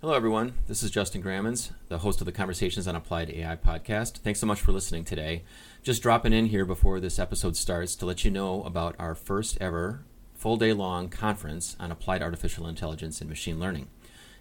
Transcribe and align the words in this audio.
Hello, 0.00 0.14
everyone. 0.14 0.54
This 0.68 0.84
is 0.84 0.92
Justin 0.92 1.22
Grammens, 1.22 1.72
the 1.88 1.98
host 1.98 2.20
of 2.20 2.24
the 2.24 2.30
Conversations 2.30 2.86
on 2.86 2.94
Applied 2.94 3.30
AI 3.30 3.56
podcast. 3.56 4.18
Thanks 4.18 4.38
so 4.38 4.46
much 4.46 4.60
for 4.60 4.70
listening 4.70 5.02
today. 5.02 5.42
Just 5.82 6.02
dropping 6.02 6.32
in 6.32 6.46
here 6.46 6.64
before 6.64 7.00
this 7.00 7.18
episode 7.18 7.56
starts 7.56 7.96
to 7.96 8.06
let 8.06 8.24
you 8.24 8.30
know 8.30 8.62
about 8.62 8.94
our 9.00 9.16
first 9.16 9.58
ever 9.60 10.04
full 10.34 10.56
day 10.56 10.72
long 10.72 11.08
conference 11.08 11.74
on 11.80 11.90
applied 11.90 12.22
artificial 12.22 12.68
intelligence 12.68 13.20
and 13.20 13.28
machine 13.28 13.58
learning. 13.58 13.88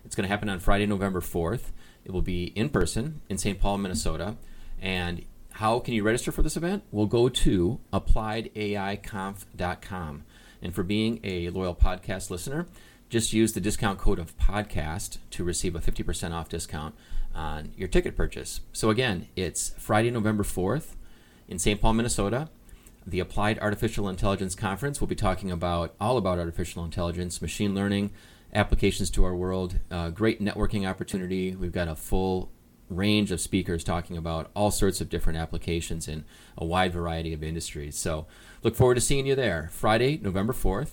It's 0.05 0.15
going 0.15 0.25
to 0.25 0.29
happen 0.29 0.47
on 0.47 0.59
Friday, 0.59 0.85
November 0.85 1.21
4th. 1.21 1.71
It 2.05 2.11
will 2.11 2.21
be 2.21 2.53
in 2.55 2.69
person 2.69 3.21
in 3.27 3.39
St. 3.39 3.59
Paul, 3.59 3.79
Minnesota. 3.79 4.35
And 4.79 5.25
how 5.53 5.79
can 5.79 5.95
you 5.95 6.03
register 6.03 6.31
for 6.31 6.43
this 6.43 6.55
event? 6.55 6.83
We'll 6.91 7.07
go 7.07 7.29
to 7.29 7.79
appliedaiconf.com. 7.91 10.23
And 10.61 10.75
for 10.75 10.83
being 10.83 11.19
a 11.23 11.49
loyal 11.49 11.75
podcast 11.75 12.29
listener, 12.29 12.67
just 13.09 13.33
use 13.33 13.53
the 13.53 13.61
discount 13.61 13.99
code 13.99 14.19
of 14.19 14.37
podcast 14.37 15.17
to 15.31 15.43
receive 15.43 15.75
a 15.75 15.79
50% 15.79 16.33
off 16.33 16.49
discount 16.49 16.95
on 17.33 17.71
your 17.77 17.87
ticket 17.87 18.15
purchase. 18.15 18.61
So 18.73 18.89
again, 18.89 19.27
it's 19.35 19.69
Friday, 19.77 20.11
November 20.11 20.43
4th 20.43 20.95
in 21.47 21.59
St. 21.59 21.79
Paul, 21.79 21.93
Minnesota. 21.93 22.49
The 23.05 23.19
Applied 23.21 23.57
Artificial 23.59 24.09
Intelligence 24.09 24.53
Conference 24.53 24.99
We'll 24.99 25.07
be 25.07 25.15
talking 25.15 25.49
about 25.49 25.95
all 25.97 26.17
about 26.17 26.39
artificial 26.39 26.83
intelligence, 26.83 27.41
machine 27.41 27.73
learning, 27.73 28.11
applications 28.53 29.09
to 29.11 29.23
our 29.23 29.33
world. 29.33 29.79
Uh, 29.89 30.09
great 30.09 30.41
networking 30.41 30.87
opportunity. 30.87 31.55
We've 31.55 31.71
got 31.71 31.87
a 31.87 31.95
full 31.95 32.51
range 32.89 33.31
of 33.31 33.39
speakers 33.39 33.83
talking 33.83 34.17
about 34.17 34.49
all 34.53 34.71
sorts 34.71 34.99
of 34.99 35.09
different 35.09 35.39
applications 35.39 36.07
in 36.07 36.25
a 36.57 36.65
wide 36.65 36.91
variety 36.91 37.33
of 37.33 37.43
industries. 37.43 37.97
So 37.97 38.27
look 38.63 38.75
forward 38.75 38.95
to 38.95 39.01
seeing 39.01 39.25
you 39.25 39.35
there. 39.35 39.69
Friday, 39.71 40.19
November 40.21 40.53
4th, 40.53 40.91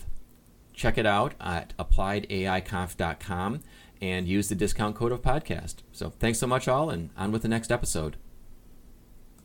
check 0.74 0.98
it 0.98 1.06
out 1.06 1.34
at 1.41 1.74
appliedaiconf.com 1.78 3.60
and 4.01 4.28
use 4.28 4.48
the 4.48 4.55
discount 4.55 4.97
code 4.97 5.12
of 5.12 5.23
podcast. 5.23 5.77
So 5.92 6.10
thanks 6.19 6.38
so 6.38 6.47
much, 6.47 6.69
all, 6.69 6.91
and 6.91 7.10
on 7.16 7.33
with 7.33 7.42
the 7.42 7.48
next 7.48 7.73
episode. 7.73 8.16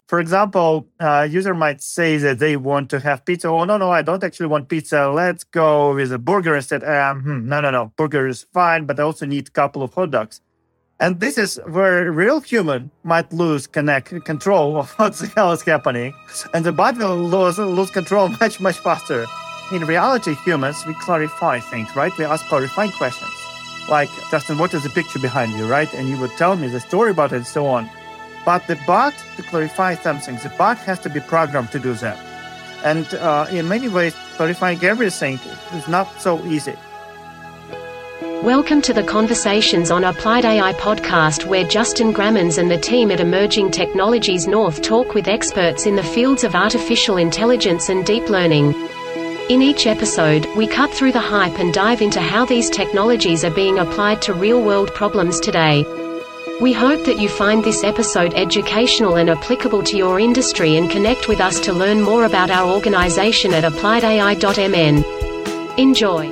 For 0.08 0.20
example, 0.20 0.88
a 1.00 1.28
user 1.28 1.54
might 1.54 1.82
say 1.84 2.18
that 2.18 2.40
they 2.40 2.58
want 2.58 2.90
to 2.90 3.00
have 3.00 3.24
pizza. 3.26 3.48
Oh, 3.48 3.64
no, 3.64 3.78
no, 3.78 3.92
I 3.92 4.02
don't 4.02 4.24
actually 4.24 4.48
want 4.48 4.68
pizza. 4.68 5.08
Let's 5.08 5.44
go 5.44 5.94
with 5.94 6.12
a 6.12 6.18
burger 6.18 6.56
instead. 6.56 6.84
Um, 6.84 7.22
hmm, 7.22 7.48
no, 7.48 7.62
no, 7.62 7.70
no. 7.70 7.94
Burger 7.96 8.28
is 8.28 8.48
fine, 8.52 8.86
but 8.86 9.00
I 9.00 9.04
also 9.04 9.28
need 9.28 9.50
a 9.50 9.52
couple 9.52 9.84
of 9.84 9.94
hot 9.94 10.10
dogs. 10.10 10.42
And 11.00 11.20
this 11.20 11.38
is 11.38 11.60
where 11.68 12.08
a 12.08 12.12
real 12.12 12.42
human 12.42 12.90
might 13.04 13.32
lose 13.32 13.68
connect 13.68 14.26
control 14.26 14.78
of 14.78 14.90
what 14.98 15.14
the 15.14 15.28
hell 15.28 15.52
is 15.52 15.62
happening. 15.62 16.16
And 16.56 16.66
the 16.66 16.72
bot 16.72 16.98
will 16.98 17.16
lose, 17.16 17.60
lose 17.60 17.92
control 17.92 18.30
much, 18.30 18.60
much 18.60 18.80
faster 18.80 19.28
in 19.72 19.86
reality, 19.86 20.34
humans, 20.34 20.86
we 20.86 20.94
clarify 20.96 21.60
things, 21.60 21.96
right? 21.96 22.16
We 22.18 22.26
ask 22.26 22.46
clarifying 22.48 22.92
questions. 22.92 23.32
Like, 23.88 24.10
Justin, 24.32 24.58
what 24.58 24.74
is 24.74 24.84
the 24.84 24.90
picture 24.90 25.20
behind 25.20 25.54
you, 25.54 25.66
right? 25.66 25.92
And 25.94 26.10
you 26.10 26.18
would 26.20 26.32
tell 26.38 26.56
me 26.56 26.68
the 26.68 26.80
story 26.80 27.12
about 27.12 27.32
it 27.32 27.38
and 27.38 27.48
so 27.48 27.68
on. 27.68 27.90
But 28.46 28.66
the 28.68 28.78
bot, 28.88 29.14
to 29.36 29.44
clarify 29.44 29.96
something, 29.96 30.36
the 30.38 30.50
bot 30.58 30.78
has 30.80 31.00
to 31.00 31.10
be 31.10 31.20
programmed 31.20 31.72
to 31.72 31.80
do 31.80 31.94
that. 31.96 32.18
And 32.84 33.14
uh, 33.16 33.48
in 33.52 33.68
many 33.68 33.90
ways, 33.90 34.16
clarifying 34.36 34.84
everything 34.84 35.40
is 35.74 35.88
not 35.88 36.22
so 36.22 36.44
easy. 36.46 36.76
Welcome 38.42 38.82
to 38.84 38.94
the 38.94 39.04
Conversations 39.04 39.92
on 39.92 40.06
Applied 40.06 40.46
AI 40.46 40.74
podcast, 40.74 41.46
where 41.46 41.68
Justin 41.68 42.14
Grammens 42.14 42.58
and 42.58 42.72
the 42.72 42.78
team 42.78 43.12
at 43.12 43.20
Emerging 43.20 43.70
Technologies 43.70 44.48
North 44.48 44.82
talk 44.82 45.14
with 45.14 45.28
experts 45.28 45.86
in 45.86 45.96
the 45.96 46.04
fields 46.04 46.46
of 46.46 46.56
artificial 46.56 47.18
intelligence 47.18 47.90
and 47.90 48.06
deep 48.06 48.30
learning. 48.30 48.74
In 49.50 49.64
each 49.64 49.88
episode, 49.88 50.46
we 50.56 50.68
cut 50.68 50.92
through 50.92 51.12
the 51.12 51.20
hype 51.20 51.58
and 51.58 51.74
dive 51.74 52.04
into 52.04 52.22
how 52.22 52.46
these 52.46 52.70
technologies 52.70 53.44
are 53.44 53.50
being 53.50 53.80
applied 53.80 54.22
to 54.22 54.36
real 54.36 54.62
world 54.62 54.94
problems 54.94 55.40
today. 55.40 55.84
We 56.62 56.72
hope 56.72 57.04
that 57.06 57.18
you 57.18 57.30
find 57.30 57.64
this 57.64 57.84
episode 57.84 58.36
educational 58.36 59.16
and 59.16 59.28
applicable 59.28 59.82
to 59.86 59.98
your 59.98 60.20
industry 60.20 60.78
and 60.78 60.88
connect 60.88 61.28
with 61.28 61.42
us 61.42 61.60
to 61.62 61.74
learn 61.74 62.00
more 62.04 62.26
about 62.26 62.52
our 62.52 62.72
organization 62.72 63.56
at 63.56 63.64
appliedai.mn. 63.64 65.04
Enjoy. 65.80 66.30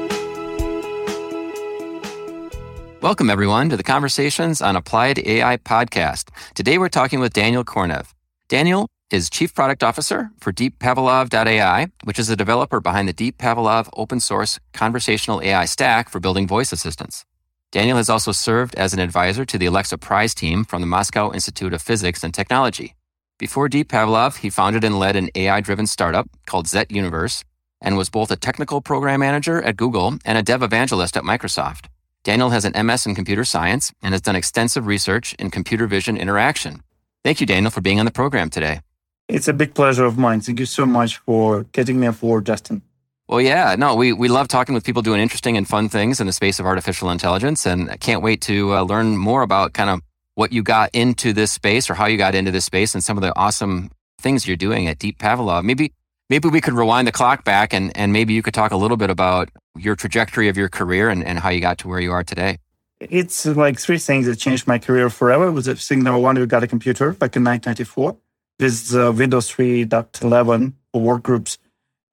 Welcome, 3.01 3.31
everyone, 3.31 3.69
to 3.69 3.77
the 3.77 3.83
Conversations 3.83 4.61
on 4.61 4.75
Applied 4.75 5.17
AI 5.25 5.57
podcast. 5.57 6.29
Today, 6.53 6.77
we're 6.77 6.87
talking 6.87 7.19
with 7.19 7.33
Daniel 7.33 7.65
Kornev. 7.65 8.13
Daniel 8.47 8.87
is 9.09 9.29
Chief 9.29 9.53
Product 9.53 9.83
Officer 9.83 10.31
for 10.39 10.51
DeepPavlov.ai, 10.51 11.87
which 12.03 12.19
is 12.19 12.27
the 12.27 12.35
developer 12.35 12.81
behind 12.81 13.07
the 13.07 13.13
Deep 13.13 13.37
Pavlov 13.37 13.89
open 13.93 14.19
source 14.19 14.59
conversational 14.73 15.41
AI 15.41 15.65
stack 15.65 16.09
for 16.09 16.19
building 16.19 16.47
voice 16.47 16.71
assistants. 16.71 17.23
Daniel 17.71 17.97
has 17.97 18.09
also 18.09 18.31
served 18.31 18.75
as 18.75 18.93
an 18.93 18.99
advisor 18.99 19.45
to 19.45 19.57
the 19.57 19.65
Alexa 19.65 19.97
Prize 19.97 20.33
team 20.33 20.65
from 20.65 20.81
the 20.81 20.87
Moscow 20.87 21.31
Institute 21.31 21.73
of 21.73 21.81
Physics 21.81 22.23
and 22.23 22.33
Technology. 22.33 22.95
Before 23.39 23.69
Deep 23.69 23.89
Pavlov, 23.89 24.37
he 24.37 24.49
founded 24.49 24.83
and 24.83 24.99
led 24.99 25.15
an 25.15 25.29
AI 25.35 25.61
driven 25.61 25.87
startup 25.87 26.27
called 26.45 26.67
Zet 26.67 26.91
Universe 26.91 27.43
and 27.79 27.95
was 27.95 28.09
both 28.09 28.31
a 28.31 28.35
technical 28.35 28.81
program 28.81 29.19
manager 29.19 29.61
at 29.61 29.77
Google 29.77 30.17
and 30.25 30.37
a 30.37 30.43
dev 30.43 30.63
evangelist 30.63 31.15
at 31.15 31.23
Microsoft. 31.23 31.85
Daniel 32.23 32.49
has 32.49 32.65
an 32.65 32.85
MS 32.85 33.05
in 33.05 33.15
computer 33.15 33.45
science 33.45 33.93
and 34.01 34.13
has 34.13 34.21
done 34.21 34.35
extensive 34.35 34.85
research 34.85 35.33
in 35.35 35.51
computer 35.51 35.87
vision 35.87 36.17
interaction. 36.17 36.81
Thank 37.23 37.39
you, 37.39 37.45
Daniel, 37.45 37.71
for 37.71 37.81
being 37.81 37.99
on 37.99 38.05
the 38.05 38.11
program 38.11 38.49
today. 38.49 38.81
It's 39.27 39.47
a 39.47 39.53
big 39.53 39.73
pleasure 39.73 40.05
of 40.05 40.17
mine. 40.17 40.39
Thank 40.41 40.59
you 40.59 40.65
so 40.65 40.85
much 40.85 41.17
for 41.17 41.63
getting 41.73 41.99
me 41.99 42.07
on 42.07 42.13
board, 42.13 42.45
Justin. 42.45 42.81
Well, 43.27 43.41
yeah, 43.41 43.75
no, 43.77 43.93
we, 43.93 44.13
we 44.13 44.29
love 44.29 44.47
talking 44.47 44.73
with 44.73 44.85
people 44.85 45.01
doing 45.01 45.19
interesting 45.19 45.57
and 45.57 45.67
fun 45.67 45.89
things 45.89 46.21
in 46.21 46.27
the 46.27 46.33
space 46.33 46.59
of 46.59 46.65
artificial 46.65 47.09
intelligence. 47.09 47.65
And 47.65 47.91
I 47.91 47.97
can't 47.97 48.21
wait 48.21 48.39
to 48.43 48.73
uh, 48.73 48.83
learn 48.83 49.17
more 49.17 49.41
about 49.41 49.73
kind 49.73 49.89
of 49.89 49.99
what 50.35 50.53
you 50.53 50.63
got 50.63 50.91
into 50.93 51.33
this 51.33 51.51
space 51.51 51.89
or 51.89 51.93
how 51.93 52.05
you 52.05 52.17
got 52.17 52.35
into 52.35 52.51
this 52.51 52.63
space 52.63 52.93
and 52.93 53.03
some 53.03 53.17
of 53.17 53.21
the 53.21 53.37
awesome 53.37 53.91
things 54.17 54.47
you're 54.47 54.55
doing 54.55 54.87
at 54.87 54.97
Deep 54.97 55.19
Pavlov. 55.19 55.63
Maybe, 55.63 55.91
maybe 56.29 56.47
we 56.47 56.61
could 56.61 56.73
rewind 56.73 57.05
the 57.05 57.11
clock 57.11 57.43
back 57.43 57.73
and, 57.73 57.95
and 57.97 58.13
maybe 58.13 58.33
you 58.33 58.41
could 58.41 58.53
talk 58.53 58.71
a 58.71 58.77
little 58.77 58.97
bit 58.97 59.09
about 59.09 59.49
your 59.75 59.97
trajectory 59.97 60.47
of 60.47 60.55
your 60.55 60.69
career 60.69 61.09
and, 61.09 61.21
and 61.21 61.39
how 61.39 61.49
you 61.49 61.59
got 61.59 61.79
to 61.79 61.89
where 61.89 61.99
you 61.99 62.13
are 62.13 62.23
today. 62.23 62.59
It's 63.01 63.45
like 63.45 63.77
three 63.77 63.97
things 63.97 64.25
that 64.25 64.37
changed 64.37 64.67
my 64.67 64.79
career 64.79 65.09
forever. 65.09 65.47
It 65.47 65.51
was 65.51 65.67
a 65.67 65.75
thing 65.75 66.01
number 66.01 66.19
one, 66.19 66.39
we 66.39 66.45
got 66.45 66.63
a 66.63 66.67
computer 66.67 67.11
back 67.11 67.35
in 67.35 67.43
1994 67.43 68.15
with 68.59 68.95
uh, 68.95 69.11
Windows 69.11 69.51
3.11 69.51 70.73
for 70.91 71.01
workgroups. 71.01 71.57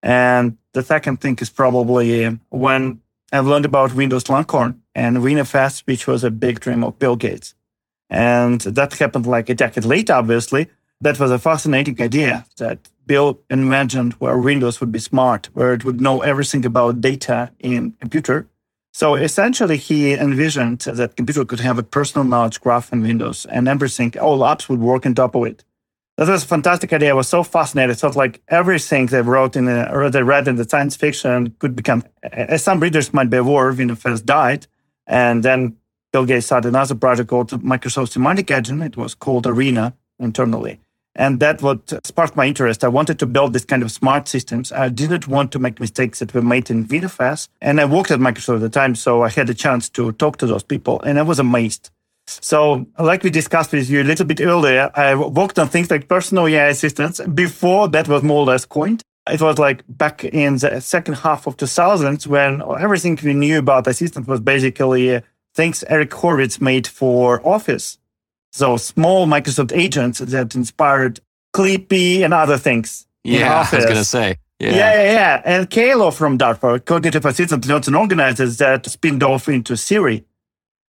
And 0.03 0.59
the 0.73 0.83
second 0.83 1.21
thing 1.21 1.39
is 1.41 1.51
probably 1.51 2.27
when 2.51 3.01
I've 3.33 3.47
learned 3.47 3.65
about 3.65 3.95
Windows 3.95 4.29
Longhorn 4.29 4.83
and 4.95 5.17
WinFS, 5.19 5.83
which 5.87 6.07
was 6.07 6.23
a 6.25 6.31
big 6.31 6.61
dream 6.61 6.85
of 6.85 6.99
Bill 6.99 7.17
Gates. 7.17 7.55
And 8.11 8.61
that 8.61 8.93
happened 8.95 9.27
like 9.27 9.49
a 9.49 9.55
decade 9.55 9.85
later, 9.85 10.13
obviously. 10.13 10.69
That 11.01 11.19
was 11.19 11.31
a 11.31 11.39
fascinating 11.39 12.01
idea 12.01 12.47
that 12.59 12.91
Bill 13.07 13.41
imagined 13.51 14.13
where 14.15 14.39
Windows 14.39 14.81
would 14.81 14.93
be 14.93 14.99
smart, 14.99 15.49
where 15.53 15.73
it 15.73 15.85
would 15.85 16.01
know 16.01 16.23
everything 16.23 16.65
about 16.65 17.01
data 17.01 17.51
in 17.59 17.93
computer. 18.01 18.47
So 18.93 19.17
essentially, 19.17 19.77
he 19.77 20.13
envisioned 20.13 20.81
that 20.81 21.17
computer 21.17 21.45
could 21.45 21.61
have 21.61 21.79
a 21.79 21.83
personal 21.83 22.25
knowledge 22.25 22.61
graph 22.61 22.93
in 22.93 23.03
Windows 23.03 23.45
and 23.47 23.67
everything, 23.67 24.17
all 24.19 24.39
apps 24.41 24.69
would 24.69 24.81
work 24.81 25.05
on 25.05 25.15
top 25.15 25.35
of 25.35 25.47
it. 25.47 25.65
That 26.17 26.29
was 26.29 26.45
a 26.45 26.47
fantastic 26.47 26.93
idea. 26.93 27.11
I 27.11 27.15
was 27.15 27.29
so 27.29 27.43
fascinated. 27.43 27.99
So 27.99 28.09
like 28.11 28.41
everything 28.49 29.07
they 29.07 29.21
wrote 29.21 29.57
in 29.57 29.65
the, 29.65 29.93
or 29.93 30.11
they 30.11 30.23
read 30.23 30.47
in 30.47 30.55
the 30.57 30.69
science 30.69 30.95
fiction 30.95 31.57
could 31.59 31.75
become, 31.75 32.05
as 32.23 32.63
some 32.63 32.79
readers 32.79 33.13
might 33.13 33.31
be 33.31 33.39
aware, 33.39 33.73
the 33.73 33.97
first 33.97 34.25
died. 34.25 34.69
And 35.09 35.43
then 35.43 35.77
Bill 36.13 36.25
Gates 36.25 36.47
started 36.47 36.69
another 36.69 36.95
project 36.95 37.29
called 37.29 37.51
Microsoft 37.51 38.11
Semantic 38.11 38.49
Engine. 38.53 38.81
It 38.83 38.97
was 38.97 39.17
called 39.17 39.47
Arena 39.47 39.95
internally. 40.21 40.79
And 41.17 41.41
that 41.41 41.63
what 41.63 41.93
sparked 42.07 42.37
my 42.37 42.47
interest. 42.47 42.85
I 42.85 42.89
wanted 42.89 43.19
to 43.19 43.27
build 43.27 43.53
this 43.53 43.65
kind 43.65 43.83
of 43.83 43.91
smart 43.91 44.29
systems. 44.29 44.71
I 44.71 44.89
didn't 44.89 45.27
want 45.27 45.51
to 45.53 45.59
make 45.59 45.81
mistakes 45.81 46.21
that 46.21 46.33
were 46.33 46.43
made 46.43 46.71
in 46.71 46.87
WinFS. 46.87 47.49
And 47.61 47.81
I 47.81 47.85
worked 47.85 48.13
at 48.13 48.21
Microsoft 48.21 48.57
at 48.57 48.61
the 48.61 48.69
time, 48.69 48.95
so 48.95 49.23
I 49.23 49.31
had 49.31 49.51
a 49.51 49.55
chance 49.55 49.89
to 49.91 50.13
talk 50.13 50.37
to 50.39 50.47
those 50.47 50.63
people, 50.63 51.01
and 51.03 51.19
I 51.19 51.23
was 51.23 51.39
amazed 51.39 51.91
so, 52.27 52.87
like 52.99 53.23
we 53.23 53.31
discussed 53.31 53.73
with 53.73 53.89
you 53.91 54.03
a 54.03 54.05
little 54.05 54.25
bit 54.27 54.41
earlier, 54.41 54.91
I 54.95 55.15
worked 55.15 55.59
on 55.59 55.69
things 55.69 55.91
like 55.91 56.09
personal 56.09 56.47
AI 56.47 56.69
assistants. 56.69 57.21
Before 57.21 57.89
that 57.89 58.09
was 58.09 58.23
more 58.23 58.41
or 58.41 58.47
less 58.47 58.65
coined. 58.65 59.03
It 59.29 59.41
was 59.41 59.59
like 59.59 59.85
back 59.89 60.25
in 60.25 60.59
the 60.59 60.81
second 60.81 61.15
half 61.15 61.47
of 61.47 61.57
2000s 61.57 62.27
when 62.27 62.63
everything 62.79 63.19
we 63.23 63.33
knew 63.33 63.59
about 63.59 63.87
assistant 63.87 64.29
was 64.29 64.41
basically 64.41 65.17
uh, 65.17 65.21
things 65.55 65.83
Eric 65.89 66.11
Horvitz 66.11 66.61
made 66.61 66.87
for 66.87 67.47
Office. 67.47 67.99
So 68.53 68.77
small 68.77 69.27
Microsoft 69.27 69.77
agents 69.77 70.19
that 70.19 70.55
inspired 70.55 71.21
Clippy 71.55 72.23
and 72.23 72.35
other 72.35 72.59
things. 72.59 73.07
Yeah, 73.23 73.67
I 73.73 73.77
was 73.77 73.85
going 73.85 73.97
to 73.97 74.05
say. 74.05 74.37
Yeah. 74.61 74.71
yeah, 74.71 74.95
yeah, 74.95 75.13
yeah. 75.13 75.43
And 75.45 75.71
CALO 75.71 76.11
from 76.11 76.37
Dartmouth, 76.37 76.85
cognitive 76.85 77.25
assistant 77.25 77.67
notes 77.67 77.89
and 77.89 77.97
organizers 77.97 78.59
that 78.59 78.87
spinned 78.87 79.23
off 79.23 79.49
into 79.49 79.77
Siri. 79.77 80.25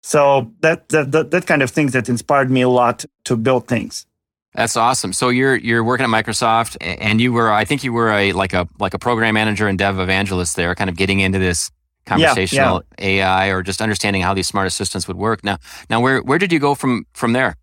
So 0.03 0.53
that, 0.61 0.89
that, 0.89 1.13
that, 1.13 1.31
that 1.31 1.47
kind 1.47 1.63
of 1.63 1.71
things 1.71 1.93
that 1.93 2.09
inspired 2.09 2.51
me 2.51 2.63
a 2.63 2.69
lot 2.69 3.05
to 3.25 3.37
build 3.37 3.69
things. 3.69 4.07
That's 4.55 4.77
awesome. 4.77 5.13
So 5.13 5.29
you're 5.29 5.55
you're 5.57 5.85
working 5.85 6.05
at 6.05 6.11
Microsoft, 6.11 6.77
and 6.81 7.21
you 7.21 7.33
were 7.33 7.53
I 7.53 7.65
think 7.65 7.85
you 7.85 7.93
were 7.93 8.11
a 8.11 8.33
like 8.33 8.53
a 8.53 8.67
like 8.81 8.95
a 8.95 8.99
program 8.99 9.35
manager 9.35 9.69
and 9.69 9.79
dev 9.79 10.01
evangelist 10.01 10.57
there, 10.57 10.75
kind 10.75 10.91
of 10.91 10.97
getting 10.97 11.21
into 11.21 11.39
this 11.39 11.71
conversational 12.05 12.83
yeah, 12.99 13.05
yeah. 13.05 13.37
AI 13.39 13.47
or 13.49 13.63
just 13.63 13.81
understanding 13.81 14.23
how 14.23 14.35
these 14.35 14.49
smart 14.49 14.67
assistants 14.67 15.07
would 15.07 15.17
work. 15.17 15.45
Now, 15.45 15.59
now 15.89 16.01
where 16.01 16.21
where 16.23 16.39
did 16.39 16.53
you 16.53 16.59
go 16.59 16.75
from 16.75 17.07
from 17.13 17.33
there? 17.33 17.57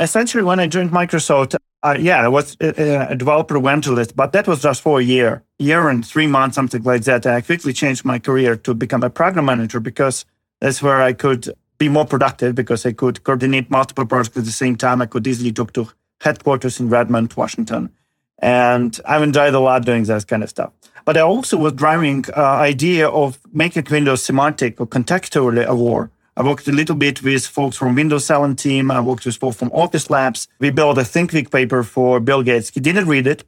Essentially, 0.00 0.42
when 0.42 0.58
I 0.58 0.66
joined 0.66 0.90
Microsoft, 0.90 1.54
uh, 1.84 1.96
yeah, 2.00 2.24
I 2.24 2.26
was 2.26 2.56
a, 2.60 3.10
a 3.10 3.14
developer 3.14 3.56
evangelist, 3.56 4.16
but 4.16 4.32
that 4.32 4.48
was 4.48 4.60
just 4.62 4.82
for 4.82 4.98
a 4.98 5.04
year, 5.04 5.44
year 5.60 5.88
and 5.88 6.04
three 6.04 6.26
months, 6.26 6.56
something 6.56 6.82
like 6.82 7.04
that. 7.04 7.26
I 7.26 7.42
quickly 7.42 7.72
changed 7.72 8.04
my 8.04 8.18
career 8.18 8.56
to 8.56 8.74
become 8.74 9.04
a 9.04 9.10
program 9.10 9.44
manager 9.44 9.78
because 9.78 10.24
that's 10.60 10.82
where 10.82 11.00
I 11.00 11.12
could 11.12 11.52
be 11.78 11.88
more 11.88 12.04
productive 12.04 12.54
because 12.54 12.86
I 12.86 12.92
could 12.92 13.22
coordinate 13.24 13.70
multiple 13.70 14.06
projects 14.06 14.36
at 14.36 14.44
the 14.44 14.50
same 14.50 14.76
time. 14.76 15.02
I 15.02 15.06
could 15.06 15.26
easily 15.26 15.52
talk 15.52 15.72
to 15.74 15.88
headquarters 16.20 16.80
in 16.80 16.88
Redmond, 16.88 17.34
Washington. 17.34 17.90
And 18.38 18.98
I've 19.04 19.22
enjoyed 19.22 19.54
a 19.54 19.60
lot 19.60 19.84
doing 19.84 20.04
that 20.04 20.26
kind 20.26 20.42
of 20.42 20.50
stuff. 20.50 20.72
But 21.04 21.16
I 21.16 21.20
also 21.20 21.56
was 21.56 21.72
driving 21.74 22.24
uh, 22.36 22.40
idea 22.40 23.08
of 23.08 23.38
making 23.52 23.86
Windows 23.90 24.22
semantic 24.22 24.80
or 24.80 24.86
contextually 24.86 25.64
aware. 25.64 26.10
I 26.36 26.42
worked 26.42 26.66
a 26.66 26.72
little 26.72 26.96
bit 26.96 27.22
with 27.22 27.46
folks 27.46 27.76
from 27.76 27.94
Windows 27.94 28.24
7 28.24 28.56
team. 28.56 28.90
I 28.90 29.00
worked 29.00 29.24
with 29.24 29.36
folks 29.36 29.56
from 29.56 29.70
Office 29.72 30.10
Labs. 30.10 30.48
We 30.58 30.70
built 30.70 30.98
a 30.98 31.04
think 31.04 31.30
ThinkWeek 31.30 31.52
paper 31.52 31.82
for 31.84 32.18
Bill 32.20 32.42
Gates. 32.42 32.70
He 32.70 32.80
didn't 32.80 33.06
read 33.06 33.26
it, 33.26 33.44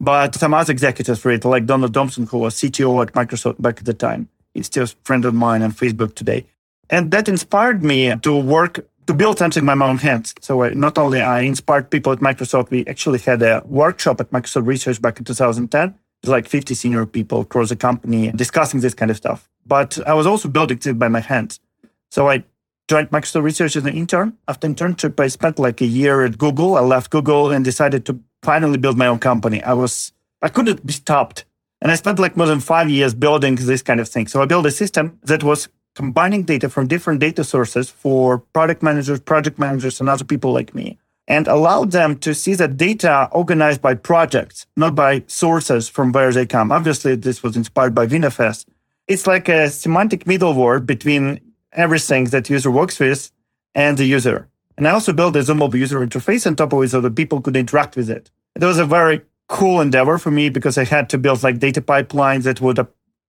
but 0.00 0.34
some 0.34 0.52
other 0.52 0.72
executives 0.72 1.24
read 1.24 1.44
it, 1.44 1.48
like 1.48 1.66
Donald 1.66 1.94
Thompson, 1.94 2.26
who 2.26 2.38
was 2.38 2.56
CTO 2.56 3.06
at 3.06 3.12
Microsoft 3.12 3.62
back 3.62 3.78
at 3.78 3.84
the 3.84 3.94
time. 3.94 4.28
He's 4.52 4.66
still 4.66 4.84
a 4.84 4.88
friend 5.04 5.24
of 5.24 5.34
mine 5.34 5.62
on 5.62 5.72
Facebook 5.72 6.14
today. 6.14 6.46
And 6.90 7.10
that 7.10 7.28
inspired 7.28 7.82
me 7.82 8.14
to 8.16 8.36
work 8.36 8.86
to 9.06 9.14
build 9.14 9.38
something 9.38 9.64
by 9.64 9.74
my 9.74 9.88
own 9.88 9.98
hands. 9.98 10.34
So 10.40 10.62
uh, 10.62 10.70
not 10.74 10.96
only 10.98 11.20
I 11.20 11.40
inspired 11.40 11.90
people 11.90 12.12
at 12.12 12.20
Microsoft, 12.20 12.70
we 12.70 12.86
actually 12.86 13.18
had 13.18 13.42
a 13.42 13.62
workshop 13.66 14.20
at 14.20 14.30
Microsoft 14.30 14.66
Research 14.66 15.00
back 15.00 15.18
in 15.18 15.24
2010. 15.24 15.94
It's 16.22 16.30
like 16.30 16.48
50 16.48 16.74
senior 16.74 17.04
people 17.04 17.42
across 17.42 17.68
the 17.68 17.76
company 17.76 18.32
discussing 18.32 18.80
this 18.80 18.94
kind 18.94 19.10
of 19.10 19.16
stuff. 19.16 19.50
But 19.66 19.98
I 20.06 20.14
was 20.14 20.26
also 20.26 20.48
building 20.48 20.80
it 20.82 20.98
by 20.98 21.08
my 21.08 21.20
hands. 21.20 21.60
So 22.10 22.28
I 22.30 22.44
joined 22.88 23.10
Microsoft 23.10 23.42
Research 23.42 23.76
as 23.76 23.84
an 23.84 23.94
intern. 23.94 24.38
After 24.48 24.68
internship, 24.68 25.20
I 25.20 25.28
spent 25.28 25.58
like 25.58 25.80
a 25.82 25.86
year 25.86 26.24
at 26.24 26.38
Google. 26.38 26.76
I 26.76 26.80
left 26.80 27.10
Google 27.10 27.50
and 27.50 27.64
decided 27.64 28.06
to 28.06 28.18
finally 28.42 28.78
build 28.78 28.96
my 28.96 29.06
own 29.06 29.18
company. 29.18 29.62
I 29.62 29.74
was, 29.74 30.12
I 30.40 30.48
couldn't 30.48 30.84
be 30.86 30.92
stopped. 30.92 31.44
And 31.82 31.90
I 31.90 31.96
spent 31.96 32.18
like 32.18 32.36
more 32.36 32.46
than 32.46 32.60
five 32.60 32.88
years 32.88 33.14
building 33.14 33.56
this 33.56 33.82
kind 33.82 34.00
of 34.00 34.08
thing. 34.08 34.26
So 34.26 34.40
I 34.40 34.46
built 34.46 34.64
a 34.64 34.70
system 34.70 35.18
that 35.24 35.42
was 35.42 35.68
combining 35.94 36.42
data 36.42 36.68
from 36.68 36.86
different 36.86 37.20
data 37.20 37.44
sources 37.44 37.90
for 37.90 38.38
product 38.38 38.82
managers, 38.82 39.20
project 39.20 39.58
managers, 39.58 40.00
and 40.00 40.08
other 40.08 40.24
people 40.24 40.52
like 40.52 40.74
me, 40.74 40.98
and 41.28 41.46
allowed 41.46 41.92
them 41.92 42.16
to 42.18 42.34
see 42.34 42.54
the 42.54 42.68
data 42.68 43.28
organized 43.32 43.80
by 43.80 43.94
projects, 43.94 44.66
not 44.76 44.94
by 44.94 45.22
sources 45.26 45.88
from 45.88 46.12
where 46.12 46.32
they 46.32 46.46
come. 46.46 46.72
Obviously, 46.72 47.14
this 47.14 47.42
was 47.42 47.56
inspired 47.56 47.94
by 47.94 48.06
WinFS. 48.06 48.66
It's 49.06 49.26
like 49.26 49.48
a 49.48 49.70
semantic 49.70 50.24
middleware 50.24 50.84
between 50.84 51.40
everything 51.72 52.24
that 52.26 52.50
user 52.50 52.70
works 52.70 52.98
with 52.98 53.30
and 53.74 53.98
the 53.98 54.04
user. 54.04 54.48
And 54.76 54.88
I 54.88 54.92
also 54.92 55.12
built 55.12 55.36
a 55.36 55.40
zoomable 55.40 55.74
user 55.74 56.00
interface 56.00 56.46
on 56.46 56.56
top 56.56 56.72
of 56.72 56.82
it 56.82 56.90
so 56.90 57.00
that 57.00 57.14
people 57.14 57.40
could 57.40 57.56
interact 57.56 57.96
with 57.96 58.10
it. 58.10 58.30
It 58.56 58.64
was 58.64 58.78
a 58.78 58.86
very 58.86 59.22
cool 59.48 59.80
endeavor 59.80 60.18
for 60.18 60.30
me 60.30 60.48
because 60.48 60.78
I 60.78 60.84
had 60.84 61.08
to 61.10 61.18
build 61.18 61.42
like 61.42 61.58
data 61.58 61.80
pipelines 61.80 62.44
that 62.44 62.60
would 62.60 62.78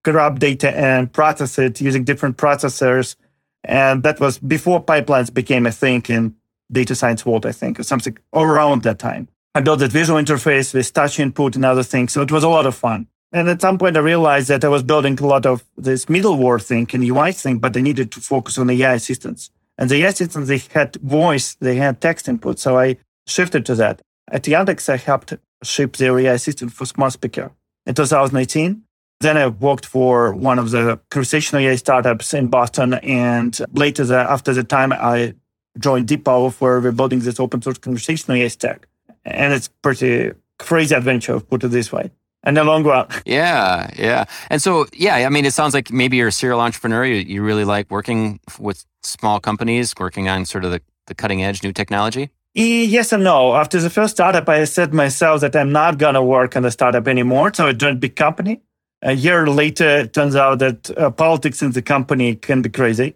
grab 0.06 0.40
data 0.40 0.70
and 0.78 1.12
process 1.12 1.60
it 1.60 1.82
using 1.82 2.04
different 2.04 2.38
processors. 2.38 3.16
And 3.64 4.04
that 4.04 4.20
was 4.20 4.38
before 4.38 4.84
pipelines 4.84 5.34
became 5.34 5.66
a 5.66 5.72
thing 5.72 6.04
in 6.08 6.36
data 6.72 6.96
science 6.96 7.26
world, 7.26 7.46
I 7.46 7.52
think, 7.52 7.80
or 7.80 7.84
something 7.84 8.18
around 8.34 8.84
that 8.84 9.00
time. 9.00 9.28
I 9.56 9.62
built 9.62 9.80
that 9.80 9.92
visual 9.92 10.22
interface 10.22 10.74
with 10.74 10.94
touch 10.94 11.20
input 11.20 11.56
and 11.56 11.66
other 11.66 11.84
things. 11.84 12.14
So 12.14 12.22
it 12.22 12.32
was 12.32 12.44
a 12.44 12.50
lot 12.50 12.66
of 12.66 12.76
fun. 12.76 13.08
And 13.32 13.50
at 13.50 13.62
some 13.62 13.78
point, 13.78 13.98
I 13.98 14.02
realized 14.02 14.48
that 14.50 14.64
I 14.64 14.70
was 14.70 14.84
building 14.84 15.20
a 15.20 15.26
lot 15.26 15.46
of 15.46 15.64
this 15.78 16.06
middleware 16.06 16.62
thing 16.62 16.88
and 16.94 17.04
UI 17.04 17.32
thing, 17.32 17.58
but 17.60 17.76
I 17.76 17.82
needed 17.82 18.12
to 18.14 18.22
focus 18.22 18.58
on 18.58 18.68
the 18.68 18.84
AI 18.84 18.94
assistants. 18.94 19.50
And 19.78 19.90
the 19.90 19.98
AI 20.04 20.10
assistants, 20.10 20.48
they 20.48 20.62
had 20.80 20.96
voice, 20.98 21.56
they 21.56 21.76
had 21.76 22.00
text 22.00 22.30
input. 22.30 22.60
So 22.60 22.78
I 22.78 22.98
shifted 23.28 23.66
to 23.66 23.76
that. 23.76 24.02
At 24.30 24.44
Yandex, 24.44 24.90
I 24.90 24.98
helped 24.98 25.34
ship 25.64 25.98
their 25.98 26.18
AI 26.20 26.34
assistant 26.34 26.72
for 26.72 26.86
Smart 26.86 27.14
Speaker. 27.14 27.52
In 27.86 27.94
2018, 27.94 28.82
then 29.26 29.38
I 29.38 29.48
worked 29.48 29.86
for 29.86 30.34
one 30.34 30.60
of 30.60 30.72
the 30.72 31.00
conversational 31.10 31.62
AI 31.64 31.76
startups 31.76 32.34
in 32.34 32.48
Boston. 32.48 32.94
And 32.96 33.60
later, 33.74 34.06
the, 34.06 34.18
after 34.18 34.54
the 34.54 34.64
time, 34.64 34.94
I 34.94 35.34
joined 35.80 36.08
DeepPavlov 36.08 36.62
where 36.62 36.80
we're 36.80 36.92
building 36.92 37.20
this 37.20 37.40
open 37.40 37.62
source 37.62 37.78
conversational 37.78 38.38
AI 38.38 38.48
stack. 38.48 38.88
And 39.26 39.54
it's 39.54 39.68
pretty 39.68 40.32
crazy 40.60 40.94
adventure, 40.96 41.40
put 41.40 41.64
it 41.64 41.70
this 41.70 41.92
way. 41.92 42.12
And 42.44 42.56
the 42.56 42.64
long 42.64 42.84
run. 42.84 43.08
Yeah, 43.26 43.90
yeah. 43.98 44.26
And 44.52 44.62
so, 44.62 44.86
yeah, 44.94 45.16
I 45.16 45.30
mean, 45.30 45.46
it 45.46 45.54
sounds 45.54 45.74
like 45.74 45.92
maybe 45.92 46.18
you're 46.18 46.28
a 46.28 46.32
serial 46.32 46.62
entrepreneur. 46.62 47.04
You, 47.04 47.16
you 47.16 47.42
really 47.42 47.66
like 47.66 47.90
working 47.90 48.40
with 48.60 48.86
small 49.02 49.40
companies, 49.40 49.96
working 49.98 50.30
on 50.30 50.46
sort 50.46 50.64
of 50.64 50.72
the, 50.72 50.82
the 51.08 51.16
cutting 51.16 51.44
edge 51.44 51.64
new 51.64 51.74
technology. 51.74 52.30
Yes 52.54 53.12
and 53.12 53.24
no. 53.24 53.56
After 53.56 53.82
the 53.82 53.90
first 53.90 54.14
startup, 54.14 54.48
I 54.48 54.64
said 54.64 54.94
myself 54.94 55.42
that 55.42 55.56
I'm 55.56 55.72
not 55.72 55.98
going 55.98 56.14
to 56.14 56.22
work 56.22 56.56
in 56.56 56.64
the 56.64 56.72
startup 56.72 57.08
anymore. 57.08 57.52
So 57.54 57.68
I 57.68 57.74
joined 57.74 58.00
big 58.00 58.16
company. 58.16 58.62
A 59.06 59.14
year 59.14 59.46
later, 59.46 60.00
it 60.00 60.14
turns 60.14 60.36
out 60.36 60.58
that 60.60 60.90
uh, 60.98 61.12
politics 61.12 61.62
in 61.62 61.72
the 61.74 61.84
company 61.84 62.36
can 62.36 62.64
be 62.64 62.70
crazy. 62.70 63.14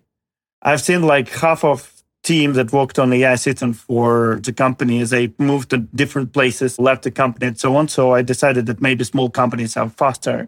I've 0.62 0.82
seen 0.82 1.02
like 1.02 1.30
half 1.30 1.64
of 1.64 2.04
team 2.22 2.54
that 2.54 2.72
worked 2.72 3.00
on 3.00 3.12
AI 3.12 3.34
system 3.34 3.74
for 3.74 4.40
the 4.44 4.54
company 4.54 5.02
as 5.02 5.10
they 5.10 5.34
moved 5.40 5.72
to 5.72 5.80
different 5.80 6.32
places, 6.32 6.78
left 6.78 7.04
the 7.04 7.10
company 7.10 7.48
and 7.48 7.60
so 7.60 7.76
on. 7.76 7.88
So 7.88 8.14
I 8.14 8.22
decided 8.22 8.68
that 8.68 8.82
maybe 8.82 9.04
small 9.04 9.32
companies 9.32 9.76
are 9.78 9.90
faster 9.90 10.48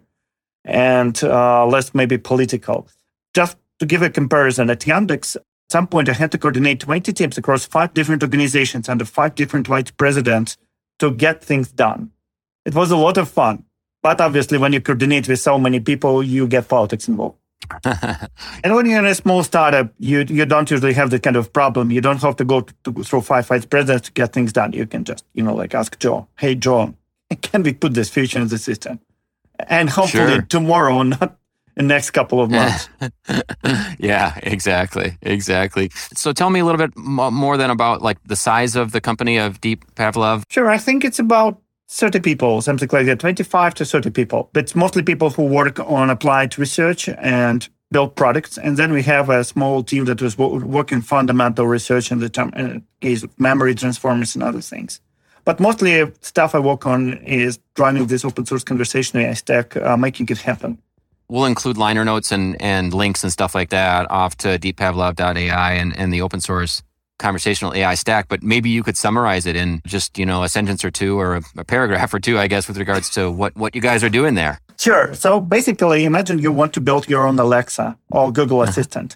and 0.63 1.19
uh, 1.23 1.65
less 1.65 1.95
maybe 1.95 2.19
political. 2.19 2.87
Just 3.33 3.57
to 3.79 3.87
give 3.87 4.03
a 4.03 4.11
comparison, 4.11 4.69
at 4.69 4.81
Yandex, 4.81 5.37
at 5.37 5.43
some 5.71 5.87
point 5.87 6.07
I 6.07 6.13
had 6.13 6.31
to 6.33 6.37
coordinate 6.37 6.81
20 6.81 7.11
teams 7.13 7.39
across 7.39 7.65
five 7.65 7.95
different 7.95 8.21
organizations 8.21 8.87
under 8.87 9.05
five 9.05 9.33
different 9.33 9.65
vice 9.65 9.89
presidents 9.89 10.55
to 10.99 11.09
get 11.09 11.43
things 11.43 11.71
done. 11.71 12.11
It 12.63 12.75
was 12.75 12.91
a 12.91 12.95
lot 12.95 13.17
of 13.17 13.27
fun. 13.27 13.65
But 14.01 14.19
obviously, 14.19 14.57
when 14.57 14.73
you 14.73 14.81
coordinate 14.81 15.27
with 15.27 15.39
so 15.39 15.57
many 15.59 15.79
people, 15.79 16.23
you 16.23 16.47
get 16.47 16.67
politics 16.67 17.07
involved. 17.07 17.37
and 17.83 18.75
when 18.75 18.85
you're 18.85 18.99
in 18.99 19.05
a 19.05 19.15
small 19.15 19.43
startup, 19.43 19.93
you 19.99 20.25
you 20.27 20.45
don't 20.45 20.69
usually 20.69 20.93
have 20.93 21.09
the 21.09 21.19
kind 21.19 21.35
of 21.35 21.53
problem. 21.53 21.91
You 21.91 22.01
don't 22.01 22.21
have 22.21 22.35
to 22.37 22.45
go 22.45 22.61
to, 22.61 22.73
to, 22.85 23.03
through 23.03 23.21
five 23.21 23.47
vice 23.47 23.65
presidents 23.65 24.07
to 24.07 24.11
get 24.13 24.33
things 24.33 24.51
done. 24.51 24.73
You 24.73 24.85
can 24.85 25.03
just, 25.03 25.25
you 25.33 25.43
know, 25.43 25.55
like 25.55 25.75
ask 25.75 25.97
Joe, 25.99 26.27
hey, 26.37 26.55
Joe, 26.55 26.95
can 27.41 27.63
we 27.63 27.73
put 27.73 27.93
this 27.93 28.09
feature 28.09 28.39
in 28.39 28.47
the 28.47 28.57
system? 28.57 28.99
And 29.67 29.89
hopefully 29.89 30.33
sure. 30.33 30.41
tomorrow, 30.41 31.03
not 31.03 31.37
in 31.77 31.87
the 31.87 31.93
next 31.93 32.11
couple 32.11 32.41
of 32.41 32.49
months. 32.49 32.89
yeah, 33.99 34.37
exactly. 34.43 35.17
Exactly. 35.21 35.91
So 36.15 36.33
tell 36.33 36.49
me 36.49 36.59
a 36.59 36.65
little 36.65 36.79
bit 36.79 36.97
more 36.97 37.57
than 37.57 37.69
about 37.69 38.01
like 38.01 38.17
the 38.25 38.35
size 38.35 38.75
of 38.75 38.91
the 38.91 38.99
company 38.99 39.37
of 39.37 39.61
Deep 39.61 39.85
Pavlov. 39.95 40.43
Sure. 40.49 40.69
I 40.69 40.77
think 40.77 41.05
it's 41.05 41.19
about 41.19 41.61
30 41.91 42.21
people, 42.21 42.61
something 42.61 42.87
like 42.91 43.05
that, 43.05 43.19
25 43.19 43.73
to 43.75 43.85
30 43.85 44.11
people. 44.11 44.49
But 44.53 44.73
mostly 44.75 45.03
people 45.03 45.29
who 45.29 45.43
work 45.43 45.77
on 45.79 46.09
applied 46.09 46.57
research 46.57 47.09
and 47.09 47.67
build 47.91 48.15
products. 48.15 48.57
And 48.57 48.77
then 48.77 48.93
we 48.93 49.03
have 49.03 49.29
a 49.29 49.43
small 49.43 49.83
team 49.83 50.05
that 50.05 50.21
was 50.21 50.37
working 50.37 51.01
fundamental 51.01 51.67
research 51.67 52.09
in 52.09 52.19
the 52.19 52.29
term, 52.29 52.53
in 52.55 52.85
case 53.01 53.23
of 53.23 53.37
memory 53.37 53.75
transformers 53.75 54.35
and 54.35 54.43
other 54.43 54.61
things. 54.61 55.01
But 55.43 55.59
mostly 55.59 56.09
stuff 56.21 56.55
I 56.55 56.59
work 56.59 56.85
on 56.85 57.13
is 57.25 57.59
driving 57.75 58.07
this 58.07 58.23
open 58.23 58.45
source 58.45 58.63
conversation 58.63 59.19
AI 59.19 59.33
stack, 59.33 59.75
uh, 59.75 59.97
making 59.97 60.29
it 60.29 60.37
happen. 60.37 60.77
We'll 61.27 61.45
include 61.45 61.77
liner 61.77 62.05
notes 62.05 62.31
and, 62.31 62.61
and 62.61 62.93
links 62.93 63.23
and 63.23 63.33
stuff 63.33 63.53
like 63.53 63.69
that 63.69 64.09
off 64.09 64.37
to 64.37 64.59
deeppavlov.ai 64.59 65.73
and, 65.73 65.97
and 65.97 66.13
the 66.13 66.21
open 66.21 66.39
source 66.39 66.83
conversational 67.21 67.73
AI 67.73 67.95
stack, 67.95 68.27
but 68.27 68.43
maybe 68.43 68.69
you 68.69 68.83
could 68.83 68.97
summarize 68.97 69.45
it 69.45 69.55
in 69.55 69.81
just, 69.87 70.17
you 70.17 70.25
know, 70.25 70.43
a 70.43 70.49
sentence 70.49 70.83
or 70.83 70.91
two 70.91 71.17
or 71.17 71.37
a, 71.37 71.41
a 71.57 71.63
paragraph 71.63 72.13
or 72.17 72.19
two, 72.19 72.37
I 72.37 72.47
guess, 72.47 72.67
with 72.67 72.77
regards 72.77 73.09
to 73.11 73.31
what, 73.31 73.55
what 73.55 73.75
you 73.75 73.81
guys 73.81 74.03
are 74.03 74.09
doing 74.09 74.35
there. 74.35 74.59
Sure. 74.77 75.13
So 75.13 75.39
basically, 75.39 76.03
imagine 76.05 76.39
you 76.39 76.51
want 76.51 76.73
to 76.73 76.81
build 76.81 77.07
your 77.07 77.27
own 77.27 77.39
Alexa 77.39 77.97
or 78.09 78.31
Google 78.31 78.61
uh-huh. 78.61 78.71
Assistant. 78.71 79.15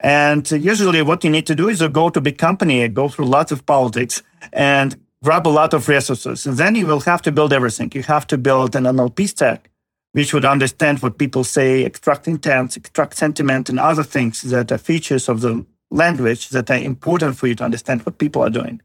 And 0.00 0.50
usually 0.50 1.02
what 1.02 1.24
you 1.24 1.30
need 1.30 1.46
to 1.46 1.54
do 1.54 1.68
is 1.68 1.82
go 1.88 2.08
to 2.08 2.20
big 2.20 2.38
company, 2.38 2.88
go 2.88 3.08
through 3.08 3.26
lots 3.26 3.52
of 3.52 3.66
politics 3.66 4.22
and 4.52 4.98
grab 5.22 5.46
a 5.46 5.50
lot 5.60 5.74
of 5.74 5.88
resources. 5.88 6.46
And 6.46 6.56
then 6.56 6.74
you 6.74 6.86
will 6.86 7.00
have 7.00 7.20
to 7.22 7.32
build 7.32 7.52
everything. 7.52 7.90
You 7.94 8.02
have 8.04 8.26
to 8.28 8.38
build 8.38 8.74
an 8.74 8.84
NLP 8.84 9.28
stack, 9.28 9.68
which 10.12 10.32
would 10.32 10.46
understand 10.46 11.02
what 11.02 11.18
people 11.18 11.44
say, 11.44 11.84
extract 11.84 12.26
intents, 12.26 12.76
extract 12.76 13.16
sentiment, 13.16 13.68
and 13.68 13.78
other 13.78 14.02
things 14.02 14.40
that 14.42 14.72
are 14.72 14.78
features 14.78 15.28
of 15.28 15.42
the 15.42 15.66
language 15.90 16.48
that 16.50 16.70
are 16.70 16.78
important 16.78 17.36
for 17.36 17.46
you 17.46 17.54
to 17.56 17.64
understand 17.64 18.02
what 18.02 18.18
people 18.18 18.42
are 18.42 18.50
doing. 18.50 18.80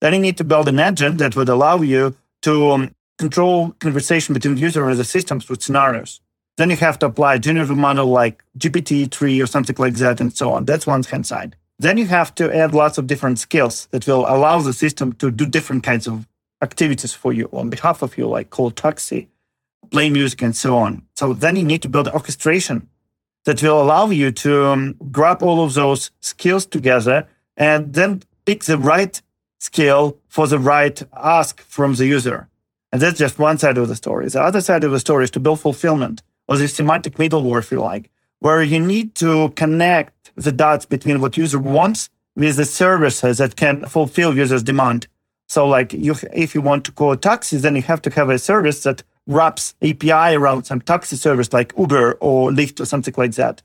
Then 0.00 0.14
you 0.14 0.20
need 0.20 0.36
to 0.38 0.44
build 0.44 0.68
an 0.68 0.78
engine 0.78 1.16
that 1.18 1.36
would 1.36 1.48
allow 1.48 1.80
you 1.80 2.16
to 2.42 2.70
um, 2.70 2.94
control 3.18 3.72
conversation 3.80 4.32
between 4.32 4.56
user 4.56 4.88
and 4.88 4.98
the 4.98 5.04
systems 5.04 5.48
with 5.48 5.62
scenarios. 5.62 6.20
Then 6.56 6.70
you 6.70 6.76
have 6.76 6.98
to 7.00 7.06
apply 7.06 7.34
a 7.34 7.38
generative 7.38 7.76
model 7.76 8.06
like 8.06 8.42
GPT-3 8.58 9.42
or 9.42 9.46
something 9.46 9.76
like 9.78 9.94
that 9.94 10.20
and 10.20 10.36
so 10.36 10.52
on. 10.52 10.64
That's 10.64 10.86
one 10.86 11.02
hand 11.02 11.26
side. 11.26 11.56
Then 11.78 11.96
you 11.96 12.06
have 12.06 12.34
to 12.34 12.54
add 12.54 12.74
lots 12.74 12.98
of 12.98 13.06
different 13.06 13.38
skills 13.38 13.88
that 13.90 14.06
will 14.06 14.26
allow 14.28 14.60
the 14.60 14.74
system 14.74 15.14
to 15.14 15.30
do 15.30 15.46
different 15.46 15.82
kinds 15.82 16.06
of 16.06 16.26
activities 16.62 17.14
for 17.14 17.32
you 17.32 17.48
on 17.52 17.70
behalf 17.70 18.02
of 18.02 18.18
you, 18.18 18.28
like 18.28 18.50
call 18.50 18.70
taxi, 18.70 19.28
play 19.90 20.10
music, 20.10 20.42
and 20.42 20.54
so 20.54 20.76
on. 20.76 21.02
So 21.16 21.32
then 21.32 21.56
you 21.56 21.64
need 21.64 21.82
to 21.82 21.88
build 21.88 22.08
orchestration 22.08 22.88
that 23.44 23.62
will 23.62 23.82
allow 23.82 24.10
you 24.10 24.30
to 24.30 24.66
um, 24.66 24.94
grab 25.10 25.42
all 25.42 25.64
of 25.64 25.74
those 25.74 26.10
skills 26.20 26.66
together 26.66 27.26
and 27.56 27.94
then 27.94 28.22
pick 28.44 28.64
the 28.64 28.78
right 28.78 29.20
skill 29.58 30.18
for 30.28 30.46
the 30.46 30.58
right 30.58 31.02
ask 31.14 31.60
from 31.62 31.94
the 31.94 32.06
user. 32.06 32.48
And 32.92 33.00
that's 33.00 33.18
just 33.18 33.38
one 33.38 33.58
side 33.58 33.78
of 33.78 33.88
the 33.88 33.94
story. 33.94 34.28
The 34.28 34.42
other 34.42 34.60
side 34.60 34.84
of 34.84 34.90
the 34.90 35.00
story 35.00 35.24
is 35.24 35.30
to 35.32 35.40
build 35.40 35.60
fulfillment 35.60 36.22
or 36.48 36.56
the 36.56 36.66
semantic 36.66 37.14
middleware, 37.14 37.60
if 37.60 37.70
you 37.70 37.80
like, 37.80 38.10
where 38.40 38.62
you 38.62 38.80
need 38.80 39.14
to 39.16 39.50
connect 39.50 40.32
the 40.34 40.52
dots 40.52 40.86
between 40.86 41.20
what 41.20 41.36
user 41.36 41.58
wants 41.58 42.10
with 42.34 42.56
the 42.56 42.64
services 42.64 43.38
that 43.38 43.56
can 43.56 43.84
fulfill 43.86 44.34
users' 44.34 44.62
demand. 44.62 45.06
So 45.48 45.66
like 45.66 45.92
you, 45.92 46.14
if 46.32 46.54
you 46.54 46.60
want 46.60 46.84
to 46.86 46.92
call 46.92 47.12
a 47.12 47.16
taxis, 47.16 47.62
then 47.62 47.76
you 47.76 47.82
have 47.82 48.02
to 48.02 48.10
have 48.10 48.30
a 48.30 48.38
service 48.38 48.82
that 48.84 49.02
wraps 49.30 49.74
API 49.82 50.34
around 50.34 50.64
some 50.64 50.80
taxi 50.80 51.16
service 51.16 51.52
like 51.52 51.72
Uber 51.78 52.14
or 52.20 52.50
Lyft 52.50 52.80
or 52.80 52.84
something 52.84 53.14
like 53.16 53.32
that. 53.36 53.62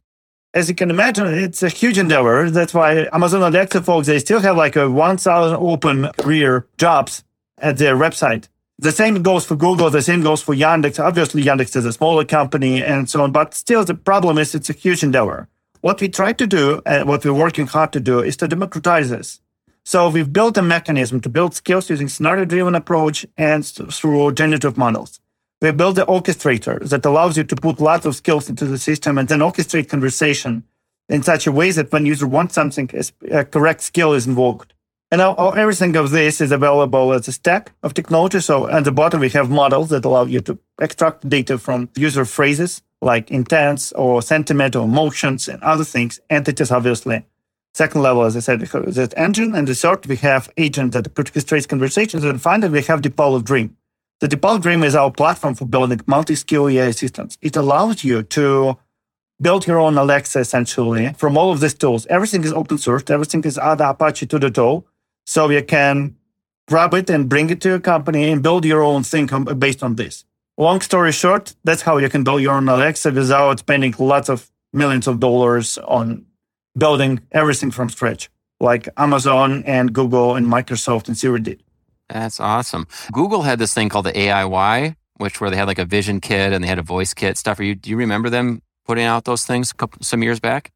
As 0.53 0.69
you 0.69 0.75
can 0.75 0.89
imagine, 0.89 1.27
it's 1.27 1.63
a 1.63 1.69
huge 1.69 1.97
endeavor. 1.97 2.49
That's 2.49 2.73
why 2.73 3.07
Amazon 3.11 3.41
Alexa 3.41 3.81
folks, 3.81 4.07
they 4.07 4.19
still 4.19 4.39
have 4.39 4.55
like 4.55 4.77
a 4.77 4.89
1000 4.89 5.57
open 5.57 6.09
career 6.17 6.65
jobs 6.77 7.23
at 7.57 7.77
their 7.77 7.95
website. 7.95 8.47
The 8.77 8.91
same 8.91 9.21
goes 9.23 9.45
for 9.45 9.55
Google. 9.55 9.89
The 9.89 10.01
same 10.01 10.21
goes 10.21 10.41
for 10.41 10.53
Yandex. 10.53 11.03
Obviously, 11.03 11.43
Yandex 11.43 11.75
is 11.75 11.85
a 11.85 11.93
smaller 11.93 12.25
company 12.25 12.83
and 12.83 13.09
so 13.09 13.23
on, 13.23 13.31
but 13.31 13.53
still 13.53 13.83
the 13.83 13.95
problem 13.95 14.37
is 14.37 14.53
it's 14.53 14.69
a 14.69 14.73
huge 14.73 15.03
endeavor. 15.03 15.49
What 15.81 15.99
we 16.01 16.09
try 16.09 16.33
to 16.33 16.47
do 16.47 16.81
and 16.85 17.07
what 17.07 17.25
we're 17.25 17.33
working 17.33 17.67
hard 17.67 17.91
to 17.93 17.99
do 17.99 18.19
is 18.21 18.37
to 18.37 18.47
democratize 18.47 19.09
this. 19.09 19.41
So 19.83 20.09
we've 20.09 20.31
built 20.31 20.57
a 20.57 20.61
mechanism 20.61 21.21
to 21.21 21.29
build 21.29 21.53
skills 21.53 21.89
using 21.89 22.07
scenario 22.07 22.43
driven 22.45 22.75
approach 22.75 23.25
and 23.37 23.63
through 23.65 24.33
generative 24.33 24.77
models. 24.77 25.19
We 25.61 25.71
built 25.71 25.95
the 25.95 26.05
orchestrator 26.05 26.87
that 26.89 27.05
allows 27.05 27.37
you 27.37 27.43
to 27.43 27.55
put 27.55 27.79
lots 27.79 28.05
of 28.05 28.15
skills 28.15 28.49
into 28.49 28.65
the 28.65 28.77
system 28.77 29.17
and 29.17 29.27
then 29.27 29.39
orchestrate 29.39 29.89
conversation 29.89 30.63
in 31.07 31.23
such 31.23 31.47
a 31.47 31.51
way 31.51 31.71
that 31.71 31.91
when 31.91 32.05
user 32.05 32.27
wants 32.27 32.55
something, 32.55 32.89
a 33.31 33.45
correct 33.45 33.81
skill 33.81 34.13
is 34.13 34.27
invoked. 34.27 34.73
And 35.11 35.19
now 35.19 35.35
everything 35.51 35.95
of 35.95 36.11
this 36.11 36.41
is 36.41 36.51
available 36.51 37.13
as 37.13 37.27
a 37.27 37.31
stack 37.31 37.71
of 37.83 37.93
technology. 37.93 38.39
So 38.39 38.67
at 38.67 38.83
the 38.83 38.91
bottom, 38.91 39.21
we 39.21 39.29
have 39.29 39.49
models 39.49 39.89
that 39.89 40.03
allow 40.03 40.25
you 40.25 40.41
to 40.41 40.57
extract 40.81 41.29
data 41.29 41.57
from 41.57 41.89
user 41.95 42.25
phrases 42.25 42.81
like 43.01 43.29
intents 43.29 43.91
or 43.93 44.21
sentiment 44.21 44.75
or 44.75 44.83
emotions 44.83 45.47
and 45.47 45.61
other 45.61 45.83
things, 45.83 46.19
entities, 46.29 46.71
obviously. 46.71 47.23
Second 47.75 48.01
level, 48.01 48.23
as 48.23 48.35
I 48.35 48.39
said, 48.39 48.61
have 48.61 48.95
that 48.95 49.13
engine. 49.15 49.53
And 49.53 49.67
the 49.67 49.75
third, 49.75 50.05
we 50.07 50.15
have 50.17 50.51
agent 50.57 50.93
that 50.93 51.13
orchestrates 51.13 51.67
conversations. 51.67 52.23
And 52.23 52.41
finally, 52.41 52.71
we 52.71 52.81
have 52.83 53.01
Deep 53.01 53.19
Dream. 53.43 53.77
The 54.21 54.29
Deep 54.29 54.61
Dream 54.61 54.81
is 54.83 54.95
our 54.95 55.11
platform 55.11 55.55
for 55.55 55.65
building 55.65 55.99
multi-skill 56.07 56.69
AI 56.69 56.91
systems. 56.91 57.37
It 57.41 57.57
allows 57.57 58.05
you 58.05 58.23
to 58.23 58.77
build 59.41 59.67
your 59.67 59.77
own 59.77 59.97
Alexa 59.97 60.39
essentially 60.39 61.11
from 61.17 61.37
all 61.37 61.51
of 61.51 61.59
these 61.59 61.73
tools. 61.73 62.05
Everything 62.05 62.45
is 62.45 62.53
open 62.53 62.77
source. 62.77 63.03
Everything 63.09 63.43
is 63.43 63.57
add 63.57 63.81
Apache 63.81 64.27
to 64.27 64.39
the 64.39 64.49
tool. 64.49 64.87
So 65.25 65.49
you 65.49 65.61
can 65.63 66.15
grab 66.69 66.93
it 66.93 67.09
and 67.09 67.27
bring 67.27 67.49
it 67.49 67.59
to 67.61 67.69
your 67.69 67.79
company 67.81 68.31
and 68.31 68.41
build 68.41 68.63
your 68.63 68.83
own 68.83 69.03
thing 69.03 69.27
based 69.59 69.83
on 69.83 69.95
this. 69.95 70.23
Long 70.57 70.79
story 70.79 71.11
short, 71.11 71.53
that's 71.65 71.81
how 71.81 71.97
you 71.97 72.07
can 72.07 72.23
build 72.23 72.41
your 72.41 72.53
own 72.53 72.69
Alexa 72.69 73.11
without 73.11 73.59
spending 73.59 73.93
lots 73.99 74.29
of 74.29 74.49
millions 74.71 75.07
of 75.07 75.19
dollars 75.19 75.77
on 75.79 76.25
building 76.77 77.19
everything 77.33 77.69
from 77.69 77.89
scratch, 77.89 78.29
like 78.61 78.87
Amazon 78.95 79.63
and 79.65 79.91
Google 79.91 80.35
and 80.35 80.47
Microsoft 80.47 81.09
and 81.09 81.17
Siri 81.17 81.41
did. 81.41 81.64
That's 82.09 82.39
awesome. 82.39 82.87
Google 83.11 83.41
had 83.41 83.59
this 83.59 83.73
thing 83.73 83.89
called 83.89 84.05
the 84.05 84.11
AIY, 84.13 84.95
which 85.17 85.41
where 85.41 85.49
they 85.49 85.57
had 85.57 85.67
like 85.67 85.79
a 85.79 85.85
vision 85.85 86.21
kit 86.21 86.53
and 86.53 86.63
they 86.63 86.67
had 86.67 86.79
a 86.79 86.83
voice 86.83 87.13
kit 87.13 87.37
stuff. 87.37 87.59
Are 87.59 87.63
you 87.63 87.75
do 87.75 87.89
you 87.89 87.97
remember 87.97 88.29
them 88.29 88.61
putting 88.85 89.05
out 89.05 89.25
those 89.25 89.45
things 89.45 89.73
couple, 89.73 89.99
some 90.01 90.21
years 90.23 90.39
back? 90.39 90.71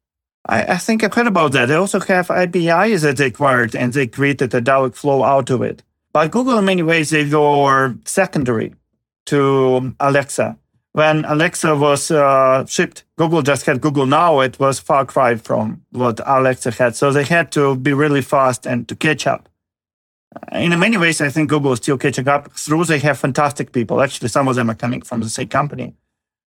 I, 0.46 0.62
I, 0.62 0.76
think 0.78 1.04
I've 1.04 1.12
heard 1.12 1.26
about 1.26 1.52
that. 1.52 1.66
They 1.66 1.74
also 1.74 2.00
have 2.00 2.30
APIs 2.30 3.02
that 3.02 3.18
they 3.18 3.26
acquired 3.26 3.76
and 3.76 3.92
they 3.92 4.06
created 4.06 4.54
a 4.54 4.62
Dialogflow 4.62 5.24
out 5.24 5.50
of 5.50 5.62
it. 5.62 5.82
But 6.12 6.30
Google, 6.30 6.58
in 6.58 6.64
many 6.64 6.82
ways, 6.82 7.10
they 7.10 7.28
go 7.28 7.94
secondary 8.04 8.74
to 9.26 9.94
Alexa. 10.00 10.56
When 10.92 11.24
Alexa 11.24 11.76
was 11.76 12.10
uh, 12.10 12.64
shipped, 12.66 13.04
Google 13.16 13.42
just 13.42 13.66
had 13.66 13.80
Google 13.80 14.06
Now. 14.06 14.40
It 14.40 14.58
was 14.58 14.80
far 14.80 15.04
cry 15.04 15.36
from 15.36 15.82
what 15.90 16.20
Alexa 16.26 16.72
had. 16.72 16.96
So 16.96 17.12
they 17.12 17.22
had 17.22 17.52
to 17.52 17.76
be 17.76 17.92
really 17.92 18.22
fast 18.22 18.66
and 18.66 18.88
to 18.88 18.96
catch 18.96 19.26
up. 19.26 19.49
In 20.52 20.78
many 20.78 20.96
ways, 20.96 21.20
I 21.20 21.28
think 21.28 21.48
Google 21.48 21.72
is 21.72 21.78
still 21.78 21.98
catching 21.98 22.28
up 22.28 22.52
through 22.52 22.84
they 22.84 23.00
have 23.00 23.18
fantastic 23.18 23.72
people. 23.72 24.00
Actually, 24.00 24.28
some 24.28 24.46
of 24.48 24.54
them 24.54 24.70
are 24.70 24.74
coming 24.74 25.02
from 25.02 25.20
the 25.20 25.28
same 25.28 25.48
company. 25.48 25.94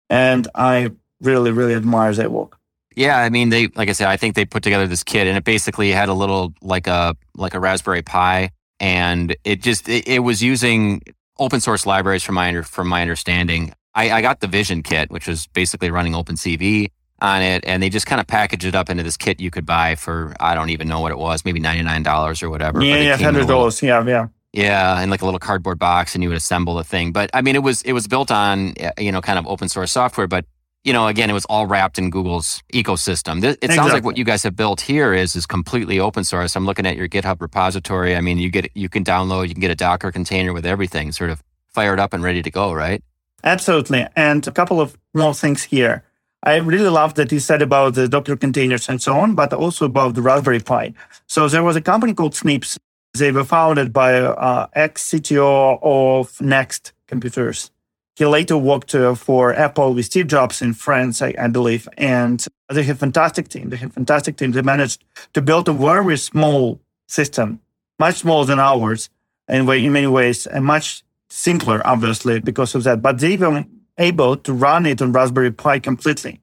And 0.08 0.46
I 0.54 0.92
really, 1.20 1.50
really 1.50 1.74
admire 1.74 2.12
their 2.14 2.30
work. 2.30 2.58
Yeah, 2.94 3.18
I 3.18 3.30
mean, 3.30 3.48
they 3.48 3.68
like 3.68 3.88
I 3.88 3.92
said, 3.92 4.08
I 4.08 4.16
think 4.16 4.34
they 4.34 4.44
put 4.44 4.62
together 4.62 4.86
this 4.86 5.02
kit, 5.02 5.26
and 5.26 5.36
it 5.36 5.44
basically 5.44 5.90
had 5.90 6.08
a 6.08 6.14
little 6.14 6.52
like 6.60 6.86
a 6.86 7.16
like 7.36 7.54
a 7.54 7.60
Raspberry 7.60 8.02
Pi, 8.02 8.50
and 8.78 9.34
it 9.44 9.62
just 9.62 9.88
it, 9.88 10.06
it 10.06 10.18
was 10.20 10.42
using 10.42 11.00
open 11.38 11.60
source 11.60 11.86
libraries 11.86 12.22
from 12.22 12.34
my 12.34 12.60
from 12.62 12.88
my 12.88 13.00
understanding. 13.00 13.72
I, 13.94 14.10
I 14.10 14.22
got 14.22 14.40
the 14.40 14.46
Vision 14.46 14.82
kit, 14.82 15.10
which 15.10 15.26
was 15.26 15.46
basically 15.48 15.90
running 15.90 16.12
OpenCV 16.12 16.90
on 17.22 17.40
it, 17.40 17.64
and 17.66 17.82
they 17.82 17.88
just 17.88 18.06
kind 18.06 18.20
of 18.20 18.26
packaged 18.26 18.64
it 18.64 18.74
up 18.74 18.90
into 18.90 19.02
this 19.02 19.16
kit 19.16 19.40
you 19.40 19.50
could 19.50 19.64
buy 19.64 19.94
for 19.94 20.34
I 20.40 20.54
don't 20.54 20.70
even 20.70 20.88
know 20.88 21.00
what 21.00 21.12
it 21.12 21.18
was, 21.18 21.44
maybe 21.44 21.60
ninety 21.60 21.82
nine 21.82 22.02
dollars 22.02 22.42
or 22.42 22.50
whatever. 22.50 22.82
Yeah, 22.82 22.96
yeah, 22.96 23.16
hundred 23.16 23.46
dollars. 23.46 23.82
Yeah, 23.82 24.04
yeah. 24.04 24.28
Yeah, 24.52 25.00
and 25.00 25.10
like 25.10 25.22
a 25.22 25.24
little 25.24 25.40
cardboard 25.40 25.78
box, 25.78 26.14
and 26.14 26.22
you 26.22 26.28
would 26.28 26.36
assemble 26.36 26.74
the 26.74 26.84
thing. 26.84 27.12
But 27.12 27.30
I 27.32 27.40
mean, 27.40 27.56
it 27.56 27.62
was 27.62 27.80
it 27.82 27.92
was 27.92 28.06
built 28.06 28.30
on 28.30 28.74
eh, 28.76 28.90
you 28.98 29.10
know 29.10 29.22
kind 29.22 29.38
of 29.38 29.46
open 29.46 29.68
source 29.68 29.92
software, 29.92 30.26
but 30.26 30.44
you 30.84 30.92
know, 30.92 31.06
again, 31.06 31.30
it 31.30 31.32
was 31.32 31.44
all 31.44 31.66
wrapped 31.66 31.98
in 31.98 32.10
Google's 32.10 32.62
ecosystem. 32.72 33.38
It 33.38 33.58
exactly. 33.62 33.76
sounds 33.76 33.92
like 33.92 34.04
what 34.04 34.18
you 34.18 34.24
guys 34.24 34.42
have 34.42 34.56
built 34.56 34.80
here 34.80 35.14
is 35.14 35.36
is 35.36 35.46
completely 35.46 36.00
open 36.00 36.24
source. 36.24 36.56
I'm 36.56 36.66
looking 36.66 36.86
at 36.86 36.96
your 36.96 37.08
GitHub 37.08 37.40
repository. 37.40 38.16
I 38.16 38.20
mean, 38.20 38.38
you 38.38 38.50
get 38.50 38.70
you 38.74 38.88
can 38.88 39.04
download, 39.04 39.48
you 39.48 39.54
can 39.54 39.60
get 39.60 39.70
a 39.70 39.76
Docker 39.76 40.10
container 40.10 40.52
with 40.52 40.66
everything 40.66 41.12
sort 41.12 41.30
of 41.30 41.42
fired 41.68 42.00
up 42.00 42.12
and 42.12 42.22
ready 42.22 42.42
to 42.42 42.50
go, 42.50 42.72
right? 42.72 43.02
Absolutely. 43.44 44.06
And 44.16 44.46
a 44.46 44.52
couple 44.52 44.80
of 44.80 44.98
more 45.14 45.34
things 45.34 45.62
here. 45.62 46.04
I 46.44 46.56
really 46.56 46.88
love 46.88 47.14
that 47.14 47.30
you 47.30 47.38
said 47.38 47.62
about 47.62 47.94
the 47.94 48.08
Docker 48.08 48.36
containers 48.36 48.88
and 48.88 49.00
so 49.00 49.14
on, 49.14 49.34
but 49.34 49.52
also 49.52 49.84
about 49.84 50.14
the 50.14 50.22
Raspberry 50.22 50.58
Pi. 50.58 50.92
So 51.28 51.48
there 51.48 51.62
was 51.62 51.76
a 51.76 51.80
company 51.80 52.14
called 52.14 52.34
Snips. 52.34 52.78
They 53.14 53.30
were 53.30 53.44
founded 53.44 53.92
by 53.92 54.20
uh, 54.20 54.66
ex 54.72 55.08
CTO 55.10 55.78
of 55.82 56.40
Next 56.40 56.92
Computers. 57.06 57.70
He 58.16 58.26
later 58.26 58.58
worked 58.58 58.94
uh, 58.94 59.14
for 59.14 59.54
Apple 59.54 59.94
with 59.94 60.06
Steve 60.06 60.26
Jobs 60.26 60.60
in 60.60 60.74
France, 60.74 61.22
I, 61.22 61.34
I, 61.38 61.46
believe. 61.46 61.88
And 61.96 62.44
they 62.68 62.82
have 62.82 62.98
fantastic 62.98 63.48
team. 63.48 63.70
They 63.70 63.76
have 63.76 63.92
fantastic 63.92 64.36
team. 64.36 64.52
They 64.52 64.62
managed 64.62 65.04
to 65.34 65.42
build 65.42 65.68
a 65.68 65.72
very 65.72 66.18
small 66.18 66.80
system, 67.06 67.60
much 67.98 68.16
smaller 68.16 68.46
than 68.46 68.58
ours, 68.58 69.08
and 69.48 69.68
in 69.68 69.92
many 69.92 70.06
ways, 70.06 70.46
and 70.46 70.64
much 70.64 71.04
simpler, 71.30 71.80
obviously, 71.86 72.40
because 72.40 72.74
of 72.74 72.84
that. 72.84 73.00
But 73.00 73.18
they 73.20 73.36
were 73.36 73.64
able 73.98 74.36
to 74.36 74.52
run 74.52 74.86
it 74.86 75.02
on 75.02 75.12
Raspberry 75.12 75.50
Pi 75.50 75.78
completely, 75.78 76.40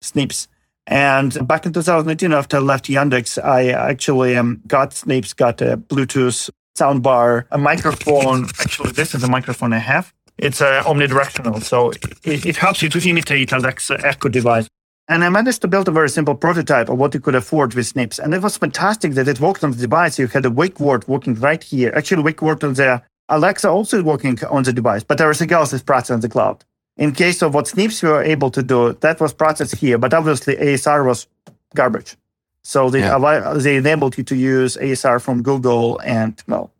Snips. 0.00 0.48
And 0.86 1.46
back 1.46 1.66
in 1.66 1.72
2018, 1.72 2.32
after 2.32 2.56
I 2.56 2.60
left 2.60 2.86
Yandex, 2.86 3.42
I 3.42 3.68
actually 3.68 4.36
um, 4.36 4.60
got 4.66 4.92
Snips, 4.92 5.34
got 5.34 5.60
a 5.60 5.76
Bluetooth 5.76 6.50
soundbar, 6.76 7.46
a 7.50 7.58
microphone. 7.58 8.44
Actually, 8.60 8.92
this 8.92 9.14
is 9.14 9.20
the 9.20 9.28
microphone 9.28 9.72
I 9.72 9.78
have 9.78 10.12
it's 10.40 10.60
uh, 10.62 10.82
omnidirectional, 10.84 11.62
so 11.62 11.90
it, 12.24 12.46
it, 12.46 12.56
helps 12.56 12.82
you 12.82 12.88
to 12.88 13.08
imitate 13.08 13.52
Alexa 13.52 14.00
Echo 14.02 14.28
device. 14.28 14.68
And 15.06 15.22
I 15.22 15.28
managed 15.28 15.60
to 15.62 15.68
build 15.68 15.88
a 15.88 15.90
very 15.90 16.08
simple 16.08 16.34
prototype 16.34 16.88
of 16.88 16.98
what 16.98 17.12
you 17.12 17.20
could 17.20 17.34
afford 17.34 17.74
with 17.74 17.86
Snips. 17.86 18.18
And 18.18 18.32
it 18.32 18.40
was 18.40 18.56
fantastic 18.56 19.12
that 19.14 19.28
it 19.28 19.38
worked 19.40 19.62
on 19.64 19.72
the 19.72 19.76
device. 19.76 20.18
You 20.18 20.28
had 20.28 20.46
a 20.46 20.50
wake 20.50 20.80
word 20.80 21.06
working 21.08 21.34
right 21.34 21.62
here. 21.62 21.92
Actually, 21.94 22.22
wake 22.22 22.40
word 22.40 22.64
on 22.64 22.74
the 22.74 23.02
Alexa 23.28 23.68
also 23.68 24.02
working 24.02 24.38
on 24.46 24.62
the 24.62 24.72
device, 24.72 25.04
but 25.04 25.20
everything 25.20 25.52
else 25.52 25.72
is 25.72 25.82
processed 25.82 26.10
on 26.10 26.20
the 26.20 26.28
cloud. 26.28 26.64
In 27.00 27.12
case 27.12 27.40
of 27.42 27.54
what 27.54 27.66
Snips 27.66 28.02
were 28.02 28.22
able 28.22 28.50
to 28.50 28.62
do, 28.62 28.92
that 29.00 29.20
was 29.20 29.32
processed 29.32 29.76
here, 29.76 29.96
but 29.96 30.12
obviously 30.12 30.54
ASR 30.56 31.04
was 31.04 31.26
garbage. 31.74 32.16
So 32.62 32.90
they, 32.90 33.00
yeah. 33.00 33.54
they 33.56 33.76
enabled 33.76 34.18
you 34.18 34.24
to 34.24 34.36
use 34.36 34.76
ASR 34.76 35.20
from 35.20 35.42
Google 35.42 35.98
and, 36.04 36.40
well, 36.46 36.70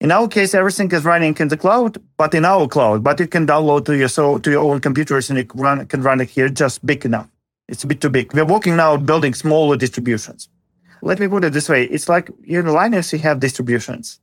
in 0.00 0.10
our 0.12 0.28
case, 0.28 0.54
everything 0.54 0.90
is 0.92 1.04
running 1.04 1.36
in 1.38 1.48
the 1.48 1.58
cloud, 1.58 1.98
but 2.16 2.32
in 2.32 2.44
our 2.46 2.66
cloud. 2.66 3.04
But 3.04 3.20
you 3.20 3.26
can 3.26 3.46
download 3.46 3.84
to 3.84 3.96
your 3.96 4.08
so 4.08 4.38
to 4.38 4.50
your 4.50 4.64
own 4.64 4.80
computers 4.80 5.28
and 5.28 5.46
can 5.46 5.60
run, 5.60 5.86
can 5.86 6.02
run 6.02 6.20
it 6.22 6.30
here 6.30 6.48
just 6.48 6.84
big 6.86 7.04
enough. 7.04 7.28
It's 7.68 7.84
a 7.84 7.86
bit 7.86 8.00
too 8.00 8.08
big. 8.08 8.32
We're 8.32 8.46
working 8.46 8.76
now 8.76 8.96
building 8.96 9.34
smaller 9.34 9.76
distributions. 9.76 10.48
Let 11.02 11.18
me 11.20 11.28
put 11.28 11.44
it 11.44 11.52
this 11.52 11.68
way: 11.68 11.84
it's 11.84 12.08
like 12.08 12.30
in 12.44 12.64
Linux 12.64 13.12
you 13.12 13.18
have 13.18 13.40
distributions, 13.40 14.20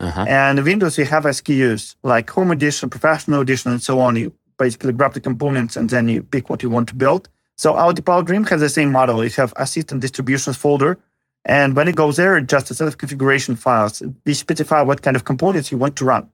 uh-huh. 0.00 0.26
and 0.28 0.62
Windows 0.62 0.98
you 0.98 1.06
have 1.06 1.24
SKUs 1.24 1.96
like 2.02 2.28
Home 2.30 2.50
Edition, 2.50 2.90
Professional 2.90 3.40
Edition, 3.40 3.72
and 3.72 3.82
so 3.82 4.00
on. 4.00 4.16
You 4.16 4.34
basically 4.58 4.92
grab 4.92 5.14
the 5.14 5.20
components 5.20 5.76
and 5.76 5.90
then 5.90 6.08
you 6.08 6.22
pick 6.22 6.48
what 6.50 6.62
you 6.62 6.70
want 6.70 6.88
to 6.88 6.94
build. 6.94 7.28
So 7.56 7.74
our 7.74 7.92
Deep 7.92 8.08
Dream 8.24 8.44
has 8.44 8.60
the 8.60 8.68
same 8.68 8.92
model. 8.92 9.24
You 9.24 9.30
have 9.30 9.52
assistant 9.56 10.00
distributions 10.00 10.56
folder 10.56 10.98
and 11.46 11.76
when 11.76 11.86
it 11.86 11.94
goes 11.94 12.16
there, 12.16 12.36
it's 12.36 12.50
just 12.50 12.72
a 12.72 12.74
set 12.74 12.88
of 12.88 12.98
configuration 12.98 13.54
files. 13.54 14.02
We 14.24 14.34
specify 14.34 14.82
what 14.82 15.02
kind 15.02 15.16
of 15.16 15.24
components 15.24 15.70
you 15.70 15.78
want 15.78 15.94
to 15.96 16.04
run. 16.04 16.28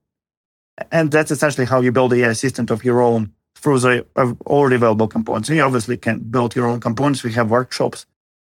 And 0.90 1.10
that's 1.10 1.30
essentially 1.30 1.66
how 1.66 1.82
you 1.82 1.92
build 1.92 2.14
AI 2.14 2.28
assistant 2.28 2.70
of 2.70 2.82
your 2.82 3.02
own 3.02 3.30
through 3.54 3.80
the 3.80 4.06
already 4.46 4.76
available 4.76 5.06
components. 5.06 5.50
You 5.50 5.60
obviously 5.60 5.98
can 5.98 6.20
build 6.20 6.56
your 6.56 6.66
own 6.66 6.80
components. 6.80 7.22
We 7.22 7.34
have 7.34 7.50
workshops 7.50 8.06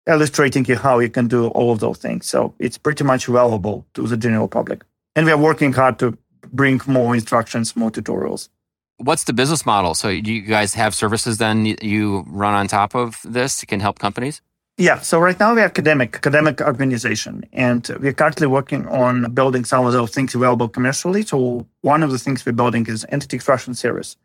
illustrating 0.07 0.65
you 0.67 0.77
how 0.77 1.01
you 1.01 1.11
can 1.11 1.27
do 1.27 1.49
all 1.49 1.73
of 1.73 1.81
those 1.81 1.99
things. 1.99 2.27
So 2.27 2.55
it's 2.61 2.79
pretty 2.79 3.03
much 3.03 3.27
available 3.27 3.85
to 3.95 4.07
the 4.07 4.17
general 4.17 4.47
public. 4.47 4.85
And 5.17 5.27
we 5.27 5.33
are 5.33 5.39
working 5.39 5.73
hard 5.73 5.99
to 5.99 6.17
bring 6.53 6.81
more 6.87 7.13
instructions, 7.15 7.75
more 7.75 7.91
tutorials. 7.91 8.49
What's 9.03 9.25
the 9.25 9.33
business 9.33 9.67
model? 9.67 9.95
So 9.95 10.09
you 10.09 10.43
guys 10.43 10.75
have 10.75 10.95
services 10.95 11.39
then 11.39 11.67
you 11.67 12.25
run 12.29 12.55
on 12.55 12.69
top 12.69 12.95
of 12.95 13.21
this 13.25 13.65
can 13.65 13.81
help 13.81 13.99
companies? 13.99 14.41
Yeah. 14.79 15.01
So 15.01 15.19
right 15.19 15.39
now 15.39 15.55
we're 15.55 15.65
academic, 15.65 16.17
academic 16.17 16.61
organization, 16.61 17.45
and 17.53 17.87
we're 18.01 18.15
currently 18.15 18.47
working 18.47 18.87
on 18.89 19.33
building 19.35 19.65
some 19.65 19.85
of 19.87 19.93
those 19.93 20.13
things 20.13 20.35
available 20.35 20.69
commercially. 20.69 21.23
So 21.23 21.67
one 21.83 22.03
of 22.03 22.11
the 22.11 22.19
things 22.19 22.47
we're 22.47 22.53
building 22.53 22.87
is 22.87 23.05
entity 23.11 23.37
extraction 23.37 23.75
service. 23.75 24.17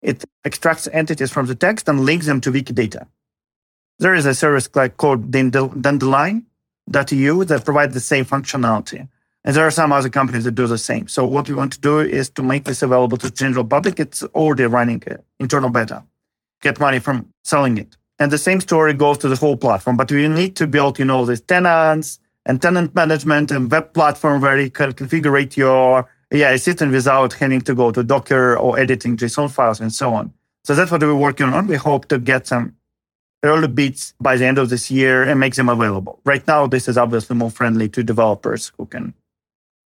It 0.00 0.24
extracts 0.44 0.88
entities 0.92 1.30
from 1.30 1.46
the 1.46 1.54
text 1.54 1.88
and 1.88 2.00
links 2.00 2.26
them 2.26 2.40
to 2.42 2.50
Wikidata. 2.50 3.06
There 3.98 4.14
is 4.14 4.24
a 4.26 4.34
service 4.34 4.66
called 4.68 5.30
Dandelion.eu 5.30 6.44
that 7.44 7.64
provides 7.64 7.92
the 7.94 8.00
same 8.00 8.24
functionality. 8.24 9.08
And 9.44 9.56
there 9.56 9.66
are 9.66 9.70
some 9.70 9.92
other 9.92 10.10
companies 10.10 10.44
that 10.44 10.54
do 10.54 10.66
the 10.66 10.78
same. 10.78 11.08
So 11.08 11.24
what 11.24 11.48
we 11.48 11.54
want 11.54 11.72
to 11.72 11.80
do 11.80 12.00
is 12.00 12.28
to 12.30 12.42
make 12.42 12.64
this 12.64 12.82
available 12.82 13.16
to 13.18 13.30
the 13.30 13.36
general 13.36 13.64
public. 13.64 13.98
It's 13.98 14.22
already 14.22 14.64
running 14.64 15.02
uh, 15.10 15.16
internal 15.38 15.70
beta. 15.70 16.04
Get 16.60 16.78
money 16.78 16.98
from 16.98 17.32
selling 17.42 17.78
it. 17.78 17.96
And 18.18 18.30
the 18.30 18.38
same 18.38 18.60
story 18.60 18.92
goes 18.92 19.16
to 19.18 19.28
the 19.28 19.36
whole 19.36 19.56
platform. 19.56 19.96
But 19.96 20.12
we 20.12 20.28
need 20.28 20.56
to 20.56 20.66
build, 20.66 20.98
you 20.98 21.06
know, 21.06 21.24
these 21.24 21.40
tenants 21.40 22.18
and 22.44 22.60
tenant 22.60 22.94
management 22.94 23.50
and 23.50 23.70
web 23.70 23.94
platform 23.94 24.42
where 24.42 24.60
you 24.60 24.70
can 24.70 24.92
configure 24.92 25.56
your 25.56 26.06
AI 26.30 26.56
system 26.56 26.90
without 26.92 27.32
having 27.32 27.62
to 27.62 27.74
go 27.74 27.90
to 27.90 28.02
Docker 28.02 28.58
or 28.58 28.78
editing 28.78 29.16
JSON 29.16 29.50
files 29.50 29.80
and 29.80 29.92
so 29.92 30.12
on. 30.12 30.34
So 30.64 30.74
that's 30.74 30.90
what 30.90 31.00
we're 31.00 31.14
working 31.14 31.46
on. 31.46 31.66
We 31.66 31.76
hope 31.76 32.08
to 32.08 32.18
get 32.18 32.46
some 32.46 32.76
early 33.42 33.68
bits 33.68 34.12
by 34.20 34.36
the 34.36 34.44
end 34.44 34.58
of 34.58 34.68
this 34.68 34.90
year 34.90 35.22
and 35.22 35.40
make 35.40 35.54
them 35.54 35.70
available. 35.70 36.20
Right 36.24 36.46
now, 36.46 36.66
this 36.66 36.88
is 36.88 36.98
obviously 36.98 37.36
more 37.36 37.50
friendly 37.50 37.88
to 37.88 38.02
developers 38.02 38.72
who 38.76 38.84
can 38.84 39.14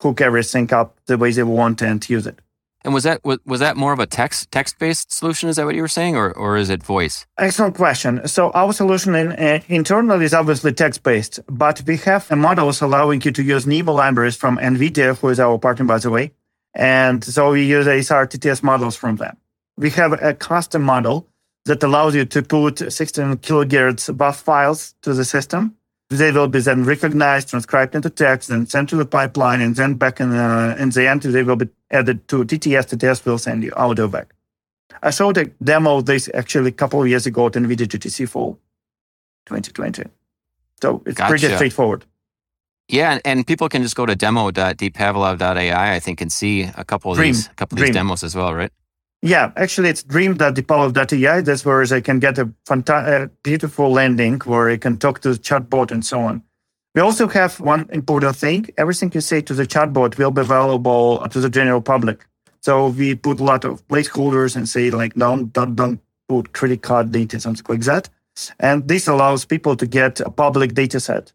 hook 0.02 0.22
everything 0.22 0.72
up 0.74 0.98
the 1.06 1.18
way 1.18 1.32
they 1.32 1.44
want 1.44 1.82
and 1.82 2.08
use 2.10 2.28
it. 2.28 2.40
And 2.84 2.94
was 2.94 3.04
that 3.06 3.24
was, 3.24 3.40
was 3.46 3.62
that 3.62 3.78
more 3.78 3.94
of 3.94 4.00
a 4.00 4.06
text 4.06 4.52
text 4.52 4.78
based 4.78 5.12
solution? 5.12 5.48
Is 5.48 5.56
that 5.56 5.66
what 5.66 5.76
you 5.76 5.82
were 5.82 5.88
saying, 5.88 6.18
or 6.18 6.34
or 6.34 6.58
is 6.58 6.70
it 6.70 6.84
voice? 6.84 7.26
Excellent 7.38 7.76
question. 7.76 8.28
So 8.28 8.52
our 8.52 8.74
solution 8.74 9.16
in, 9.16 9.32
uh, 9.32 9.62
internal 9.70 10.22
is 10.22 10.34
obviously 10.34 10.74
text 10.74 11.02
based, 11.04 11.40
but 11.48 11.82
we 11.88 11.96
have 11.98 12.30
models 12.32 12.82
allowing 12.82 13.22
you 13.22 13.32
to 13.32 13.44
use 13.44 13.66
NeMo 13.66 13.96
libraries 13.96 14.36
from 14.36 14.58
NVIDIA, 14.58 15.18
who 15.18 15.30
is 15.30 15.40
our 15.40 15.58
partner 15.58 15.86
by 15.86 16.00
the 16.00 16.10
way, 16.10 16.34
and 16.74 17.24
so 17.24 17.52
we 17.52 17.66
use 17.66 17.86
ASR 17.86 18.28
TTS 18.28 18.64
models 18.64 18.98
from 18.98 19.16
them. 19.16 19.38
We 19.78 19.90
have 19.92 20.22
a 20.22 20.34
custom 20.34 20.82
model 20.82 21.30
that 21.66 21.82
allows 21.84 22.16
you 22.16 22.26
to 22.26 22.42
put 22.42 22.92
16 22.92 23.38
kilohertz 23.38 24.16
buff 24.18 24.42
files 24.42 24.94
to 25.04 25.14
the 25.14 25.24
system 25.24 25.78
they 26.18 26.32
will 26.32 26.48
be 26.48 26.60
then 26.60 26.84
recognized, 26.84 27.50
transcribed 27.50 27.96
into 27.96 28.10
text, 28.10 28.50
and 28.50 28.70
sent 28.70 28.90
to 28.90 28.96
the 28.96 29.06
pipeline, 29.06 29.62
and 29.62 29.76
then 29.76 29.96
back 29.96 30.20
in, 30.20 30.32
uh, 30.32 30.76
in 30.80 30.90
the 30.90 31.08
end, 31.08 31.22
they 31.22 31.44
will 31.44 31.56
be 31.56 31.70
added 31.92 32.28
to 32.30 32.44
TTS. 32.44 32.90
The 32.90 32.98
TTS 32.98 33.26
will 33.26 33.38
send 33.38 33.64
you 33.64 33.72
audio 33.76 34.08
back. 34.08 34.34
I 35.02 35.10
showed 35.12 35.38
a 35.38 35.46
demo 35.64 35.98
of 35.98 36.06
this 36.06 36.30
actually 36.34 36.70
a 36.70 36.74
couple 36.74 37.02
of 37.02 37.08
years 37.08 37.26
ago 37.26 37.48
at 37.48 37.54
NVIDIA 37.54 37.88
GTC 37.88 38.30
Fall 38.30 38.60
2020. 39.46 40.04
So 40.82 41.02
it's 41.06 41.18
gotcha. 41.18 41.30
pretty 41.30 41.56
straightforward. 41.56 42.06
Yeah, 42.90 43.20
and 43.24 43.48
people 43.48 43.70
can 43.70 43.82
just 43.82 43.96
go 43.96 44.06
to 44.06 44.16
demo.deeppavlov.ai, 44.16 45.96
I 45.96 46.00
think, 46.00 46.22
and 46.22 46.32
see 46.32 46.64
a 46.64 46.84
couple 46.84 47.12
of 47.12 47.18
Dream. 47.18 47.30
these, 47.30 47.48
a 47.48 47.54
couple 47.54 47.78
of 47.78 47.86
these 47.86 47.94
demos 47.94 48.24
as 48.24 48.36
well, 48.36 48.54
right? 48.54 48.72
Yeah, 49.26 49.54
actually, 49.56 49.88
it's 49.88 50.04
dream.deeppavlov.ai. 50.04 51.42
That's 51.42 51.64
where 51.64 51.82
I 51.82 52.02
can 52.02 52.20
get 52.20 52.38
a, 52.38 52.48
fanta- 52.68 53.24
a 53.24 53.28
beautiful 53.42 53.90
landing 53.90 54.40
where 54.40 54.70
I 54.70 54.76
can 54.76 54.98
talk 54.98 55.22
to 55.22 55.32
the 55.32 55.40
chatbot 55.40 55.92
and 55.92 56.06
so 56.06 56.20
on. 56.20 56.44
We 56.94 57.00
also 57.00 57.30
have 57.30 57.58
one 57.62 57.88
important 57.94 58.36
thing. 58.36 58.68
Everything 58.78 59.12
you 59.14 59.22
say 59.22 59.40
to 59.40 59.54
the 59.54 59.66
chatbot 59.66 60.18
will 60.18 60.32
be 60.32 60.42
available 60.42 61.26
to 61.30 61.40
the 61.40 61.50
general 61.50 61.80
public. 61.80 62.26
So 62.60 62.90
we 62.90 63.16
put 63.16 63.40
a 63.40 63.46
lot 63.46 63.64
of 63.64 63.88
placeholders 63.88 64.58
and 64.58 64.68
say 64.68 64.92
like, 64.92 65.14
don't, 65.14 65.54
don't, 65.54 65.74
don't 65.74 66.02
put 66.28 66.52
credit 66.52 66.82
card 66.82 67.14
data, 67.14 67.40
something 67.40 67.66
like 67.70 67.86
that. 67.86 68.10
And 68.60 68.90
this 68.90 69.08
allows 69.08 69.46
people 69.46 69.78
to 69.78 69.88
get 69.88 70.20
a 70.20 70.32
public 70.32 70.74
data 70.74 71.00
set. 71.00 71.32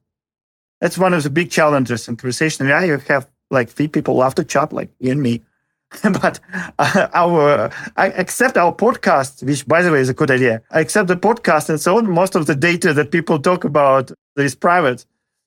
That's 0.82 0.98
one 0.98 1.14
of 1.14 1.22
the 1.22 1.30
big 1.30 1.50
challenges 1.50 2.06
in 2.06 2.16
conversation 2.16 2.68
AI. 2.68 2.84
You 2.84 2.98
have 2.98 3.28
like 3.50 3.70
three 3.70 3.88
people 3.88 4.16
love 4.16 4.34
to 4.34 4.44
chat, 4.44 4.74
like 4.74 4.90
you 5.00 5.10
and 5.10 5.22
me. 5.22 5.42
but 6.02 6.38
uh, 6.78 7.08
our 7.14 7.70
I 7.96 8.08
accept 8.08 8.56
our 8.56 8.74
podcast, 8.74 9.42
which 9.42 9.66
by 9.66 9.82
the 9.82 9.90
way 9.90 10.00
is 10.00 10.08
a 10.08 10.14
good 10.14 10.30
idea. 10.30 10.62
I 10.70 10.80
accept 10.80 11.08
the 11.08 11.16
podcast 11.16 11.70
and 11.70 11.80
so 11.80 11.96
on. 11.96 12.10
Most 12.10 12.34
of 12.34 12.46
the 12.46 12.54
data 12.54 12.92
that 12.92 13.10
people 13.10 13.38
talk 13.38 13.64
about 13.64 14.12
is 14.36 14.54
private. 14.54 15.06